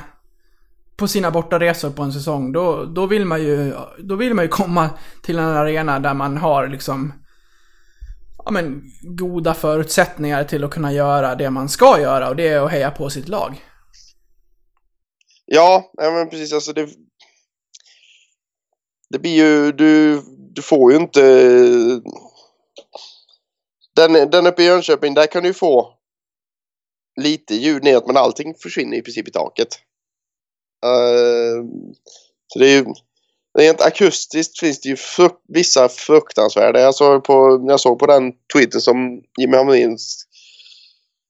på 0.96 1.08
sina 1.08 1.30
bortaresor 1.30 1.90
på 1.90 2.02
en 2.02 2.12
säsong, 2.12 2.52
då, 2.52 2.84
då, 2.84 3.06
vill 3.06 3.24
man 3.24 3.42
ju, 3.42 3.74
då 3.98 4.16
vill 4.16 4.34
man 4.34 4.44
ju 4.44 4.48
komma 4.48 4.90
till 5.22 5.38
en 5.38 5.44
arena 5.44 6.00
där 6.00 6.14
man 6.14 6.36
har 6.36 6.68
liksom 6.68 7.12
ja, 8.44 8.50
men, 8.50 8.82
goda 9.02 9.54
förutsättningar 9.54 10.44
till 10.44 10.64
att 10.64 10.70
kunna 10.70 10.92
göra 10.92 11.34
det 11.34 11.50
man 11.50 11.68
ska 11.68 12.00
göra 12.00 12.28
och 12.28 12.36
det 12.36 12.48
är 12.48 12.60
att 12.60 12.70
heja 12.70 12.90
på 12.90 13.10
sitt 13.10 13.28
lag. 13.28 13.64
Ja, 15.46 15.90
ja 15.92 16.10
men 16.10 16.30
precis. 16.30 16.52
Alltså 16.52 16.72
det, 16.72 16.88
det 19.10 19.18
blir 19.18 19.36
ju... 19.36 19.72
Du, 19.72 20.22
du 20.54 20.62
får 20.62 20.92
ju 20.92 20.98
inte... 20.98 21.20
Den, 23.96 24.30
den 24.30 24.46
uppe 24.46 24.62
i 24.62 24.66
Jönköping, 24.66 25.14
där 25.14 25.26
kan 25.26 25.42
du 25.42 25.54
få 25.54 25.94
lite 27.16 27.54
ljud 27.54 27.84
neråt 27.84 28.06
men 28.06 28.16
allting 28.16 28.54
försvinner 28.54 28.96
i 28.96 29.02
princip 29.02 29.28
i 29.28 29.30
taket. 29.30 29.68
Uh, 30.86 31.64
så 32.46 32.58
det 32.58 32.66
är 32.66 32.76
ju... 32.76 32.84
Rent 33.58 33.80
akustiskt 33.80 34.60
finns 34.60 34.80
det 34.80 34.88
ju 34.88 34.96
fruk 34.96 35.32
vissa 35.48 35.88
fruktansvärda. 35.88 36.80
Jag 36.80 36.94
såg 36.94 37.24
på, 37.24 37.64
jag 37.68 37.80
såg 37.80 37.98
på 37.98 38.06
den 38.06 38.32
tweeten 38.52 38.80
som 38.80 39.22
Jimmy 39.38 39.56
Hamrin 39.56 39.98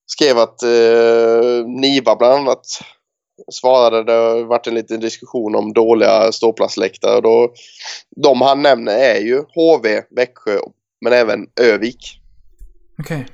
skrev 0.06 0.38
att 0.38 0.62
uh, 0.62 1.66
Niva 1.66 2.16
bland 2.16 2.34
annat 2.34 2.66
svarade. 3.52 4.04
Det 4.04 4.12
har 4.12 4.44
varit 4.44 4.66
en 4.66 4.74
liten 4.74 5.00
diskussion 5.00 5.54
om 5.54 5.72
dåliga 5.72 6.32
ståplatsläktare. 6.32 7.20
Då, 7.20 7.52
de 8.16 8.40
han 8.40 8.62
nämner 8.62 8.92
är 8.92 9.20
ju 9.20 9.36
HV, 9.36 10.02
Växjö 10.10 10.58
men 11.00 11.12
även 11.12 11.46
Övik. 11.60 12.20
Okej. 12.98 13.26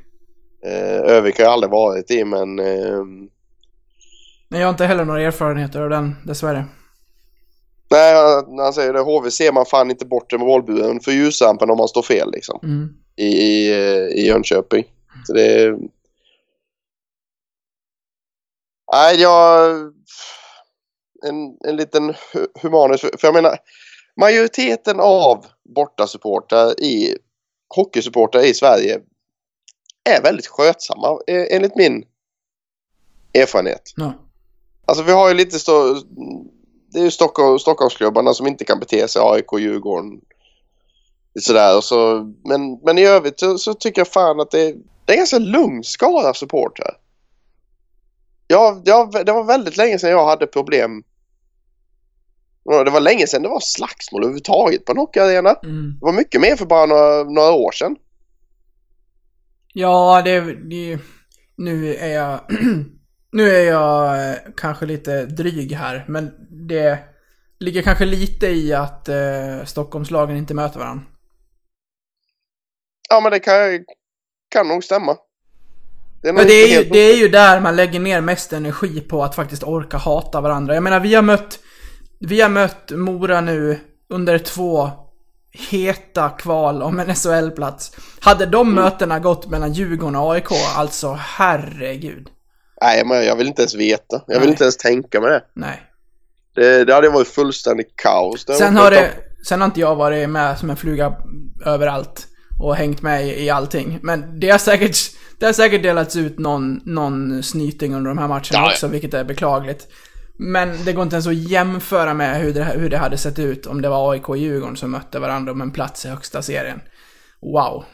Eh, 0.66 1.01
Övik 1.01 1.39
har 1.39 1.45
jag 1.45 1.53
aldrig 1.53 1.70
varit 1.70 2.11
i 2.11 2.24
men 2.24 2.59
eh, 2.59 3.05
Men 4.49 4.61
jag 4.61 4.66
har 4.66 4.70
inte 4.70 4.87
heller 4.87 5.05
några 5.05 5.23
erfarenheter 5.23 5.81
av 5.81 5.91
den, 5.91 6.16
dessvärre. 6.27 6.65
nej, 7.91 8.15
han- 8.15 8.59
han 8.59 8.73
säger 8.73 8.93
det. 8.93 9.01
HV 9.01 9.31
ser 9.31 9.53
man 9.53 9.66
fan 9.66 9.91
inte 9.91 10.07
bort 10.07 10.32
med 10.32 10.41
målburen 10.41 11.01
för 11.01 11.12
ljusrampen 11.12 11.70
om 11.70 11.77
man 11.78 11.89
står 11.89 12.03
fel 12.03 12.31
liksom. 12.32 12.61
Mm. 12.62 12.89
i, 13.16 13.27
i, 13.27 13.70
eh, 13.70 14.07
i 14.07 14.27
Jönköping. 14.27 14.85
Så 15.27 15.32
det. 15.32 15.77
Nej, 18.93 19.20
jag... 19.20 19.70
En, 21.27 21.57
en 21.69 21.77
liten 21.77 22.11
hu- 22.11 22.47
humanus. 22.62 23.01
För, 23.01 23.11
för 23.19 23.28
jag 23.28 23.35
menar, 23.35 23.59
majoriteten 24.20 25.01
av 25.01 25.47
bortasupportrar 25.74 26.81
i 26.81 27.16
hockeysupportrar 27.77 28.43
i 28.43 28.55
Sverige 28.55 29.01
är 30.05 30.22
väldigt 30.22 30.47
skötsamma 30.47 31.09
eh, 31.27 31.47
enligt 31.51 31.77
min 31.77 32.05
erfarenhet. 33.35 33.93
Ja. 33.97 34.12
Alltså 34.86 35.05
vi 35.05 35.12
har 35.12 35.28
ju 35.28 35.35
lite 35.35 35.59
så... 35.59 36.02
Det 36.93 36.98
är 36.98 37.05
ju 37.05 37.10
Stockholm, 37.10 37.59
Stockholmsklubbarna 37.59 38.35
som 38.35 38.47
inte 38.47 38.64
kan 38.64 38.81
bete 38.81 39.09
sig. 39.09 39.22
AIK, 39.24 39.47
Djurgården. 39.59 40.20
Sådär. 41.40 41.77
Och 41.77 41.85
så, 41.85 42.32
men, 42.44 42.81
men 42.85 42.98
i 42.98 43.06
övrigt 43.06 43.40
så, 43.40 43.59
så 43.59 43.74
tycker 43.74 44.01
jag 44.01 44.09
fan 44.09 44.40
att 44.40 44.51
det, 44.51 44.74
det 45.05 45.12
är 45.12 45.14
en 45.14 45.18
ganska 45.18 45.39
lugn 45.39 45.85
skara 45.85 46.35
supportrar. 46.35 46.97
Ja, 48.47 48.82
ja, 48.85 49.10
det 49.24 49.32
var 49.32 49.44
väldigt 49.44 49.77
länge 49.77 49.98
sedan 49.98 50.10
jag 50.10 50.27
hade 50.27 50.47
problem. 50.47 51.02
Det 52.64 52.90
var 52.90 53.01
länge 53.01 53.27
sedan 53.27 53.43
det 53.43 53.48
var 53.48 53.60
slagsmål 53.60 54.22
överhuvudtaget 54.22 54.85
på 54.85 54.93
en 54.93 54.98
hockeyarena. 54.98 55.55
Mm. 55.62 55.97
Det 56.01 56.06
var 56.06 56.12
mycket 56.12 56.40
mer 56.40 56.56
för 56.56 56.66
bara 56.66 56.86
några, 56.86 57.24
några 57.24 57.52
år 57.52 57.72
sedan. 57.72 57.97
Ja, 59.72 60.22
det, 60.24 60.40
det... 60.40 60.98
Nu 61.56 61.94
är 61.94 62.14
jag... 62.14 62.40
nu 63.32 63.51
är 63.51 63.64
jag 63.70 64.28
eh, 64.30 64.36
kanske 64.56 64.86
lite 64.86 65.26
dryg 65.26 65.72
här, 65.72 66.05
men 66.09 66.30
det 66.68 66.98
ligger 67.60 67.82
kanske 67.82 68.05
lite 68.05 68.47
i 68.47 68.74
att 68.74 69.09
eh, 69.09 69.64
Stockholmslagen 69.64 70.36
inte 70.36 70.55
möter 70.55 70.78
varandra. 70.78 71.05
Ja, 73.09 73.20
men 73.20 73.32
det 73.32 73.40
kan, 73.40 73.84
kan 74.48 74.68
nog 74.68 74.84
stämma. 74.84 75.16
Det 76.22 76.28
är, 76.28 76.32
nog 76.32 76.47
det 76.47 76.52
är, 76.52 76.82
ju, 76.82 76.90
det 76.90 76.98
är 76.98 77.16
ju 77.16 77.28
där 77.28 77.60
man 77.60 77.76
lägger 77.76 78.01
ner 78.01 78.20
mest 78.20 78.52
energi 78.52 79.01
på 79.01 79.24
att 79.24 79.34
faktiskt 79.34 79.62
orka 79.62 79.97
hata 79.97 80.40
varandra. 80.40 80.74
Jag 80.74 80.82
menar, 80.82 81.01
vi 81.01 81.14
har 81.14 81.22
mött... 81.22 81.60
Vi 82.22 82.40
har 82.40 82.48
mött 82.48 82.90
Mora 82.90 83.40
nu 83.40 83.80
under 84.09 84.38
två 84.38 84.90
heta 85.52 86.28
kval 86.28 86.82
om 86.82 87.01
en 87.01 87.14
SHL-plats. 87.14 87.93
Hade 88.20 88.47
de 88.47 88.74
mötena 88.74 89.18
gått 89.18 89.51
mellan 89.51 89.72
Djurgården 89.72 90.16
och 90.16 90.32
AIK, 90.35 90.52
alltså 90.77 91.18
herregud. 91.20 92.28
Nej, 92.82 93.05
men 93.05 93.24
jag 93.24 93.36
vill 93.36 93.47
inte 93.47 93.62
ens 93.62 93.74
veta. 93.74 94.22
Jag 94.27 94.35
vill 94.35 94.40
Nej. 94.40 94.51
inte 94.51 94.64
ens 94.64 94.77
tänka 94.77 95.20
mig 95.20 95.31
det. 95.31 95.43
Nej. 95.55 95.82
Det, 96.55 96.85
det 96.85 96.94
hade 96.94 97.09
varit 97.09 97.28
fullständigt 97.28 97.97
kaos. 97.97 98.44
Det 98.44 98.55
Sen 98.55 98.77
har, 98.77 98.90
det, 98.90 99.10
sen 99.47 99.60
har 99.60 99.66
inte 99.66 99.81
jag 99.81 99.97
varit 99.97 100.31
med 100.31 100.59
som 100.59 100.70
en 100.70 100.77
fluga 100.77 101.14
överallt 101.64 102.27
och 102.60 102.77
hängt 102.77 103.02
med 103.02 103.27
i, 103.27 103.44
i 103.44 103.51
allting. 103.51 103.98
Men 104.02 104.40
det 104.40 104.51
har 104.51 104.59
säkert, 104.59 104.97
det 105.39 105.47
har 105.47 105.52
säkert 105.52 105.82
delats 105.82 106.16
ut 106.16 106.39
någon, 106.39 106.81
någon 106.85 107.43
snyting 107.43 107.94
under 107.94 108.09
de 108.09 108.18
här 108.18 108.28
matcherna 108.28 108.47
ja. 108.52 108.70
också, 108.70 108.86
vilket 108.86 109.14
är 109.14 109.24
beklagligt. 109.24 109.89
Men 110.43 110.85
det 110.85 110.93
går 110.93 111.03
inte 111.03 111.17
ens 111.17 111.27
att 111.27 111.35
jämföra 111.35 112.15
med 112.15 112.41
hur 112.41 112.55
det, 112.55 112.65
hur 112.65 112.91
det 112.91 112.99
hade 112.99 113.19
sett 113.19 113.39
ut 113.39 113.67
om 113.67 113.83
det 113.83 113.89
var 113.89 114.12
AIK 114.12 114.29
och 114.29 114.37
Djurgården 114.37 114.77
som 114.77 114.91
mötte 114.91 115.19
varandra 115.19 115.53
om 115.53 115.61
en 115.61 115.71
plats 115.71 116.05
i 116.05 116.09
högsta 116.09 116.43
serien. 116.43 116.81
Wow. 117.43 117.85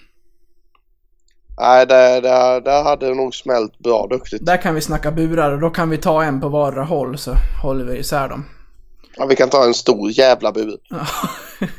Nej, 1.60 1.86
det, 1.86 2.20
det, 2.20 2.60
det 2.64 2.82
hade 2.82 3.14
nog 3.14 3.34
smält 3.34 3.78
bra 3.78 4.06
duktigt. 4.10 4.46
Där 4.46 4.56
kan 4.56 4.74
vi 4.74 4.80
snacka 4.80 5.12
burar 5.12 5.52
och 5.52 5.60
då 5.60 5.70
kan 5.70 5.90
vi 5.90 5.98
ta 5.98 6.22
en 6.22 6.40
på 6.40 6.48
vardera 6.48 6.84
håll 6.84 7.18
så 7.18 7.32
håller 7.62 7.84
vi 7.84 7.98
isär 7.98 8.28
dem. 8.28 8.44
Ja, 9.16 9.26
vi 9.26 9.36
kan 9.36 9.50
ta 9.50 9.64
en 9.64 9.74
stor 9.74 10.10
jävla 10.10 10.52
bur. 10.52 10.78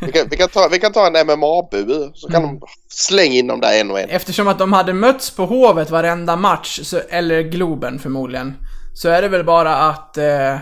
Vi 0.02 0.11
kan, 0.11 0.27
vi 0.30 0.38
kan, 0.38 0.49
ta, 0.49 0.68
vi 0.72 0.80
kan 0.80 0.91
ta 0.91 1.07
en 1.07 1.27
MMA-bur. 1.27 2.11
Så 2.14 2.27
kan 2.30 2.41
de 2.41 2.61
slänga 2.89 3.34
in 3.34 3.48
dem 3.48 3.61
där 3.61 3.81
en 3.81 3.91
och 3.91 3.99
en. 3.99 4.10
Eftersom 4.10 4.48
att 4.48 4.60
de 4.60 4.73
hade 4.73 4.94
mötts 4.94 5.31
på 5.31 5.45
Hovet 5.45 5.89
varenda 5.89 6.35
match, 6.35 6.80
så, 6.84 6.99
eller 7.10 7.41
Globen 7.41 7.99
förmodligen, 7.99 8.53
så 8.97 9.09
är 9.09 9.21
det 9.21 9.27
väl 9.27 9.43
bara 9.43 9.75
att... 9.75 10.17
Eh, 10.17 10.57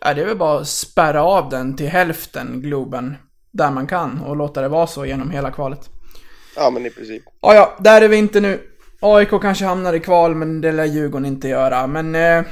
ja, 0.00 0.14
det 0.14 0.22
är 0.22 0.24
väl 0.24 0.36
bara 0.36 0.60
att 0.60 0.68
spärra 0.68 1.22
av 1.22 1.48
den 1.48 1.76
till 1.76 1.88
hälften, 1.88 2.62
Globen, 2.62 3.16
där 3.50 3.70
man 3.70 3.86
kan 3.86 4.20
och 4.20 4.36
låta 4.36 4.62
det 4.62 4.68
vara 4.68 4.86
så 4.86 5.06
genom 5.06 5.30
hela 5.30 5.50
kvalet. 5.50 5.90
Ja, 6.56 6.70
men 6.70 6.86
i 6.86 6.90
princip. 6.90 7.22
Ja, 7.40 7.54
ja, 7.54 7.76
där 7.78 8.02
är 8.02 8.08
vi 8.08 8.16
inte 8.16 8.40
nu. 8.40 8.60
AIK 9.00 9.30
kanske 9.30 9.64
hamnar 9.64 9.92
i 9.92 10.00
kval, 10.00 10.34
men 10.34 10.60
det 10.60 10.72
lär 10.72 10.84
Djurgården 10.84 11.26
inte 11.26 11.48
göra. 11.48 11.86
Men... 11.86 12.14
Eh, 12.14 12.44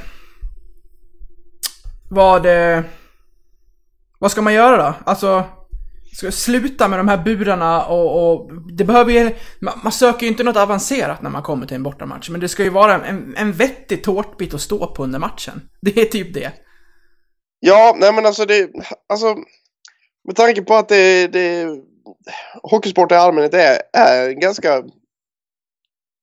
vad... 2.11 2.47
Eh, 2.47 2.81
vad 4.19 4.31
ska 4.31 4.43
man 4.43 4.55
göra 4.55 4.77
då? 4.77 4.95
Alltså... 5.05 5.45
Ska 6.13 6.33
sluta 6.33 6.89
med 6.89 6.99
de 6.99 7.09
här 7.09 7.25
burarna 7.25 7.87
och, 7.87 8.33
och 8.33 8.51
det 8.73 8.85
behöver 8.85 9.13
ju... 9.13 9.35
Man, 9.61 9.81
man 9.83 9.93
söker 9.93 10.23
ju 10.23 10.29
inte 10.29 10.43
något 10.43 10.57
avancerat 10.57 11.23
när 11.23 11.31
man 11.31 11.43
kommer 11.43 11.67
till 11.67 11.75
en 11.75 11.83
bortamatch, 11.83 12.31
men 12.31 12.41
det 12.41 12.49
ska 12.49 12.63
ju 12.63 12.71
vara 12.71 13.07
en, 13.07 13.37
en 13.37 13.53
vettig 13.53 14.05
tårtbit 14.05 14.55
att 14.55 14.61
stå 14.61 14.87
på 14.87 15.05
under 15.05 15.19
matchen. 15.19 15.63
Det 15.81 16.01
är 16.01 16.05
typ 16.05 16.35
det. 16.35 16.53
Ja, 17.61 17.97
nej 17.99 18.13
men 18.13 18.27
alltså 18.27 18.47
det... 18.47 18.71
Alltså, 19.09 19.37
med 20.27 20.37
tanke 20.37 20.63
på 20.63 20.75
att 20.75 20.89
det... 20.89 21.27
det 21.27 21.69
hockeysport 22.63 23.13
i 23.13 23.15
allmänhet 23.15 23.55
är, 23.55 23.79
är 23.93 24.31
ganska 24.31 24.83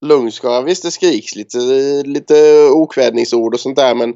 lugn 0.06 0.32
skara. 0.32 0.62
Visst, 0.62 0.84
det 0.84 0.92
skriks 0.92 1.36
lite, 1.36 1.58
lite 2.06 2.70
okvädningsord 2.70 3.54
och 3.54 3.60
sånt 3.60 3.76
där, 3.76 3.96
men... 3.96 4.14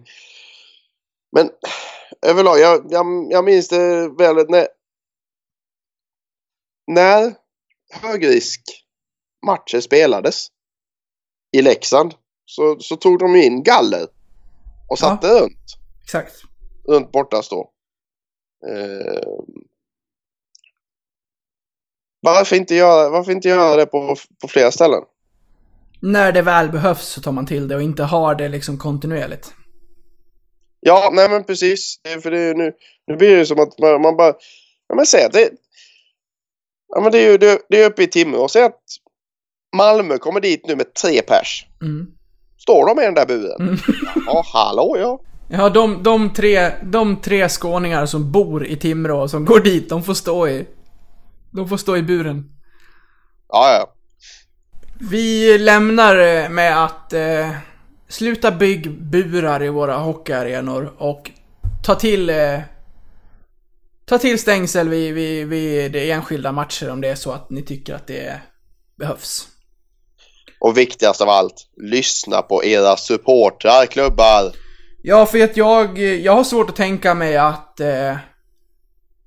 Men 1.35 1.49
överlag, 2.26 2.60
jag, 2.60 2.85
jag, 2.89 3.27
jag 3.30 3.45
minns 3.45 3.68
det 3.68 4.10
väl 4.18 4.35
när... 4.49 4.68
När 6.87 7.33
högriskmatcher 8.01 9.79
spelades 9.81 10.47
i 11.57 11.61
Leksand 11.61 12.13
så, 12.45 12.79
så 12.79 12.95
tog 12.95 13.19
de 13.19 13.35
in 13.35 13.63
galler 13.63 14.07
och 14.89 14.99
satte 14.99 15.27
runt 15.27 15.77
Exakt. 16.03 16.33
runt 16.87 17.11
borta 17.11 17.43
stå. 17.43 17.69
Eh, 18.67 19.29
varför, 22.21 22.55
inte 22.55 22.75
göra, 22.75 23.09
varför 23.09 23.31
inte 23.31 23.49
göra 23.49 23.75
det 23.75 23.85
på, 23.85 24.15
på 24.41 24.47
flera 24.47 24.71
ställen? 24.71 25.03
När 26.01 26.31
det 26.31 26.41
väl 26.41 26.71
behövs 26.71 27.07
så 27.07 27.21
tar 27.21 27.31
man 27.31 27.45
till 27.45 27.67
det 27.67 27.75
och 27.75 27.81
inte 27.81 28.03
har 28.03 28.35
det 28.35 28.49
liksom 28.49 28.77
kontinuerligt. 28.77 29.53
Ja, 30.79 31.09
nej 31.13 31.29
men 31.29 31.43
precis. 31.43 32.01
För 32.23 32.31
det 32.31 32.39
är 32.39 32.55
nu, 32.55 32.73
nu 33.07 33.15
blir 33.15 33.29
det 33.29 33.37
ju 33.37 33.45
som 33.45 33.59
att 33.59 33.79
man, 33.79 34.01
man 34.01 34.17
bara... 34.17 34.33
Ja 34.87 34.95
men 34.95 35.05
säg 35.05 35.25
att 35.25 35.33
det... 35.33 35.49
Ja 36.95 37.01
men 37.01 37.11
det 37.11 37.18
är 37.18 37.31
ju 37.31 37.38
det, 37.38 37.61
det 37.69 37.84
är 37.84 37.89
uppe 37.89 38.03
i 38.03 38.07
Timrå. 38.07 38.47
Säg 38.47 38.63
att 38.63 38.81
Malmö 39.76 40.18
kommer 40.18 40.41
dit 40.41 40.68
nu 40.68 40.76
med 40.76 40.93
tre 40.93 41.22
pers. 41.22 41.65
Mm. 41.81 42.07
Står 42.57 42.88
de 42.88 43.01
i 43.01 43.05
den 43.05 43.13
där 43.13 43.26
buren? 43.26 43.61
Mm. 43.61 43.77
Ja, 44.26 44.43
hallå 44.53 44.95
ja. 44.99 45.19
Ja, 45.53 45.69
de, 45.69 46.03
de, 46.03 46.34
tre, 46.34 46.72
de 46.84 47.22
tre 47.22 47.49
skåningar 47.49 48.05
som 48.05 48.31
bor 48.31 48.65
i 48.65 48.76
Timrå 48.76 49.22
och 49.22 49.30
som 49.30 49.45
går 49.45 49.59
dit, 49.59 49.89
de 49.89 50.03
får 50.03 50.13
stå 50.13 50.47
i... 50.47 50.68
De 51.51 51.69
får 51.69 51.77
stå 51.77 51.97
i 51.97 52.01
buren. 52.01 52.51
Ja, 53.47 53.73
ja. 53.73 53.93
Vi 55.09 55.57
lämnar 55.57 56.15
eh, 56.18 56.49
med 56.49 56.84
att 56.84 57.13
eh, 57.13 57.49
sluta 58.07 58.51
bygg 58.51 58.91
burar 58.91 59.63
i 59.63 59.69
våra 59.69 59.97
hockeyarenor 59.97 60.93
och 60.97 61.31
ta 61.84 61.95
till 61.95 62.30
eh, 62.30 62.59
ta 64.11 64.17
till 64.17 64.39
stängsel 64.39 64.89
vid, 64.89 65.13
vid, 65.13 65.47
vid 65.47 65.91
de 65.91 66.11
enskilda 66.11 66.51
matcher 66.51 66.89
om 66.89 67.01
det 67.01 67.07
är 67.07 67.15
så 67.15 67.31
att 67.31 67.49
ni 67.49 67.63
tycker 67.63 67.95
att 67.95 68.07
det 68.07 68.41
behövs. 68.97 69.47
Och 70.59 70.77
viktigast 70.77 71.21
av 71.21 71.29
allt, 71.29 71.67
lyssna 71.81 72.41
på 72.41 72.63
era 72.63 72.97
supportrar, 72.97 73.85
klubbar. 73.85 74.51
Ja, 75.03 75.25
för 75.25 75.43
att 75.43 75.57
jag, 75.57 75.97
jag 75.99 76.35
har 76.35 76.43
svårt 76.43 76.69
att 76.69 76.75
tänka 76.75 77.13
mig 77.13 77.38
att 77.38 77.79
eh, 77.79 78.17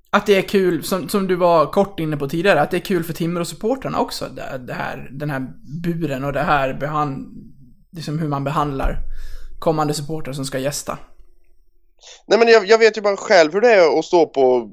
att 0.09 0.25
det 0.25 0.37
är 0.37 0.41
kul, 0.41 0.83
som, 0.83 1.09
som 1.09 1.27
du 1.27 1.35
var 1.35 1.65
kort 1.65 1.99
inne 1.99 2.17
på 2.17 2.29
tidigare, 2.29 2.61
att 2.61 2.71
det 2.71 2.77
är 2.77 2.81
kul 2.81 3.03
för 3.03 3.13
Timrå-supportrarna 3.13 3.97
också, 3.97 4.25
det, 4.35 4.57
det 4.67 4.73
här, 4.73 5.09
den 5.11 5.29
här 5.29 5.47
buren 5.83 6.23
och 6.23 6.33
det 6.33 6.43
här 6.43 6.73
behand, 6.73 7.27
liksom 7.91 8.19
hur 8.19 8.27
man 8.27 8.43
behandlar 8.43 8.97
kommande 9.59 9.93
supportrar 9.93 10.33
som 10.33 10.45
ska 10.45 10.59
gästa. 10.59 10.97
Nej 12.27 12.39
men 12.39 12.47
jag, 12.47 12.67
jag 12.67 12.77
vet 12.77 12.97
ju 12.97 13.01
bara 13.01 13.17
själv 13.17 13.53
hur 13.53 13.61
det 13.61 13.71
är 13.71 13.99
att 13.99 14.05
stå 14.05 14.25
på, 14.25 14.71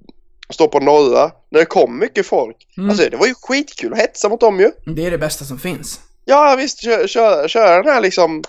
stå 0.51 0.69
på 0.69 0.81
norra 0.81 1.31
när 1.51 1.61
det 1.61 1.67
kom 1.67 1.99
mycket 1.99 2.27
folk. 2.27 2.57
Mm. 2.77 2.91
Alltså 2.91 3.11
det 3.11 3.17
var 3.17 3.27
ju 3.27 3.35
skitkul 3.35 3.93
att 3.93 3.99
hetsa 3.99 4.29
mot 4.29 4.41
dem 4.41 4.61
ju. 4.61 4.71
Det 4.87 5.07
är 5.07 5.11
det 5.11 5.19
bästa 5.19 5.45
som 5.45 5.59
finns. 5.59 6.01
Ja 6.25 6.57
visst, 6.59 6.83
köra 6.83 7.09
kör, 7.09 7.49
kör 7.49 7.83
den 7.83 7.93
här 7.93 8.01
liksom 8.01 8.43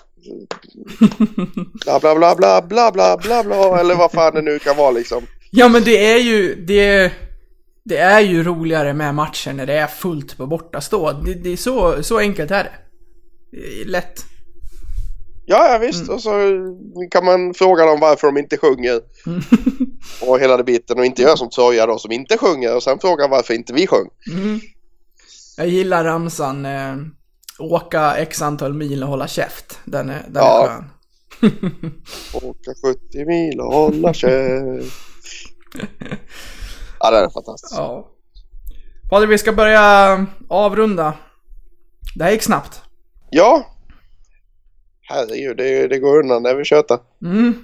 bla 1.84 2.00
bla 2.00 2.14
bla 2.14 2.34
bla 2.34 2.62
bla 2.62 2.92
bla 2.92 3.16
bla 3.16 3.44
bla 3.44 3.80
eller 3.80 3.94
vad 3.94 4.12
fan 4.12 4.34
det 4.34 4.42
nu 4.42 4.58
kan 4.58 4.76
vara 4.76 4.90
liksom. 4.90 5.26
Ja 5.50 5.68
men 5.68 5.84
det 5.84 6.12
är 6.12 6.18
ju, 6.18 6.54
det, 6.54 7.12
det 7.84 7.96
är 7.96 8.20
ju 8.20 8.42
roligare 8.42 8.94
med 8.94 9.14
matcher 9.14 9.52
när 9.52 9.66
det 9.66 9.74
är 9.74 9.86
fullt 9.86 10.36
på 10.36 10.46
bortastå. 10.46 11.12
Det, 11.12 11.34
det 11.34 11.50
är 11.50 11.56
så, 11.56 12.02
så 12.02 12.18
enkelt 12.18 12.50
är 12.50 12.64
det. 12.64 12.70
är 13.56 13.84
lätt. 13.84 14.24
Ja, 15.46 15.72
ja 15.72 15.78
visst. 15.78 16.08
Och 16.08 16.22
så 16.22 16.30
kan 17.10 17.24
man 17.24 17.54
fråga 17.54 17.86
dem 17.86 18.00
varför 18.00 18.26
de 18.26 18.36
inte 18.38 18.56
sjunger. 18.56 19.00
och 20.28 20.40
hela 20.40 20.56
det 20.56 20.64
biten 20.64 20.98
och 20.98 21.04
inte 21.04 21.22
göra 21.22 21.36
som 21.36 21.50
Troja 21.50 21.86
då 21.86 21.98
som 21.98 22.12
inte 22.12 22.38
sjunger 22.38 22.76
och 22.76 22.82
sen 22.82 22.98
fråga 22.98 23.28
varför 23.28 23.54
inte 23.54 23.72
vi 23.72 23.86
sjöng. 23.86 24.08
Mm. 24.32 24.60
Jag 25.56 25.68
gillar 25.68 26.04
ramsan 26.04 26.66
eh, 26.66 26.96
åka 27.58 28.16
x 28.16 28.42
antal 28.42 28.74
mil 28.74 29.02
och 29.02 29.08
hålla 29.08 29.28
käft. 29.28 29.78
Den 29.84 30.10
är, 30.10 30.22
den 30.28 30.42
Ja. 30.44 30.64
är 30.64 30.68
skön. 30.68 30.84
Åka 32.34 32.70
70 33.10 33.24
mil 33.24 33.60
och 33.60 33.72
hålla 33.72 34.14
käft. 34.14 34.32
ja, 37.00 37.10
det 37.10 37.18
är 37.18 37.30
fantastiskt. 37.30 37.74
Ja. 37.76 38.10
Patrik, 39.10 39.30
vi 39.30 39.38
ska 39.38 39.52
börja 39.52 40.26
avrunda. 40.48 41.12
Det 42.14 42.24
här 42.24 42.30
gick 42.30 42.42
snabbt. 42.42 42.82
Ja. 43.30 43.73
Herregud, 45.08 45.56
det, 45.56 45.88
det 45.88 45.98
går 45.98 46.18
undan 46.18 46.42
när 46.42 46.54
vi 46.54 46.64
tjötar. 46.64 46.98
Mm. 47.22 47.54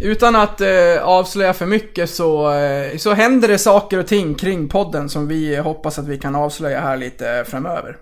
Utan 0.00 0.36
att 0.36 0.60
eh, 0.60 1.02
avslöja 1.02 1.52
för 1.52 1.66
mycket 1.66 2.10
så, 2.10 2.52
eh, 2.52 2.96
så 2.96 3.12
händer 3.12 3.48
det 3.48 3.58
saker 3.58 3.98
och 3.98 4.06
ting 4.06 4.34
kring 4.34 4.68
podden 4.68 5.08
som 5.08 5.28
vi 5.28 5.56
hoppas 5.56 5.98
att 5.98 6.08
vi 6.08 6.18
kan 6.18 6.34
avslöja 6.34 6.80
här 6.80 6.96
lite 6.96 7.44
framöver. 7.46 7.96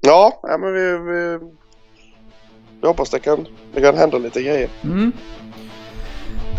Ja, 0.00 0.40
ja 0.42 0.58
men 0.58 0.72
vi, 0.72 0.80
vi, 0.80 1.38
vi 2.80 2.86
hoppas 2.86 3.10
det 3.10 3.18
kan, 3.18 3.46
det 3.74 3.80
kan 3.80 3.96
hända 3.96 4.18
lite 4.18 4.42
grejer. 4.42 4.68
Mm. 4.84 5.12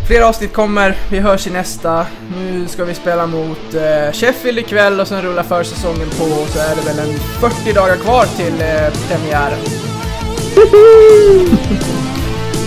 Fler 0.07 0.21
avsnitt 0.21 0.53
kommer, 0.53 0.97
vi 1.11 1.19
hörs 1.19 1.47
i 1.47 1.49
nästa. 1.49 2.05
Nu 2.37 2.67
ska 2.67 2.85
vi 2.85 2.93
spela 2.93 3.27
mot 3.27 3.73
eh, 3.73 4.11
Sheffield 4.13 4.59
ikväll 4.59 4.99
och 4.99 5.07
sen 5.07 5.21
rullar 5.21 5.43
försäsongen 5.43 6.09
på 6.09 6.23
och 6.23 6.47
så 6.47 6.59
är 6.59 6.75
det 6.75 6.81
väl 6.81 7.09
en 7.09 7.15
40 7.15 7.73
dagar 7.73 7.95
kvar 7.95 8.25
till 8.25 8.61
eh, 8.61 9.09
premiären. 9.09 9.90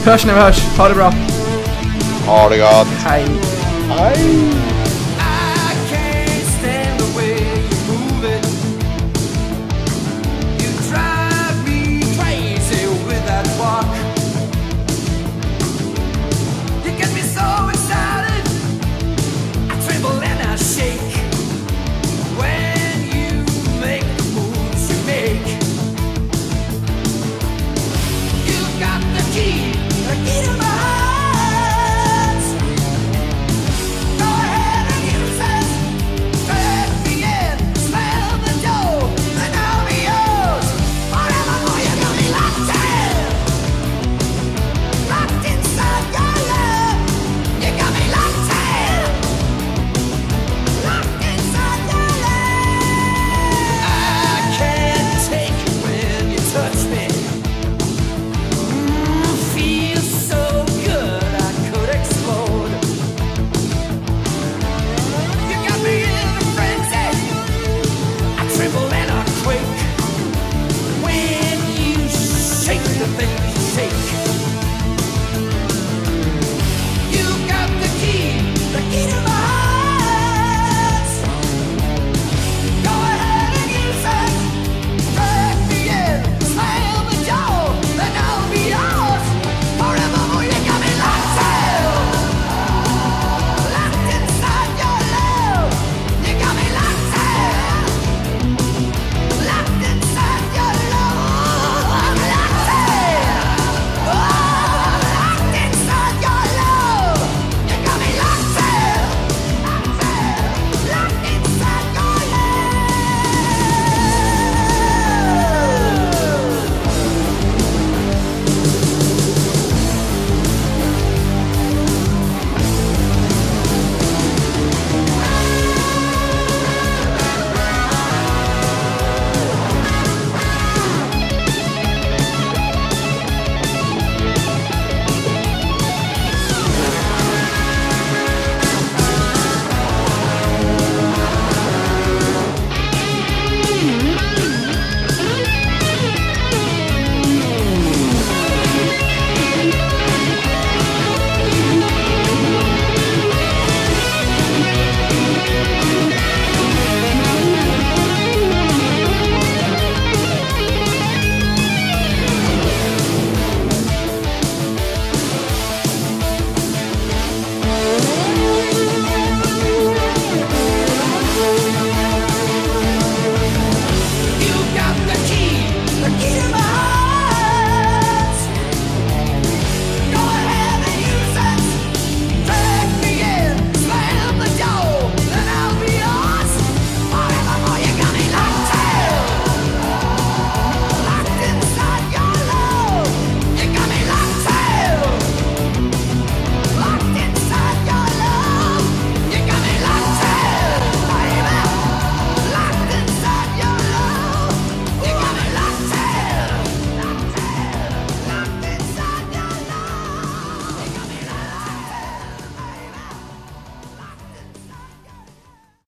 Hörs 0.04 0.26
när 0.26 0.34
vi 0.34 0.40
hörs, 0.40 0.62
ha 0.76 0.88
det 0.88 0.94
bra. 0.94 1.12
Ha 2.26 2.48
det 2.48 2.58
gott! 2.58 2.88
Hej. 3.04 3.24
Hej! 3.88 4.73